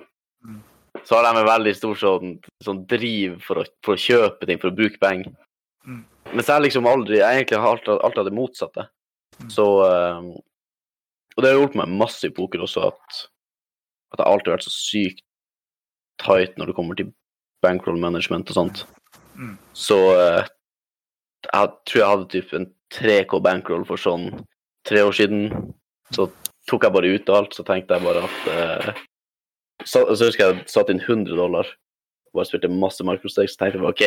Så 1.04 1.16
har 1.16 1.28
de 1.28 1.40
en 1.40 1.48
veldig 1.48 1.74
stor 1.78 2.00
sånn, 2.00 2.34
sånn 2.64 2.84
driv 2.90 3.38
for 3.46 3.62
å, 3.62 3.66
for 3.86 3.96
å 3.96 4.02
kjøpe 4.02 4.48
ting, 4.48 4.60
for 4.62 4.72
å 4.72 4.78
bruke 4.78 5.00
penger. 5.02 5.32
Mm. 5.88 6.02
Mens 6.34 6.50
jeg 6.52 6.64
liksom 6.66 6.88
aldri 6.90 7.22
Jeg 7.22 7.38
egentlig 7.38 7.60
har 7.64 7.78
alltid, 7.78 7.94
alltid 8.04 8.20
hatt 8.20 8.28
det 8.28 8.36
motsatte. 8.36 8.84
Mm. 9.38 9.52
Så 9.54 9.66
eh, 9.86 10.26
Og 11.38 11.40
det 11.40 11.52
har 11.52 11.56
hjulpet 11.62 11.80
meg 11.80 11.94
masse 12.02 12.28
i 12.28 12.34
poker 12.34 12.66
også, 12.66 12.90
at, 12.90 13.22
at 14.12 14.20
jeg 14.20 14.28
alltid 14.28 14.52
har 14.52 14.58
vært 14.58 14.68
så 14.68 14.76
sykt 14.76 15.24
tight 16.18 16.58
når 16.58 16.72
det 16.72 16.78
kommer 16.80 16.98
til 16.98 17.14
bankroll 17.64 18.00
management 18.02 18.50
og 18.52 18.58
sånt. 18.58 18.84
Mm. 19.38 19.54
Så 19.78 19.98
uh, 20.18 20.42
jeg 21.46 21.74
tror 21.86 22.02
jeg 22.02 22.10
hadde 22.10 22.32
typ 22.34 22.54
en 22.58 22.66
3K 22.96 23.40
bankroll 23.46 23.86
for 23.88 24.02
sånn 24.02 24.32
tre 24.88 25.04
år 25.06 25.14
siden. 25.16 25.52
Så 26.16 26.26
tok 26.70 26.88
jeg 26.88 26.96
bare 26.96 27.14
ut 27.14 27.32
alt, 27.36 27.54
så 27.56 27.66
tenkte 27.68 27.98
jeg 27.98 28.08
bare 28.08 28.24
at 28.26 28.50
eh, 28.52 29.02
så, 29.88 30.04
så 30.16 30.28
husker 30.28 30.44
jeg 30.44 30.58
jeg 30.58 30.72
satte 30.72 30.94
inn 30.94 31.04
100 31.04 31.38
dollar. 31.40 31.70
Bare 32.36 32.50
spilte 32.50 32.72
masse 32.72 33.06
microstakes. 33.08 33.56
Så 33.56 33.62
tenkte 33.62 33.80
jeg 33.80 33.88
OK, 33.88 34.04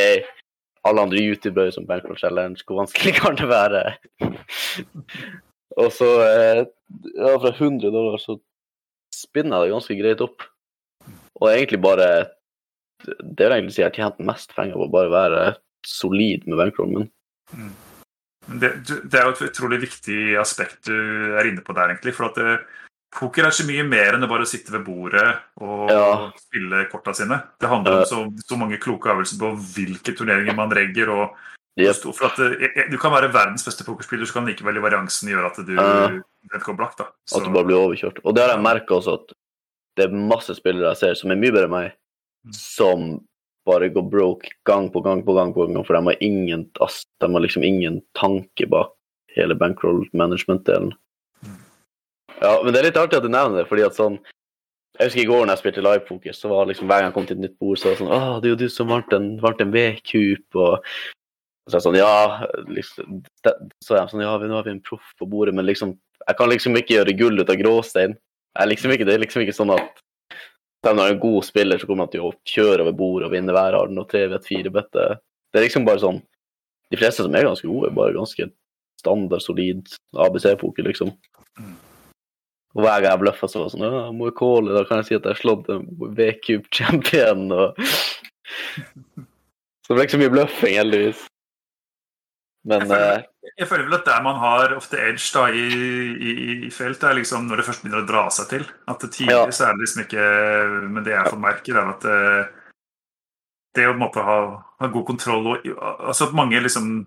alle 0.88 1.05
andre 1.05 1.23
youtubere 1.23 1.73
som 1.75 1.87
bankroll 1.88 2.19
challenge, 2.21 2.64
hvor 2.66 2.83
vanskelig 2.83 3.16
kan 3.21 3.38
det 3.40 3.49
være? 3.51 3.85
og 5.81 5.90
så 5.95 6.09
eh, 6.27 6.62
ja, 7.14 7.35
fra 7.37 7.53
100 7.53 7.93
dollar 7.93 8.19
så 8.21 8.38
spinner 9.14 9.61
jeg 9.61 9.69
det 9.71 9.77
ganske 9.77 9.99
greit 10.01 10.25
opp. 10.25 10.47
Og 11.40 11.49
egentlig 11.49 11.81
bare 11.81 12.09
Det 13.01 13.47
vil 13.47 13.55
egentlig 13.55 13.73
si 13.73 13.81
jeg 13.81 13.88
har 13.88 13.97
tjent 13.97 14.27
mest 14.29 14.51
penger 14.53 14.77
på 14.77 14.85
å 14.85 14.93
bare 14.93 15.12
være 15.12 15.45
solid 15.88 16.45
med 16.45 16.59
bankrollen 16.61 16.99
min. 16.99 17.71
Det, 18.61 18.69
det 18.85 19.16
er 19.16 19.25
jo 19.25 19.33
et 19.33 19.47
utrolig 19.47 19.79
viktig 19.87 20.19
aspekt 20.40 20.90
du 20.90 20.97
er 21.38 21.49
inne 21.49 21.64
på 21.64 21.73
der, 21.77 21.95
egentlig. 21.95 22.12
For 22.16 22.29
at 22.29 22.37
det, 22.37 22.59
poker 23.12 23.46
er 23.46 23.51
så 23.55 23.64
mye 23.66 23.83
mer 23.88 24.14
enn 24.14 24.23
å 24.25 24.29
bare 24.31 24.46
sitte 24.46 24.70
ved 24.70 24.85
bordet 24.87 25.27
og 25.61 25.90
Ja. 25.90 26.31
spille 26.38 26.85
korta 26.90 27.14
sine. 27.14 27.42
Det 27.59 27.68
handler 27.68 28.01
om 28.01 28.05
så, 28.05 28.20
så 28.46 28.57
mange 28.59 28.79
kloke 28.79 29.11
avgjørelser 29.11 29.38
på 29.38 29.51
hvilke 29.75 30.14
turneringer 30.16 30.55
man 30.55 30.70
regger. 30.70 31.09
og 31.11 31.37
Yep. 31.79 31.96
For 32.14 32.27
at 32.27 32.37
det, 32.37 32.90
Du 32.90 32.99
kan 32.99 33.12
være 33.12 33.33
verdens 33.33 33.64
beste 33.64 33.85
pokerspiller, 33.87 34.27
så 34.27 34.33
kan 34.35 34.46
likevel 34.46 34.77
i 34.77 34.81
variansen 34.81 35.29
gjøre 35.31 35.46
at 35.51 35.66
du 35.66 35.75
Ja. 35.75 36.59
går 36.59 36.77
blakk. 36.77 36.96
da. 36.96 37.07
Så, 37.27 37.38
At 37.38 37.44
du 37.44 37.51
bare 37.51 37.64
blir 37.64 37.79
overkjørt. 37.79 38.18
Og 38.25 38.35
det 38.35 38.42
har 38.42 38.57
jeg 38.57 38.62
merka 38.64 38.94
også, 38.99 39.14
at 39.14 39.33
det 39.96 40.05
er 40.11 40.14
masse 40.14 40.51
spillere 40.55 40.90
jeg 40.94 40.96
ser 40.99 41.14
som 41.14 41.31
er 41.31 41.37
mye 41.37 41.53
bedre 41.53 41.64
enn 41.64 41.70
meg, 41.70 41.92
Mm. 42.46 42.55
som 42.55 43.20
bare 43.66 43.88
går 43.90 44.11
broke 44.11 44.49
gang 44.64 44.90
på 44.90 45.03
gang 45.03 45.23
på 45.25 45.35
gang, 45.35 45.53
på 45.55 45.66
gang 45.73 45.85
for 45.87 45.94
de 45.94 46.03
har 46.05 46.16
ingen, 46.20 46.64
de 46.75 47.27
har 47.33 47.40
liksom 47.40 47.62
ingen 47.64 48.03
tanke 48.16 48.68
bak 48.68 48.90
hele 49.37 49.55
bankroll 49.55 50.07
management-delen. 50.14 50.92
Mm. 52.40 52.46
Ja, 52.46 52.53
men 52.64 52.72
det 52.72 52.81
er 52.81 52.88
litt 52.88 53.00
artig 53.00 53.20
at 53.20 53.24
du 53.26 53.33
nevner 53.33 53.62
det, 53.62 53.68
fordi 53.68 53.85
at 53.85 53.96
sånn 53.98 54.18
Jeg 54.98 55.09
husker 55.09 55.22
i 55.22 55.29
går 55.29 55.46
når 55.46 55.55
jeg 55.55 55.62
spilte 55.62 55.85
livepoker, 55.85 56.35
så 56.37 56.50
var 56.50 56.68
liksom 56.68 56.88
hver 56.88 57.00
gang 57.00 57.09
jeg 57.09 57.16
kom 57.16 57.26
til 57.29 57.38
et 57.38 57.44
nytt 57.46 57.59
bord, 57.62 57.79
så 57.79 57.88
var 57.88 57.94
det 57.94 58.00
sånn 58.03 58.12
Å, 58.12 58.20
det 58.40 58.48
er 58.48 58.53
jo 58.55 58.61
du 58.61 58.68
som 58.72 58.90
vant 58.90 59.14
en, 59.16 59.72
V-kup, 59.76 60.59
og 60.61 60.90
så 61.70 61.76
er 61.76 61.79
jeg 61.79 61.87
sånn, 61.87 61.98
ja, 62.00 62.48
liksom, 62.66 63.20
det, 63.46 63.55
så 63.85 63.94
er 63.94 64.00
jeg 64.00 64.12
sånn, 64.12 64.24
ja, 64.24 64.35
nå 64.42 64.59
har 64.59 64.66
vi 64.66 64.74
en 64.74 64.83
proff 64.85 65.12
på 65.20 65.29
bordet, 65.31 65.55
men 65.55 65.68
liksom, 65.68 65.94
jeg 66.26 66.37
kan 66.37 66.50
liksom 66.50 66.76
ikke 66.81 66.96
gjøre 66.96 67.16
gull 67.16 67.40
ut 67.40 67.53
av 67.53 67.59
gråstein. 67.61 68.16
Liksom 68.66 68.92
ikke, 68.92 69.07
det 69.07 69.14
er 69.14 69.22
liksom 69.22 69.44
ikke 69.44 69.55
sånn 69.55 69.72
at 69.76 70.03
selv 70.83 70.96
om 70.96 70.98
du 70.98 71.05
er 71.05 71.14
en 71.14 71.22
god 71.22 71.46
spiller, 71.46 71.79
så 71.79 71.87
kommer 71.87 72.09
han 72.09 72.12
til 72.12 72.24
å 72.26 72.33
kjøre 72.48 72.83
over 72.83 72.96
bordet 72.96 73.29
og 73.29 73.35
vinne 73.37 73.55
hver 73.55 73.76
arden 73.79 74.00
og 74.03 74.09
tre 74.11 74.24
ved 74.26 74.40
et 74.40 74.48
firebette. 74.48 75.07
Det 75.53 75.61
er 75.61 75.66
liksom 75.68 75.87
bare 75.87 76.03
sånn, 76.03 76.18
de 76.90 76.98
fleste 76.98 77.26
som 77.26 77.37
er 77.38 77.46
ganske 77.46 77.68
gode, 77.68 77.90
er 77.90 77.96
bare 78.00 78.16
ganske 78.16 78.48
standard, 79.00 79.44
solid 79.44 79.87
ABC-poker, 80.26 80.88
liksom. 80.90 81.14
Og 82.77 82.85
hver 82.85 83.01
gang 83.03 83.11
jeg 83.11 83.21
bløffer, 83.25 83.51
så 83.51 83.59
var 83.59 83.67
det 83.67 83.73
sånn, 83.75 83.87
ja, 83.89 84.03
må 84.15 84.29
jeg 84.29 84.37
calle, 84.39 84.75
da 84.77 84.85
kan 84.87 85.01
jeg 85.01 85.07
si 85.09 85.15
at 85.19 85.25
jeg 85.27 85.35
har 85.35 85.41
slått 85.41 85.71
en 85.75 85.89
V-cup-champion. 86.19 87.49
og 87.51 87.81
så 89.83 89.91
det 89.91 89.97
ble 89.97 90.05
ikke 90.07 90.15
så 90.17 90.21
mye 90.23 90.35
bløffing, 90.37 90.77
heldigvis. 90.79 91.25
Men 92.71 92.81
Jeg 92.85 92.89
føler- 92.91 93.19
eh, 93.19 93.27
Jeg 93.59 93.69
føler 93.69 93.85
vel 93.89 93.95
at 93.99 94.05
der 94.05 94.23
man 94.23 94.37
har 94.39 94.75
ofte 94.77 94.99
edge 95.01 95.33
da, 95.35 95.47
i, 95.51 95.67
i, 96.15 96.67
i 96.67 96.71
feltet, 96.71 97.05
er 97.11 97.15
liksom 97.19 97.49
når 97.49 97.57
det 97.57 97.67
først 97.67 97.83
begynner 97.83 98.05
å 98.05 98.09
dra 98.09 98.23
seg 98.31 98.49
til. 98.53 98.65
At 98.89 99.01
det 99.01 99.11
tidlig 99.17 99.35
Ja. 99.35 99.51
så 99.51 99.65
er 99.67 99.73
det 99.75 99.81
liksom 99.85 100.03
ikke 100.05 100.25
Men 100.91 101.05
det 101.05 101.13
jeg 101.17 101.33
formerker, 101.33 101.77
er 101.81 101.89
at 101.91 102.05
eh, 102.05 102.49
det 103.75 103.87
å 103.87 103.93
på 103.93 103.97
en 103.99 104.05
måte 104.05 104.23
ha, 104.25 104.39
ha 104.81 104.87
god 104.87 105.07
kontroll 105.07 105.47
og 105.47 105.67
altså 106.11 106.27
at 106.29 106.35
mange 106.35 106.61
liksom 106.63 107.07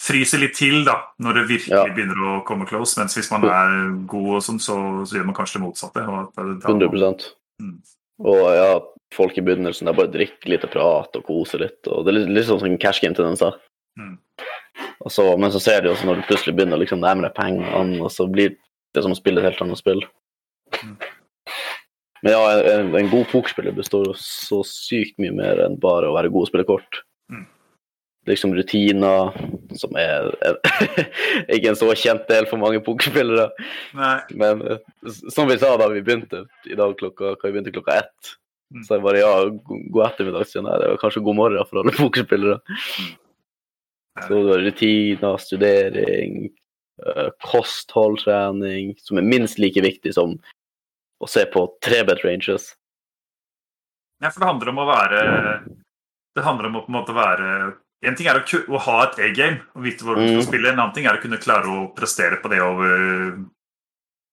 fryser 0.00 0.40
litt 0.40 0.54
til 0.56 0.84
da, 0.86 0.94
når 1.20 1.34
det 1.40 1.48
virkelig 1.50 1.76
Ja. 1.76 1.84
begynner 1.92 2.20
å 2.24 2.44
komme 2.48 2.66
close. 2.68 2.96
Mens 2.98 3.14
hvis 3.18 3.30
man 3.30 3.44
er 3.44 4.06
god, 4.08 4.30
og 4.38 4.42
sånn, 4.46 4.60
så, 4.62 4.76
så 5.04 5.18
gjør 5.18 5.26
man 5.28 5.34
kanskje 5.36 5.58
det 5.58 5.64
motsatte. 5.66 6.06
Og 6.08 6.32
det, 6.36 6.64
100 6.64 7.34
Mm. 7.60 7.74
Og 8.24 8.46
ja, 8.56 8.80
folk 9.12 9.36
i 9.36 9.42
begynnelsen 9.44 9.84
der 9.84 9.92
bare 9.92 10.08
drikker 10.12 10.48
litt 10.48 10.64
og 10.64 10.70
prater 10.72 11.20
og 11.20 11.26
koser 11.26 11.58
litt. 11.60 11.86
og 11.88 12.06
Det 12.06 12.14
er 12.14 12.18
litt, 12.18 12.30
litt 12.38 12.46
sånn 12.48 12.60
som 12.60 12.78
cash 12.80 13.00
game-tendenser. 13.02 13.52
Mm. 13.98 14.16
Så- 15.08 15.36
Men 15.38 15.50
så 15.50 15.60
ser 15.60 15.82
du 15.82 15.90
også 15.90 16.04
når 16.08 16.16
du 16.16 16.22
plutselig 16.28 16.56
begynner 16.56 16.78
å 16.78 16.80
liksom 16.80 17.00
nærme 17.00 17.22
deg 17.28 17.34
pengene, 17.34 18.00
og 18.00 18.08
så 18.10 18.24
blir 18.30 18.56
det 18.94 19.02
som 19.02 19.12
å 19.12 19.16
spille 19.20 19.38
et 19.38 19.44
helt 19.44 19.60
annet 19.60 19.76
spill. 19.78 20.00
Mm. 20.72 20.96
Men 22.22 22.32
ja, 22.32 22.40
en, 22.80 22.94
en 22.94 23.08
god 23.10 23.26
pokerspiller 23.28 23.72
består 23.76 24.12
så 24.16 24.60
sykt 24.64 25.18
mye 25.18 25.32
mer 25.34 25.60
enn 25.66 25.78
bare 25.80 26.08
å 26.08 26.14
være 26.16 26.30
god 26.32 26.42
og 26.44 26.48
spille 26.48 26.66
kort. 26.68 27.00
Mm. 28.20 28.28
Liksom 28.30 28.52
rutiner, 28.54 29.30
som 29.80 29.96
er 29.96 30.26
ikke 31.56 31.70
en 31.72 31.78
så 31.78 31.88
kjent 31.96 32.26
del 32.28 32.44
for 32.50 32.60
mange 32.60 32.82
pokerspillere. 32.84 33.46
Nei, 33.96 34.18
Men 34.36 34.60
eh, 34.66 34.82
som 35.32 35.48
vi 35.48 35.56
sa 35.58 35.72
da 35.80 35.88
vi 35.88 36.02
begynte 36.04 36.42
i 36.68 36.76
dag 36.76 36.92
klokka, 37.00 37.36
vi 37.42 37.52
begynte 37.56 37.72
klokka 37.76 37.98
ett, 38.04 38.36
Mm. 38.70 38.84
så 38.86 38.94
jeg 38.94 39.02
bare 39.02 39.18
ja, 39.18 39.30
go- 39.66 39.80
god 39.90 40.04
ettermiddag 40.12 40.44
siden 40.46 40.68
her. 40.70 40.78
Det 40.78 40.88
var 40.92 40.98
kanskje 41.02 41.22
god 41.26 41.34
morgen 41.34 41.64
for 41.66 41.80
alle 41.80 41.90
pokerspillere. 41.98 42.60
Så 44.22 44.28
du 44.30 44.46
har 44.52 44.60
rutiner, 44.62 45.36
studering, 45.42 46.36
eh, 47.02 47.30
kostholdtrening, 47.50 48.92
som 49.02 49.18
er 49.18 49.26
minst 49.26 49.58
like 49.58 49.82
viktig 49.82 50.12
som 50.14 50.36
å 51.18 51.26
se 51.26 51.42
på 51.50 51.64
trebet 51.82 52.22
ranges. 52.22 52.76
Ja, 54.22 54.30
for 54.30 54.38
det 54.44 54.50
handler 54.52 54.70
om 54.70 54.78
å 54.84 54.86
være 54.86 55.20
Det 56.38 56.46
handler 56.46 56.70
om 56.70 56.76
å 56.78 56.84
på 56.86 56.92
en 56.92 56.98
måte 57.00 57.16
være 57.18 57.50
En 58.02 58.14
ting 58.16 58.30
er 58.30 58.38
å, 58.40 58.42
å 58.72 58.78
ha 58.80 58.96
et 59.04 59.18
A-game 59.26 59.58
og 59.76 59.82
vite 59.84 60.06
hvor 60.06 60.16
du 60.16 60.22
skal 60.24 60.38
Mm. 60.40 60.46
spille. 60.46 60.68
En 60.70 60.78
annen 60.78 60.94
ting 60.96 61.04
er 61.06 61.18
å 61.18 61.20
kunne 61.22 61.40
klare 61.40 61.68
å 61.68 61.82
prestere 61.96 62.38
på 62.40 62.48
det 62.48 62.60
over 62.64 62.94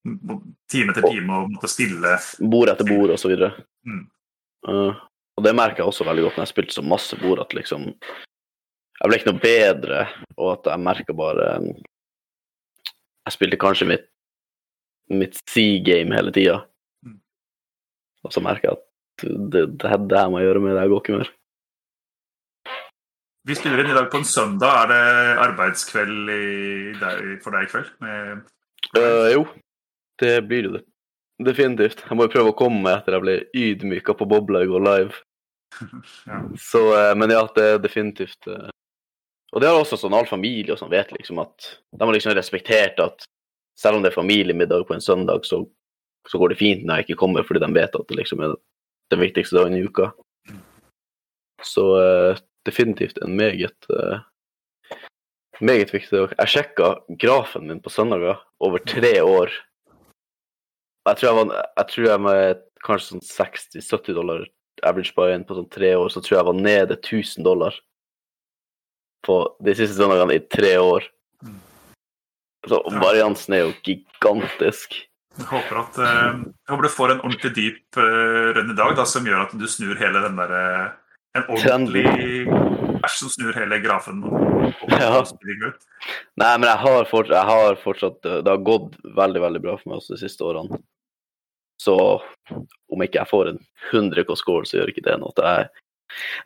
mm, 0.08 0.38
time 0.72 0.94
etter 0.94 1.04
time 1.04 1.36
og 1.42 1.52
måtte 1.52 1.68
spille. 1.72 2.14
Bord 2.40 2.72
etter 2.72 2.88
bord 2.88 3.12
og 3.12 3.20
så 3.20 3.28
videre. 3.32 3.52
Mm. 3.84 4.06
Uh, 4.68 4.96
og 5.38 5.44
det 5.44 5.54
merker 5.56 5.84
jeg 5.84 5.92
også 5.92 6.08
veldig 6.08 6.24
godt 6.28 6.40
når 6.40 6.48
jeg 6.48 6.54
spilte 6.54 6.78
så 6.78 6.84
masse 6.84 7.20
bord, 7.22 7.44
at 7.44 7.54
liksom 7.54 7.92
Jeg 8.98 9.10
ble 9.12 9.18
ikke 9.20 9.30
noe 9.30 9.42
bedre, 9.44 10.00
og 10.42 10.48
at 10.56 10.72
jeg 10.72 10.82
merka 10.82 11.14
bare 11.14 11.50
um, 11.62 11.68
Jeg 13.28 13.36
spilte 13.36 13.60
kanskje 13.62 13.86
mitt, 13.92 14.08
mitt 15.12 15.36
C-game 15.52 16.16
hele 16.16 16.32
tida. 16.34 16.62
Mm. 17.06 17.20
Og 18.24 18.34
så 18.34 18.42
merker 18.42 18.72
jeg 18.72 18.80
at 18.80 18.86
det, 19.52 19.66
det, 19.78 19.92
det 20.10 20.18
her 20.24 20.32
må 20.32 20.40
jeg 20.40 20.48
gjøre 20.50 20.64
med, 20.64 20.74
det 20.74 20.82
her 20.86 20.94
går 20.96 21.04
ikke 21.04 21.20
mer. 21.20 21.30
Vi 23.48 23.56
spiller 23.56 23.80
inn 23.80 23.92
i 23.92 23.96
dag 23.96 24.10
på 24.12 24.20
en 24.20 24.26
søndag. 24.28 24.74
Er 24.82 24.90
det 24.92 25.04
arbeidskveld 25.40 26.32
for 27.44 27.56
deg 27.56 27.64
i 27.64 27.70
kveld? 27.72 27.92
Eh, 29.00 29.28
jo, 29.32 29.46
det 30.20 30.34
blir 30.50 30.68
det. 30.74 30.82
Definitivt. 31.48 32.02
Jeg 32.10 32.18
må 32.18 32.26
jo 32.26 32.34
prøve 32.34 32.52
å 32.52 32.58
komme 32.58 32.82
meg 32.84 32.98
etter 32.98 33.16
jeg 33.16 33.24
ble 33.24 33.36
ydmyka 33.56 34.18
på 34.20 34.28
bobla 34.28 34.66
i 34.66 34.68
går 34.68 34.84
live. 34.84 35.22
ja. 36.30 36.42
Så, 36.60 36.82
eh, 36.98 37.14
men 37.16 37.32
ja, 37.32 37.46
det 37.56 37.70
er 37.70 37.80
definitivt 37.84 38.50
eh. 38.52 38.68
Og 39.56 39.64
det 39.64 39.70
har 39.72 39.80
også 39.80 39.96
sånn 39.96 40.16
all 40.18 40.28
familie 40.28 40.74
og 40.74 40.80
sånn 40.82 40.92
vet 40.92 41.14
liksom 41.16 41.40
at 41.40 41.70
De 41.96 42.04
har 42.04 42.12
liksom 42.12 42.34
respektert 42.36 43.00
at 43.00 43.24
selv 43.80 43.96
om 43.96 44.04
det 44.04 44.12
er 44.12 44.18
familiemiddag 44.18 44.84
på 44.90 44.98
en 44.98 45.04
søndag, 45.04 45.48
så, 45.48 45.62
så 46.28 46.42
går 46.42 46.52
det 46.52 46.60
fint 46.60 46.84
når 46.84 47.00
jeg 47.00 47.08
ikke 47.08 47.22
kommer, 47.22 47.48
fordi 47.48 47.64
de 47.64 47.72
vet 47.78 47.96
at 47.96 48.12
det 48.12 48.20
liksom 48.20 48.44
er 48.44 48.58
den 49.14 49.24
viktigste 49.24 49.56
dagen 49.56 49.78
i 49.78 49.86
uka. 49.88 50.10
Så 51.64 51.86
definitivt 52.68 53.18
en 53.24 53.36
meget 53.40 53.88
eh, 53.94 54.26
meget 55.62 55.94
viktig 55.94 56.14
dag. 56.14 56.36
Jeg 56.38 56.54
sjekka 56.54 56.92
grafen 57.20 57.68
min 57.70 57.82
på 57.82 57.90
søndager 57.90 58.40
over 58.60 58.84
tre 58.86 59.14
år. 59.24 59.52
Jeg 61.08 61.18
tror 61.18 61.30
jeg 61.30 61.38
var 61.40 61.54
jeg 61.56 61.88
tror 61.94 62.10
jeg 62.12 62.22
med 62.22 62.64
kanskje 62.86 63.16
sånn 63.16 63.26
60-70 63.26 64.18
dollar 64.18 64.46
average 64.86 65.16
buy-in 65.18 65.46
på 65.48 65.58
sånn 65.58 65.70
tre 65.74 65.96
år, 65.98 66.10
så 66.14 66.22
tror 66.22 66.36
jeg 66.36 66.42
jeg 66.42 66.50
var 66.52 66.60
nede 66.60 66.98
1000 67.00 67.46
dollar 67.48 67.78
på 69.26 69.40
de 69.66 69.74
siste 69.76 69.98
søndagene 69.98 70.38
i 70.38 70.44
tre 70.46 70.76
år. 70.80 71.08
Så 72.68 72.80
variansen 73.02 73.56
er 73.56 73.64
jo 73.66 73.74
gigantisk. 73.86 75.00
Jeg 75.38 75.48
håper, 75.52 75.80
at, 75.82 75.98
eh, 76.02 76.38
jeg 76.44 76.72
håper 76.72 76.88
du 76.88 76.94
får 76.94 77.14
en 77.14 77.24
ordentlig 77.24 77.52
dyp 77.56 78.00
rønn 78.58 78.72
i 78.74 78.78
dag 78.78 78.96
da, 78.98 79.06
som 79.06 79.26
gjør 79.26 79.46
at 79.46 79.54
du 79.58 79.68
snur 79.70 79.98
hele 80.00 80.24
den 80.26 80.40
der 80.40 80.54
eh, 80.58 80.88
En 81.36 81.44
ordentlig 81.54 82.06
bæsj 83.04 83.18
som 83.20 83.32
snur 83.34 83.58
hele 83.58 83.80
grafen. 83.84 84.22
Ja. 84.92 85.24
Nei, 86.40 86.54
men 86.58 86.68
jeg 86.70 86.80
har, 86.84 87.10
fortsatt, 87.10 87.34
jeg 87.36 87.48
har 87.50 87.78
fortsatt 87.82 88.18
Det 88.24 88.50
har 88.50 88.64
gått 88.66 88.96
veldig, 89.18 89.42
veldig 89.44 89.62
bra 89.64 89.76
for 89.78 89.90
meg 89.90 90.00
også 90.02 90.16
de 90.16 90.22
siste 90.22 90.46
årene. 90.46 90.80
Så 91.82 91.96
om 92.90 93.04
ikke 93.06 93.20
jeg 93.22 93.30
får 93.30 93.52
en 93.52 93.60
100 93.92 94.26
K 94.26 94.38
score, 94.40 94.66
så 94.66 94.80
gjør 94.80 94.94
ikke 94.94 95.06
det 95.06 95.18
noe. 95.22 95.34
Jeg, 95.38 95.68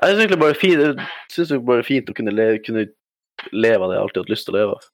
jeg 0.02 0.10
syns 0.10 0.24
egentlig 0.24 0.42
bare 0.42 0.58
fint, 0.60 1.06
det 1.38 1.60
bare 1.70 1.88
fint 1.88 2.12
å 2.12 2.18
kunne, 2.18 2.34
leve, 2.36 2.60
kunne 2.66 2.88
leve 3.56 3.86
av 3.86 3.92
det 3.92 3.98
jeg 3.98 4.06
alltid 4.06 4.20
har 4.20 4.26
hatt 4.26 4.34
lyst 4.34 4.48
til 4.50 4.56
å 4.56 4.60
leve 4.60 4.76
av. 4.76 4.90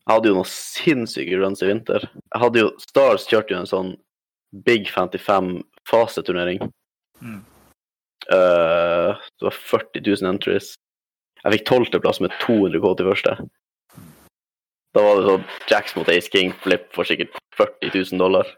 Jeg 0.00 0.16
hadde 0.16 0.30
jo 0.30 0.38
noen 0.40 0.50
sinnssyke 0.50 1.38
runs 1.38 1.62
i 1.62 1.68
vinter. 1.70 2.08
Jeg 2.10 2.42
hadde 2.42 2.64
jo, 2.64 2.70
Stars 2.82 3.28
kjørte 3.30 3.54
jo 3.54 3.60
en 3.62 3.70
sånn 3.70 3.92
Big 4.66 4.88
55 4.90 5.60
faseturnering. 5.86 6.64
Mm. 7.22 7.44
Eh, 8.30 9.18
det 9.38 9.46
var 9.48 9.56
40 9.56 10.02
000 10.06 10.30
entries. 10.30 10.74
Jeg 11.42 11.56
fikk 11.56 11.66
tolvteplass 11.70 12.20
med 12.22 12.34
200 12.42 12.82
K 12.82 12.92
til 12.98 13.10
første. 13.10 13.36
Da 14.94 15.02
var 15.04 15.18
det 15.18 15.28
sånn 15.28 15.46
Jacks 15.70 15.94
mot 15.96 16.10
Ace 16.10 16.30
King 16.30 16.52
flip 16.62 16.88
for 16.94 17.06
sikkert 17.06 17.36
40 17.58 17.94
000 17.94 18.20
dollar. 18.22 18.48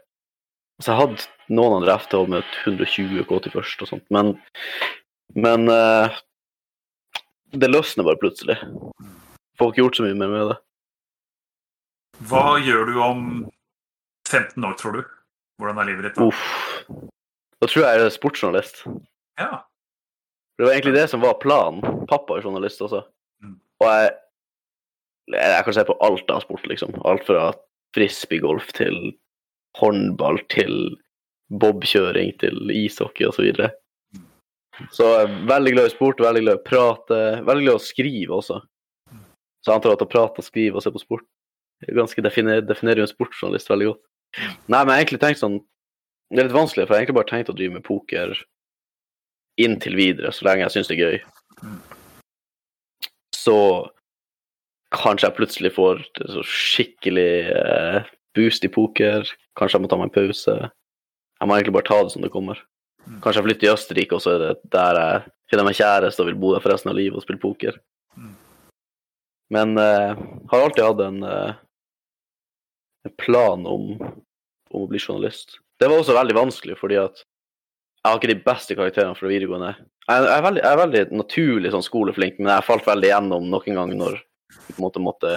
Så 0.81 0.91
jeg 0.91 0.99
hadde 0.99 1.53
noen 1.53 1.77
andre 1.79 1.95
FTH 2.01 2.29
med 2.33 2.55
120 2.65 3.25
K 3.29 3.39
til 3.45 3.55
først 3.55 3.85
og 3.85 3.91
sånt, 3.93 4.05
men 4.13 4.35
Men 5.33 5.65
uh, 5.65 6.13
det 7.57 7.71
løsner 7.71 8.05
bare 8.05 8.19
plutselig. 8.21 8.57
Får 9.57 9.71
ikke 9.71 9.81
gjort 9.81 9.97
så 9.97 10.05
mye 10.05 10.17
mer 10.17 10.29
med 10.29 10.51
det. 10.51 10.57
Hva 12.29 12.59
gjør 12.61 12.91
du 12.91 12.99
om 13.01 13.23
15 14.29 14.61
år, 14.61 14.75
tror 14.77 14.99
du? 14.99 15.01
Hvordan 15.57 15.81
er 15.81 15.89
livet 15.89 16.05
ditt 16.05 16.19
da? 16.19 16.27
Uff. 16.29 16.43
Da 17.61 17.69
tror 17.69 17.85
jeg 17.85 17.97
jeg 17.97 18.05
er 18.05 18.13
sportsjournalist. 18.13 18.83
Ja. 19.39 19.63
Det 20.57 20.65
var 20.65 20.75
egentlig 20.75 20.95
det 20.95 21.07
som 21.11 21.23
var 21.23 21.39
planen. 21.41 22.05
Pappa 22.09 22.37
er 22.37 22.45
journalist 22.45 22.81
også. 22.85 23.01
Mm. 23.43 23.55
Og 23.81 23.87
jeg, 23.89 24.11
jeg 25.33 25.65
kan 25.65 25.77
se 25.77 25.85
på 25.87 25.97
alt 26.05 26.33
av 26.33 26.43
sport, 26.45 26.67
liksom. 26.69 26.93
Alt 27.09 27.25
fra 27.27 27.47
frisbeegolf 27.97 28.69
til 28.77 29.15
håndball 29.79 30.37
til 30.53 30.97
bobkjøring 31.61 32.35
til 32.41 32.73
ishockey 32.73 33.25
osv. 33.27 33.39
Så, 33.39 33.45
videre. 33.47 33.71
så 34.93 35.09
jeg 35.09 35.25
er 35.25 35.35
veldig 35.49 35.73
glad 35.75 35.89
i 35.89 35.95
sport, 35.95 36.21
veldig 36.21 36.45
glad 36.45 36.57
i 36.57 36.61
å 36.61 36.67
prate, 36.69 37.19
veldig 37.41 37.65
glad 37.65 37.73
i 37.73 37.81
å 37.81 37.87
skrive 37.87 38.37
også. 38.37 38.61
Så 39.63 39.71
jeg 39.71 39.79
antar 39.79 39.95
at 39.95 40.05
å 40.05 40.09
prate 40.09 40.43
og 40.43 40.47
skrive 40.47 40.79
og 40.79 40.85
se 40.85 40.91
på 40.93 41.01
sport 41.01 41.27
ganske 41.91 42.23
definer, 42.23 42.61
definerer 42.63 43.01
jo 43.01 43.07
en 43.07 43.11
sportsjournalist 43.11 43.69
veldig 43.71 43.91
godt. 43.91 44.03
Nei, 44.71 44.79
men 44.79 44.93
jeg 44.93 44.95
har 44.95 45.01
egentlig 45.03 45.21
tenkt 45.21 45.41
sånn 45.43 45.59
Det 46.33 46.41
er 46.41 46.47
litt 46.47 46.55
vanskelig, 46.55 46.87
for 46.87 46.95
jeg 46.95 46.97
har 46.97 47.03
egentlig 47.03 47.17
bare 47.19 47.29
tenkt 47.29 47.49
å 47.51 47.53
drive 47.57 47.75
med 47.75 47.83
poker 47.85 48.31
inntil 49.61 49.97
videre, 49.97 50.31
så 50.33 50.47
lenge 50.47 50.65
jeg 50.65 50.75
syns 50.77 50.89
det 50.89 50.97
er 50.97 51.03
gøy. 51.03 51.17
Så 53.35 53.57
kanskje 54.93 55.29
jeg 55.29 55.37
plutselig 55.37 55.73
får 55.75 56.03
så 56.17 56.43
skikkelig 56.47 57.31
eh, 57.53 58.11
boost 58.37 58.65
i 58.65 58.71
poker. 58.71 59.27
Kanskje 59.57 59.77
jeg 59.77 59.85
må 59.85 59.91
ta 59.91 59.99
meg 59.99 60.11
en 60.11 60.15
pause. 60.15 60.57
Jeg 61.39 61.49
må 61.49 61.57
egentlig 61.57 61.75
bare 61.75 61.89
ta 61.89 61.99
det 62.03 62.13
som 62.13 62.25
det 62.25 62.31
kommer. 62.33 62.61
Kanskje 63.23 63.41
jeg 63.41 63.47
flytter 63.47 63.65
til 63.65 63.73
Østerrike, 63.73 64.15
og 64.15 64.23
så 64.23 64.35
er 64.35 64.43
det 64.43 64.53
der 64.71 64.99
jeg 65.01 65.33
finner 65.51 65.67
meg 65.67 65.77
kjæreste 65.77 66.23
og 66.23 66.29
vil 66.29 66.39
bo 66.39 66.53
der 66.53 66.63
for 66.63 66.73
resten 66.73 66.93
av 66.93 66.97
livet 66.97 67.19
og 67.19 67.25
spille 67.25 67.41
poker. 67.41 67.77
Mm. 68.15 68.31
Men 69.53 69.75
eh, 69.77 70.21
har 70.49 70.63
alltid 70.63 70.85
hatt 70.85 71.03
en, 71.03 71.19
eh, 71.27 71.59
en 73.09 73.15
plan 73.19 73.67
om, 73.69 73.91
om 74.71 74.85
å 74.85 74.89
bli 74.89 75.01
journalist. 75.01 75.59
Det 75.81 75.89
var 75.91 75.99
også 75.99 76.15
veldig 76.15 76.37
vanskelig, 76.37 76.77
fordi 76.79 77.01
at 77.01 77.25
jeg 78.03 78.11
har 78.11 78.19
ikke 78.19 78.33
de 78.33 78.43
beste 78.43 78.75
karakterene 78.75 79.15
fra 79.15 79.29
videregående. 79.31 79.71
Jeg, 80.03 80.23
er, 80.27 80.41
veldig, 80.43 80.59
jeg 80.59 80.75
er 80.75 80.79
veldig 80.81 81.03
naturlig 81.15 81.69
sånn 81.71 81.85
skoleflink, 81.85 82.39
men 82.41 82.51
jeg 82.51 82.67
falt 82.67 82.87
veldig 82.87 83.07
gjennom 83.07 83.45
noen 83.47 83.77
gang 83.79 83.93
når 83.95 84.17
jeg 84.17 84.73
på 84.73 84.75
en 84.75 84.83
måte 84.83 85.03
måtte, 85.03 85.31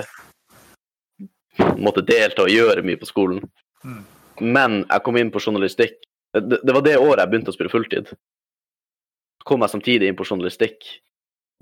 måtte 1.79 2.03
delta 2.09 2.43
og 2.43 2.51
gjøre 2.51 2.83
mye 2.87 2.99
på 2.99 3.07
skolen. 3.07 3.45
Mm. 3.87 4.01
Men 4.43 4.79
jeg 4.83 5.05
kom 5.07 5.19
inn 5.21 5.31
på 5.31 5.43
journalistikk. 5.45 5.95
Det, 6.35 6.59
det 6.59 6.75
var 6.75 6.83
det 6.83 6.97
året 6.99 7.23
jeg 7.23 7.33
begynte 7.33 7.55
å 7.55 7.57
spille 7.57 7.71
fulltid. 7.71 8.11
Så 8.11 9.47
kom 9.47 9.63
jeg 9.63 9.73
samtidig 9.77 10.09
inn 10.11 10.19
på 10.19 10.27
journalistikk 10.27 10.89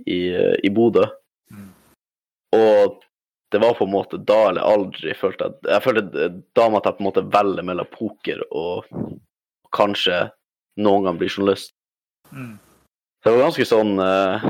i, 0.09 0.21
i 0.65 0.71
Bodø. 0.73 1.05
Mm. 1.53 1.69
Og 2.57 3.03
det 3.53 3.61
var 3.61 3.77
på 3.77 3.85
en 3.85 3.93
måte 3.93 4.23
da 4.25 4.39
eller 4.49 4.65
aldri 4.67 5.13
følte 5.15 5.47
jeg 5.53 5.69
Jeg 5.69 5.85
følte 5.85 6.31
da 6.57 6.65
måtte 6.73 6.91
jeg 6.91 6.97
på 6.97 7.05
en 7.05 7.09
måte 7.11 7.27
velge 7.37 7.67
mellom 7.69 7.93
poker 7.93 8.41
og 8.49 8.89
kanskje 9.75 10.25
noen 10.81 11.07
gang 11.07 11.19
blir 11.21 11.31
journalist. 11.31 11.75
Mm. 12.33 12.57
Det 13.25 13.33
var 13.33 13.47
ganske 13.47 13.67
sånn 13.69 13.93
uh, 14.01 14.43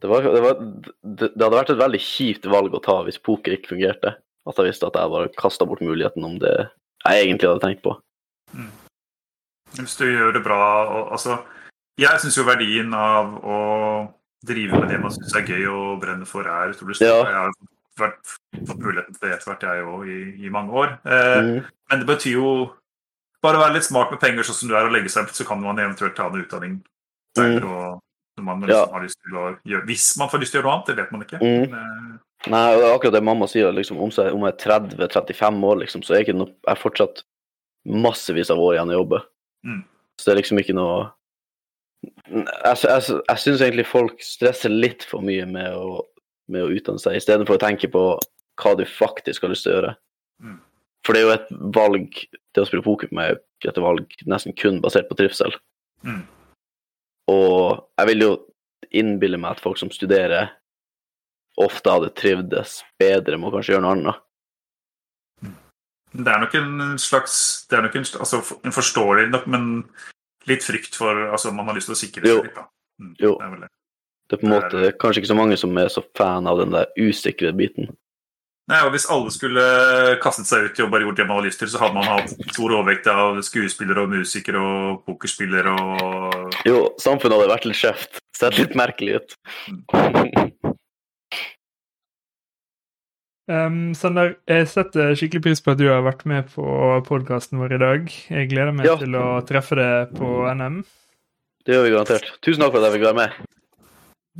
det, 0.00 0.08
var, 0.08 0.22
det, 0.22 0.40
var, 0.40 0.60
det, 1.02 1.28
det 1.34 1.44
hadde 1.44 1.56
vært 1.56 1.72
et 1.74 1.80
veldig 1.80 2.00
kjipt 2.04 2.46
valg 2.50 2.74
å 2.76 2.82
ta 2.84 3.00
hvis 3.06 3.20
poker 3.22 3.56
ikke 3.56 3.74
fungerte. 3.74 4.14
At 4.48 4.60
jeg 4.60 4.70
visste 4.70 4.88
at 4.88 4.96
jeg 4.96 5.12
bare 5.12 5.32
kasta 5.36 5.66
bort 5.68 5.82
muligheten 5.84 6.24
om 6.24 6.38
det 6.40 6.54
jeg 7.04 7.26
egentlig 7.26 7.50
hadde 7.50 7.64
tenkt 7.64 7.82
på. 7.84 7.96
Hvis 9.76 9.96
du 10.00 10.06
gjør 10.08 10.34
det 10.36 10.42
bra 10.44 10.60
og, 10.90 11.12
altså, 11.14 11.38
Jeg 12.00 12.20
syns 12.22 12.38
jo 12.38 12.46
verdien 12.48 12.94
av 12.96 13.34
å 13.44 13.58
drive 14.46 14.78
med 14.80 14.88
det 14.88 14.98
man 15.02 15.12
syns 15.12 15.34
er 15.36 15.44
gøy 15.44 15.66
og 15.68 16.00
brenner 16.00 16.28
for, 16.28 16.48
er 16.48 16.72
utrolig 16.72 16.96
stor. 16.96 17.10
Ja. 17.10 17.18
Jeg 17.28 17.36
har 17.36 17.56
vært, 18.00 18.32
fått 18.70 18.80
muligheten 18.80 19.16
til 19.16 19.26
det 19.26 19.34
etter 19.34 19.50
hvert, 19.50 19.66
jeg 19.68 19.84
òg, 19.84 20.06
i, 20.08 20.20
i 20.46 20.52
mange 20.52 20.72
år. 20.84 20.94
Eh, 21.04 21.40
Mm. 21.40 21.68
Men 21.90 22.00
det 22.00 22.06
betyr 22.06 22.36
jo 22.38 22.50
bare 23.44 23.60
være 23.60 23.76
litt 23.78 23.88
smart 23.88 24.12
med 24.12 24.20
penger, 24.22 24.46
sånn 24.46 24.58
som 24.62 24.70
du 24.70 24.76
er, 24.76 24.86
og 24.88 24.94
legge 24.94 25.12
seg 25.12 25.26
opp, 25.26 25.34
så 25.36 25.46
kan 25.48 25.60
man 25.62 25.78
eventuelt 25.80 26.16
ta 26.16 26.28
en 26.28 26.40
utdanning 26.42 26.78
senere. 27.38 27.66
og 27.66 28.00
når 28.40 28.46
man 28.46 28.64
liksom 28.64 28.96
har 28.96 29.04
lyst 29.04 29.20
til 29.20 29.36
å 29.36 29.46
gjøre, 29.68 29.86
Hvis 29.86 30.16
man 30.18 30.30
får 30.32 30.42
lyst 30.42 30.54
til 30.54 30.60
å 30.60 30.62
gjøre 30.62 30.70
noe 30.70 30.76
annet, 30.76 30.90
det 30.90 30.96
vet 30.96 31.12
man 31.12 31.24
ikke. 31.26 31.40
Mm. 31.40 31.70
Men, 31.70 31.74
eh, 31.74 32.50
Nei, 32.50 32.66
og 32.72 32.80
det 32.80 32.86
er 32.88 32.94
akkurat 32.96 33.12
det 33.12 33.24
mamma 33.28 33.48
sier. 33.50 33.72
Liksom, 33.72 34.00
om, 34.00 34.10
jeg, 34.10 34.32
jeg 34.32 34.48
er 34.48 34.60
30-35 34.64 35.64
år, 35.70 35.80
liksom, 35.82 36.02
så 36.02 36.14
er 36.14 36.24
ikke 36.24 36.36
noe, 36.38 36.54
jeg 36.54 36.72
er 36.72 36.80
fortsatt 36.80 37.24
massevis 37.84 38.52
av 38.52 38.60
år 38.60 38.78
igjen 38.78 38.92
å 38.92 39.00
jobbe. 39.00 39.22
Mm. 39.68 39.82
Så 40.16 40.26
det 40.26 40.32
er 40.32 40.40
liksom 40.40 40.60
ikke 40.60 40.76
noe 40.76 41.10
Jeg, 42.00 42.76
jeg, 42.80 43.02
jeg 43.28 43.40
syns 43.42 43.60
egentlig 43.60 43.84
folk 43.84 44.22
stresser 44.24 44.72
litt 44.72 45.02
for 45.04 45.20
mye 45.24 45.44
med 45.44 45.74
å, 45.76 46.06
med 46.48 46.64
å 46.64 46.70
utdanne 46.72 47.02
seg, 47.02 47.18
istedenfor 47.18 47.58
å 47.58 47.60
tenke 47.60 47.90
på 47.92 48.04
hva 48.60 48.72
du 48.76 48.86
faktisk 48.88 49.44
har 49.44 49.52
lyst 49.52 49.66
til 49.66 49.74
å 49.74 49.76
gjøre. 49.76 49.90
For 51.10 51.16
det 51.16 51.24
er 51.24 51.26
jo 51.26 51.34
et 51.34 51.48
valg 51.74 52.18
Det 52.54 52.62
å 52.62 52.66
spille 52.68 52.84
poker 52.86 53.08
med 53.10 53.40
et 53.66 53.78
valg 53.82 54.12
nesten 54.30 54.54
kun 54.54 54.78
basert 54.80 55.08
på 55.10 55.16
trivsel. 55.18 55.50
Mm. 56.06 56.20
Og 57.34 57.82
jeg 57.98 58.08
vil 58.12 58.22
jo 58.24 58.30
innbille 58.94 59.40
meg 59.42 59.56
at 59.56 59.62
folk 59.62 59.76
som 59.78 59.90
studerer, 59.92 60.52
ofte 61.60 61.92
hadde 61.92 62.12
trivdes 62.16 62.78
bedre 63.02 63.36
med 63.36 63.50
å 63.50 63.52
kanskje 63.56 63.74
gjøre 63.74 63.84
noe 63.84 63.96
annet. 63.98 64.22
Det 66.14 66.32
er 66.32 66.40
nok 66.42 66.56
en 66.62 66.96
slags 67.02 67.36
det 67.70 67.78
er 67.78 67.84
nok 67.88 67.98
en, 68.00 68.08
altså, 68.22 68.40
en 68.64 68.74
forståelig 68.78 69.28
nok, 69.34 69.50
men 69.50 69.68
litt 70.48 70.64
frykt 70.64 70.96
for 70.98 71.26
altså 71.28 71.52
Man 71.54 71.68
har 71.68 71.76
lyst 71.76 71.90
til 71.90 71.98
å 71.98 72.00
sikre 72.00 72.30
Jo. 72.30 72.38
seg 72.38 72.48
litt, 72.48 72.58
da. 72.62 72.68
Mm, 73.02 73.14
Jo. 73.18 73.34
Det 73.34 73.50
er 73.50 73.64
det. 73.66 73.72
Det 74.30 74.38
er 74.38 74.40
på 74.40 74.48
en 74.48 74.54
måte 74.56 74.94
kanskje 75.02 75.24
ikke 75.24 75.34
så 75.34 75.42
mange 75.42 75.58
som 75.58 75.82
er 75.82 75.90
så 75.90 76.06
fan 76.16 76.46
av 76.46 76.62
den 76.62 76.72
der 76.78 76.88
usikre 76.96 77.52
biten. 77.52 77.90
Nei, 78.70 78.80
og 78.86 78.92
Hvis 78.94 79.08
alle 79.10 79.32
skulle 79.34 79.62
kastet 80.22 80.46
seg 80.46 80.68
ut 80.68 80.78
i 80.78 80.84
og 80.84 80.92
bare 80.92 81.02
gjort 81.08 81.18
det 81.18 81.26
man 81.26 81.40
hadde 81.40 81.48
lyst 81.50 81.58
til, 81.62 81.70
så 81.72 81.80
hadde 81.82 81.96
man 81.96 82.06
hatt 82.06 82.30
stor 82.54 82.70
overvekt 82.76 83.08
av 83.10 83.40
skuespillere 83.46 84.04
og 84.04 84.12
musikere 84.14 84.62
og 84.62 85.00
pokerspillere 85.08 85.74
og 85.74 86.60
Jo, 86.68 86.84
samfunnet 87.02 87.34
hadde 87.40 87.50
vært 87.50 87.66
litt 87.66 87.80
skjevt. 87.80 88.20
Sett 88.40 88.56
litt 88.60 88.76
merkelig 88.78 89.18
ut. 89.20 89.36
Um, 93.50 93.94
Sander, 93.98 94.36
jeg 94.46 94.66
setter 94.70 95.10
skikkelig 95.18 95.40
pris 95.42 95.62
på 95.64 95.72
at 95.72 95.80
du 95.80 95.88
har 95.90 96.04
vært 96.06 96.20
med 96.30 96.46
på 96.52 96.62
podkasten 97.08 97.58
vår 97.58 97.72
i 97.74 97.80
dag. 97.82 98.12
Jeg 98.30 98.46
gleder 98.52 98.70
meg 98.76 98.86
Ja. 98.86 98.94
til 99.00 99.16
å 99.18 99.40
treffe 99.42 99.74
deg 99.74 100.12
på 100.14 100.28
NM. 100.54 100.84
Det 101.66 101.74
gjør 101.74 101.82
vi 101.82 101.90
garantert. 101.90 102.28
Tusen 102.46 102.62
takk 102.62 102.70
for 102.70 102.78
at 102.78 102.92
jeg 102.92 103.00
fikk 103.00 103.08
være 103.08 103.18
med. 103.18 103.49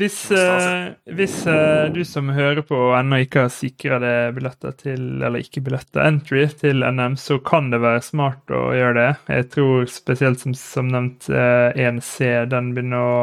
Hvis, 0.00 0.30
eh, 0.32 0.92
hvis 1.12 1.34
uh, 1.44 1.90
du 1.92 2.00
som 2.08 2.30
hører 2.32 2.62
på 2.64 2.78
ennå 2.96 3.18
ikke 3.26 3.42
har 3.44 3.52
sikra 3.52 3.98
deg 4.00 4.32
billetter 4.38 4.72
til 4.78 5.02
Eller 5.20 5.42
ikke 5.44 5.60
billetter, 5.66 6.00
entry 6.06 6.46
til 6.62 6.80
NM, 6.86 7.18
så 7.20 7.36
kan 7.44 7.68
det 7.72 7.82
være 7.84 8.00
smart 8.06 8.54
å 8.54 8.70
gjøre 8.76 8.96
det. 8.96 9.10
Jeg 9.36 9.48
tror 9.52 9.90
spesielt 9.92 10.40
som, 10.40 10.56
som 10.56 10.88
nevnt 10.88 11.28
uh, 11.28 11.68
1C, 11.76 12.30
den 12.48 12.72
begynner 12.76 13.04
å 13.04 13.20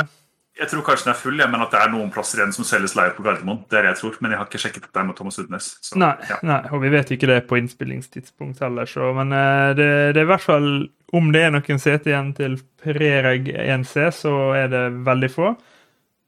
er- 0.00 0.15
jeg 0.56 0.68
tror 0.70 0.82
kanskje 0.86 1.04
den 1.04 1.12
er- 1.12 1.18
full, 1.20 1.38
ja, 1.38 1.46
men 1.52 1.60
at 1.60 1.70
det 1.70 1.80
er 1.82 1.90
noen 1.92 2.10
plasser 2.12 2.38
igjen 2.40 2.52
som 2.54 2.64
selges 2.64 2.94
live 2.96 3.12
på 3.16 3.22
Gardermoen. 3.26 3.64
Det 3.68 3.76
er 3.78 3.82
det 3.82 3.90
jeg 3.94 4.00
tror, 4.02 4.16
men 4.22 4.30
jeg 4.32 4.38
har 4.40 4.46
ikke 4.48 4.60
sjekket 4.62 4.86
det 4.92 5.04
med 5.06 5.16
Thomas 5.16 5.38
Udnes. 5.38 5.66
så, 5.84 5.96
Nei, 6.00 6.14
ja. 6.30 6.38
nei, 6.42 6.60
og 6.72 6.80
vi 6.82 6.88
vet 6.94 7.10
ikke 7.12 7.26
det 7.28 7.46
på 7.46 7.58
innspillingstidspunkt 7.60 8.60
heller, 8.64 8.84
så 8.88 9.12
Men 9.14 9.32
eh, 9.32 9.74
det, 9.74 9.88
det 10.14 10.22
er 10.22 10.24
i 10.24 10.32
hvert 10.32 10.40
fall 10.46 10.88
Om 11.12 11.28
det 11.32 11.42
er 11.44 11.50
noen 11.54 11.78
seter 11.78 12.10
igjen 12.10 12.32
til 12.34 12.56
Prereg 12.82 13.46
1C, 13.54 14.10
så 14.12 14.32
er 14.58 14.68
det 14.72 15.04
veldig 15.06 15.30
få. 15.30 15.52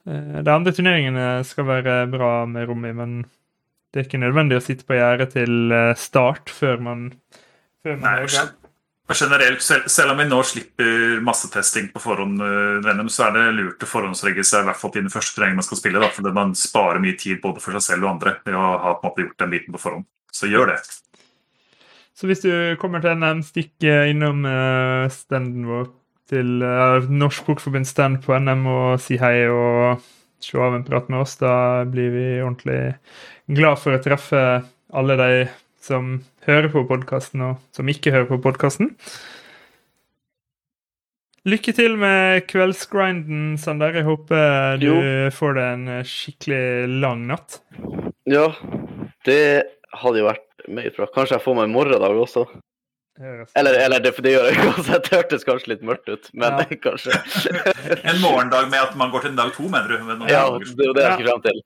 Eh, 0.06 0.42
De 0.42 0.50
andre 0.52 0.72
turneringene 0.72 1.44
skal 1.44 1.64
være 1.66 1.96
bra 2.12 2.44
med 2.46 2.68
rom 2.68 2.84
i, 2.86 2.92
men 2.92 3.24
det 3.92 4.00
er 4.02 4.06
ikke 4.06 4.20
nødvendig 4.22 4.58
å 4.60 4.62
sitte 4.62 4.84
på 4.86 4.94
gjerdet 4.94 5.32
til 5.32 5.72
eh, 5.72 5.94
start 5.98 6.50
før 6.52 6.80
man, 6.80 7.12
før 7.82 7.96
man 7.98 8.06
Nei, 8.20 8.26
generelt, 9.16 9.62
selv, 9.62 10.10
om 10.12 10.18
vi 10.20 10.26
nå 10.28 10.38
slipper 10.44 11.20
massetesting 11.24 11.88
på 11.94 12.00
forhånd, 12.02 12.42
eh, 12.44 12.98
så 13.08 13.28
er 13.28 13.36
det 13.36 13.44
lurt 13.56 13.84
å 13.84 13.88
forhåndsregge 13.88 14.44
seg 14.44 14.66
i 14.66 14.68
hvert 14.68 14.80
fall 14.80 14.92
til 14.92 15.06
den 15.06 15.12
første 15.12 15.36
turneringen 15.36 15.62
man 15.62 15.66
skal 15.66 15.80
spille. 15.80 16.02
Da, 16.02 16.10
fordi 16.12 16.32
man 16.36 16.52
sparer 16.58 17.00
mye 17.00 17.16
tid 17.16 17.40
både 17.40 17.62
for 17.64 17.76
seg 17.78 17.86
selv 17.86 18.04
og 18.04 18.10
andre 18.16 18.34
ved 18.44 18.58
å 18.58 18.64
ha 18.84 18.96
på 18.98 19.06
en 19.06 19.08
måte 19.08 19.24
gjort 19.24 19.44
den 19.44 19.54
biten 19.54 19.76
på 19.76 19.80
forhånd. 19.80 20.08
Så 20.28 20.50
gjør 20.52 20.74
det. 20.74 20.78
Så 22.18 22.28
hvis 22.28 22.44
du 22.44 22.52
kommer 22.82 23.00
til 23.00 23.16
NM, 23.16 23.40
stikk 23.46 23.88
eh, 23.88 24.10
innom 24.12 24.44
eh, 24.44 25.06
standen 25.14 25.64
vår 25.70 25.88
til 26.28 26.60
Norsk 26.60 27.46
Bokforbunds 27.46 27.94
stand 27.94 28.18
på 28.20 28.36
NM 28.36 28.66
og 28.68 28.98
si 29.00 29.16
hei 29.16 29.46
og 29.48 30.02
slå 30.44 30.66
av 30.66 30.74
en 30.76 30.84
prat 30.84 31.08
med 31.08 31.22
oss. 31.22 31.38
Da 31.40 31.86
blir 31.88 32.10
vi 32.12 32.26
ordentlig 32.42 32.98
glad 33.48 33.80
for 33.80 33.96
å 33.96 34.02
treffe 34.04 34.42
alle 34.92 35.16
de 35.16 35.30
som 35.80 36.18
hører 36.46 36.68
på 36.72 36.82
podkasten, 36.88 37.42
og 37.42 37.56
som 37.76 37.88
ikke 37.90 38.12
hører 38.14 38.28
på 38.30 38.38
podkasten. 38.44 38.94
Lykke 41.48 41.72
til 41.72 41.94
med 41.96 42.42
kveldsgrinden, 42.50 43.54
Sander. 43.62 43.94
Jeg 43.96 44.04
håper 44.04 44.76
du 44.82 44.86
Jo. 44.90 44.96
får 45.32 45.54
deg 45.56 45.68
en 45.78 46.04
skikkelig 46.04 46.88
lang 47.00 47.26
natt. 47.30 47.60
Ja, 48.28 48.50
det 49.24 49.38
hadde 49.94 50.18
jo 50.20 50.26
vært 50.28 50.44
meget 50.68 50.96
bra. 50.98 51.06
Kanskje 51.14 51.38
jeg 51.38 51.44
får 51.46 51.54
meg 51.56 51.64
en 51.70 51.72
morgendag 51.78 52.18
også. 52.20 52.44
Eller, 53.56 53.74
eller 53.82 53.98
det, 53.98 54.12
det 54.22 54.30
gjør 54.34 54.44
jeg 54.50 54.60
uansett. 54.68 55.08
Det 55.08 55.16
hørtes 55.16 55.44
kanskje 55.48 55.72
litt 55.72 55.82
mørkt 55.82 56.06
ut, 56.12 56.28
men 56.34 56.52
Ja. 56.60 56.64
kanskje. 56.86 57.16
En 58.04 58.20
morgendag 58.20 58.68
med 58.70 58.78
at 58.82 58.94
man 59.00 59.10
går 59.10 59.24
til 59.24 59.30
en 59.32 59.40
dag 59.40 59.54
to, 59.56 59.62
mener 59.72 59.88
du? 59.88 60.04
med 60.04 60.30
Ja, 60.30 60.44
det 60.58 60.84
er 60.84 60.90
jo 60.90 60.94
det 60.94 61.02
jeg 61.06 61.12
skal 61.16 61.28
frem 61.32 61.42
til. 61.48 61.62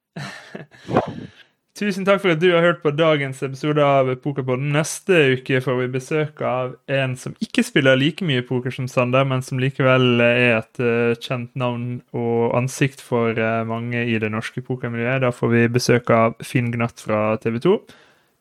Tusen 1.72 2.04
takk 2.04 2.20
for 2.20 2.34
at 2.34 2.40
du 2.42 2.50
har 2.52 2.60
hørt 2.60 2.82
på 2.82 2.90
dagens 2.92 3.38
episode 3.46 3.80
av 3.80 4.10
Pokerpodden. 4.20 4.74
Neste 4.74 5.38
uke 5.38 5.56
får 5.64 5.78
vi 5.78 5.86
besøk 5.94 6.42
av 6.44 6.74
en 6.92 7.14
som 7.16 7.32
ikke 7.40 7.64
spiller 7.64 7.96
like 7.96 8.26
mye 8.28 8.42
poker 8.44 8.74
som 8.74 8.90
Sander, 8.92 9.24
men 9.24 9.40
som 9.40 9.60
likevel 9.62 10.20
er 10.20 10.58
et 10.58 10.82
eh, 10.84 11.14
kjent 11.16 11.48
navn 11.56 12.02
og 12.12 12.52
ansikt 12.58 13.00
for 13.00 13.32
eh, 13.40 13.62
mange 13.64 14.04
i 14.04 14.18
det 14.20 14.28
norske 14.34 14.60
pokermiljøet. 14.66 15.24
Da 15.24 15.30
får 15.32 15.54
vi 15.54 15.62
besøk 15.78 16.12
av 16.12 16.36
Finn 16.44 16.68
Gnatt 16.74 17.00
fra 17.06 17.22
TV 17.40 17.56
2. 17.64 17.78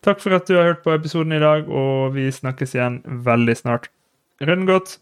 Takk 0.04 0.20
for 0.20 0.36
at 0.36 0.44
du 0.50 0.58
har 0.58 0.68
hørt 0.68 0.84
på 0.84 0.92
episoden 0.92 1.32
i 1.32 1.40
dag, 1.40 1.64
og 1.72 2.12
vi 2.18 2.28
snakkes 2.28 2.76
igjen 2.76 3.00
veldig 3.24 3.56
snart. 3.64 3.88
Rønn 4.44 4.68
godt! 4.68 4.98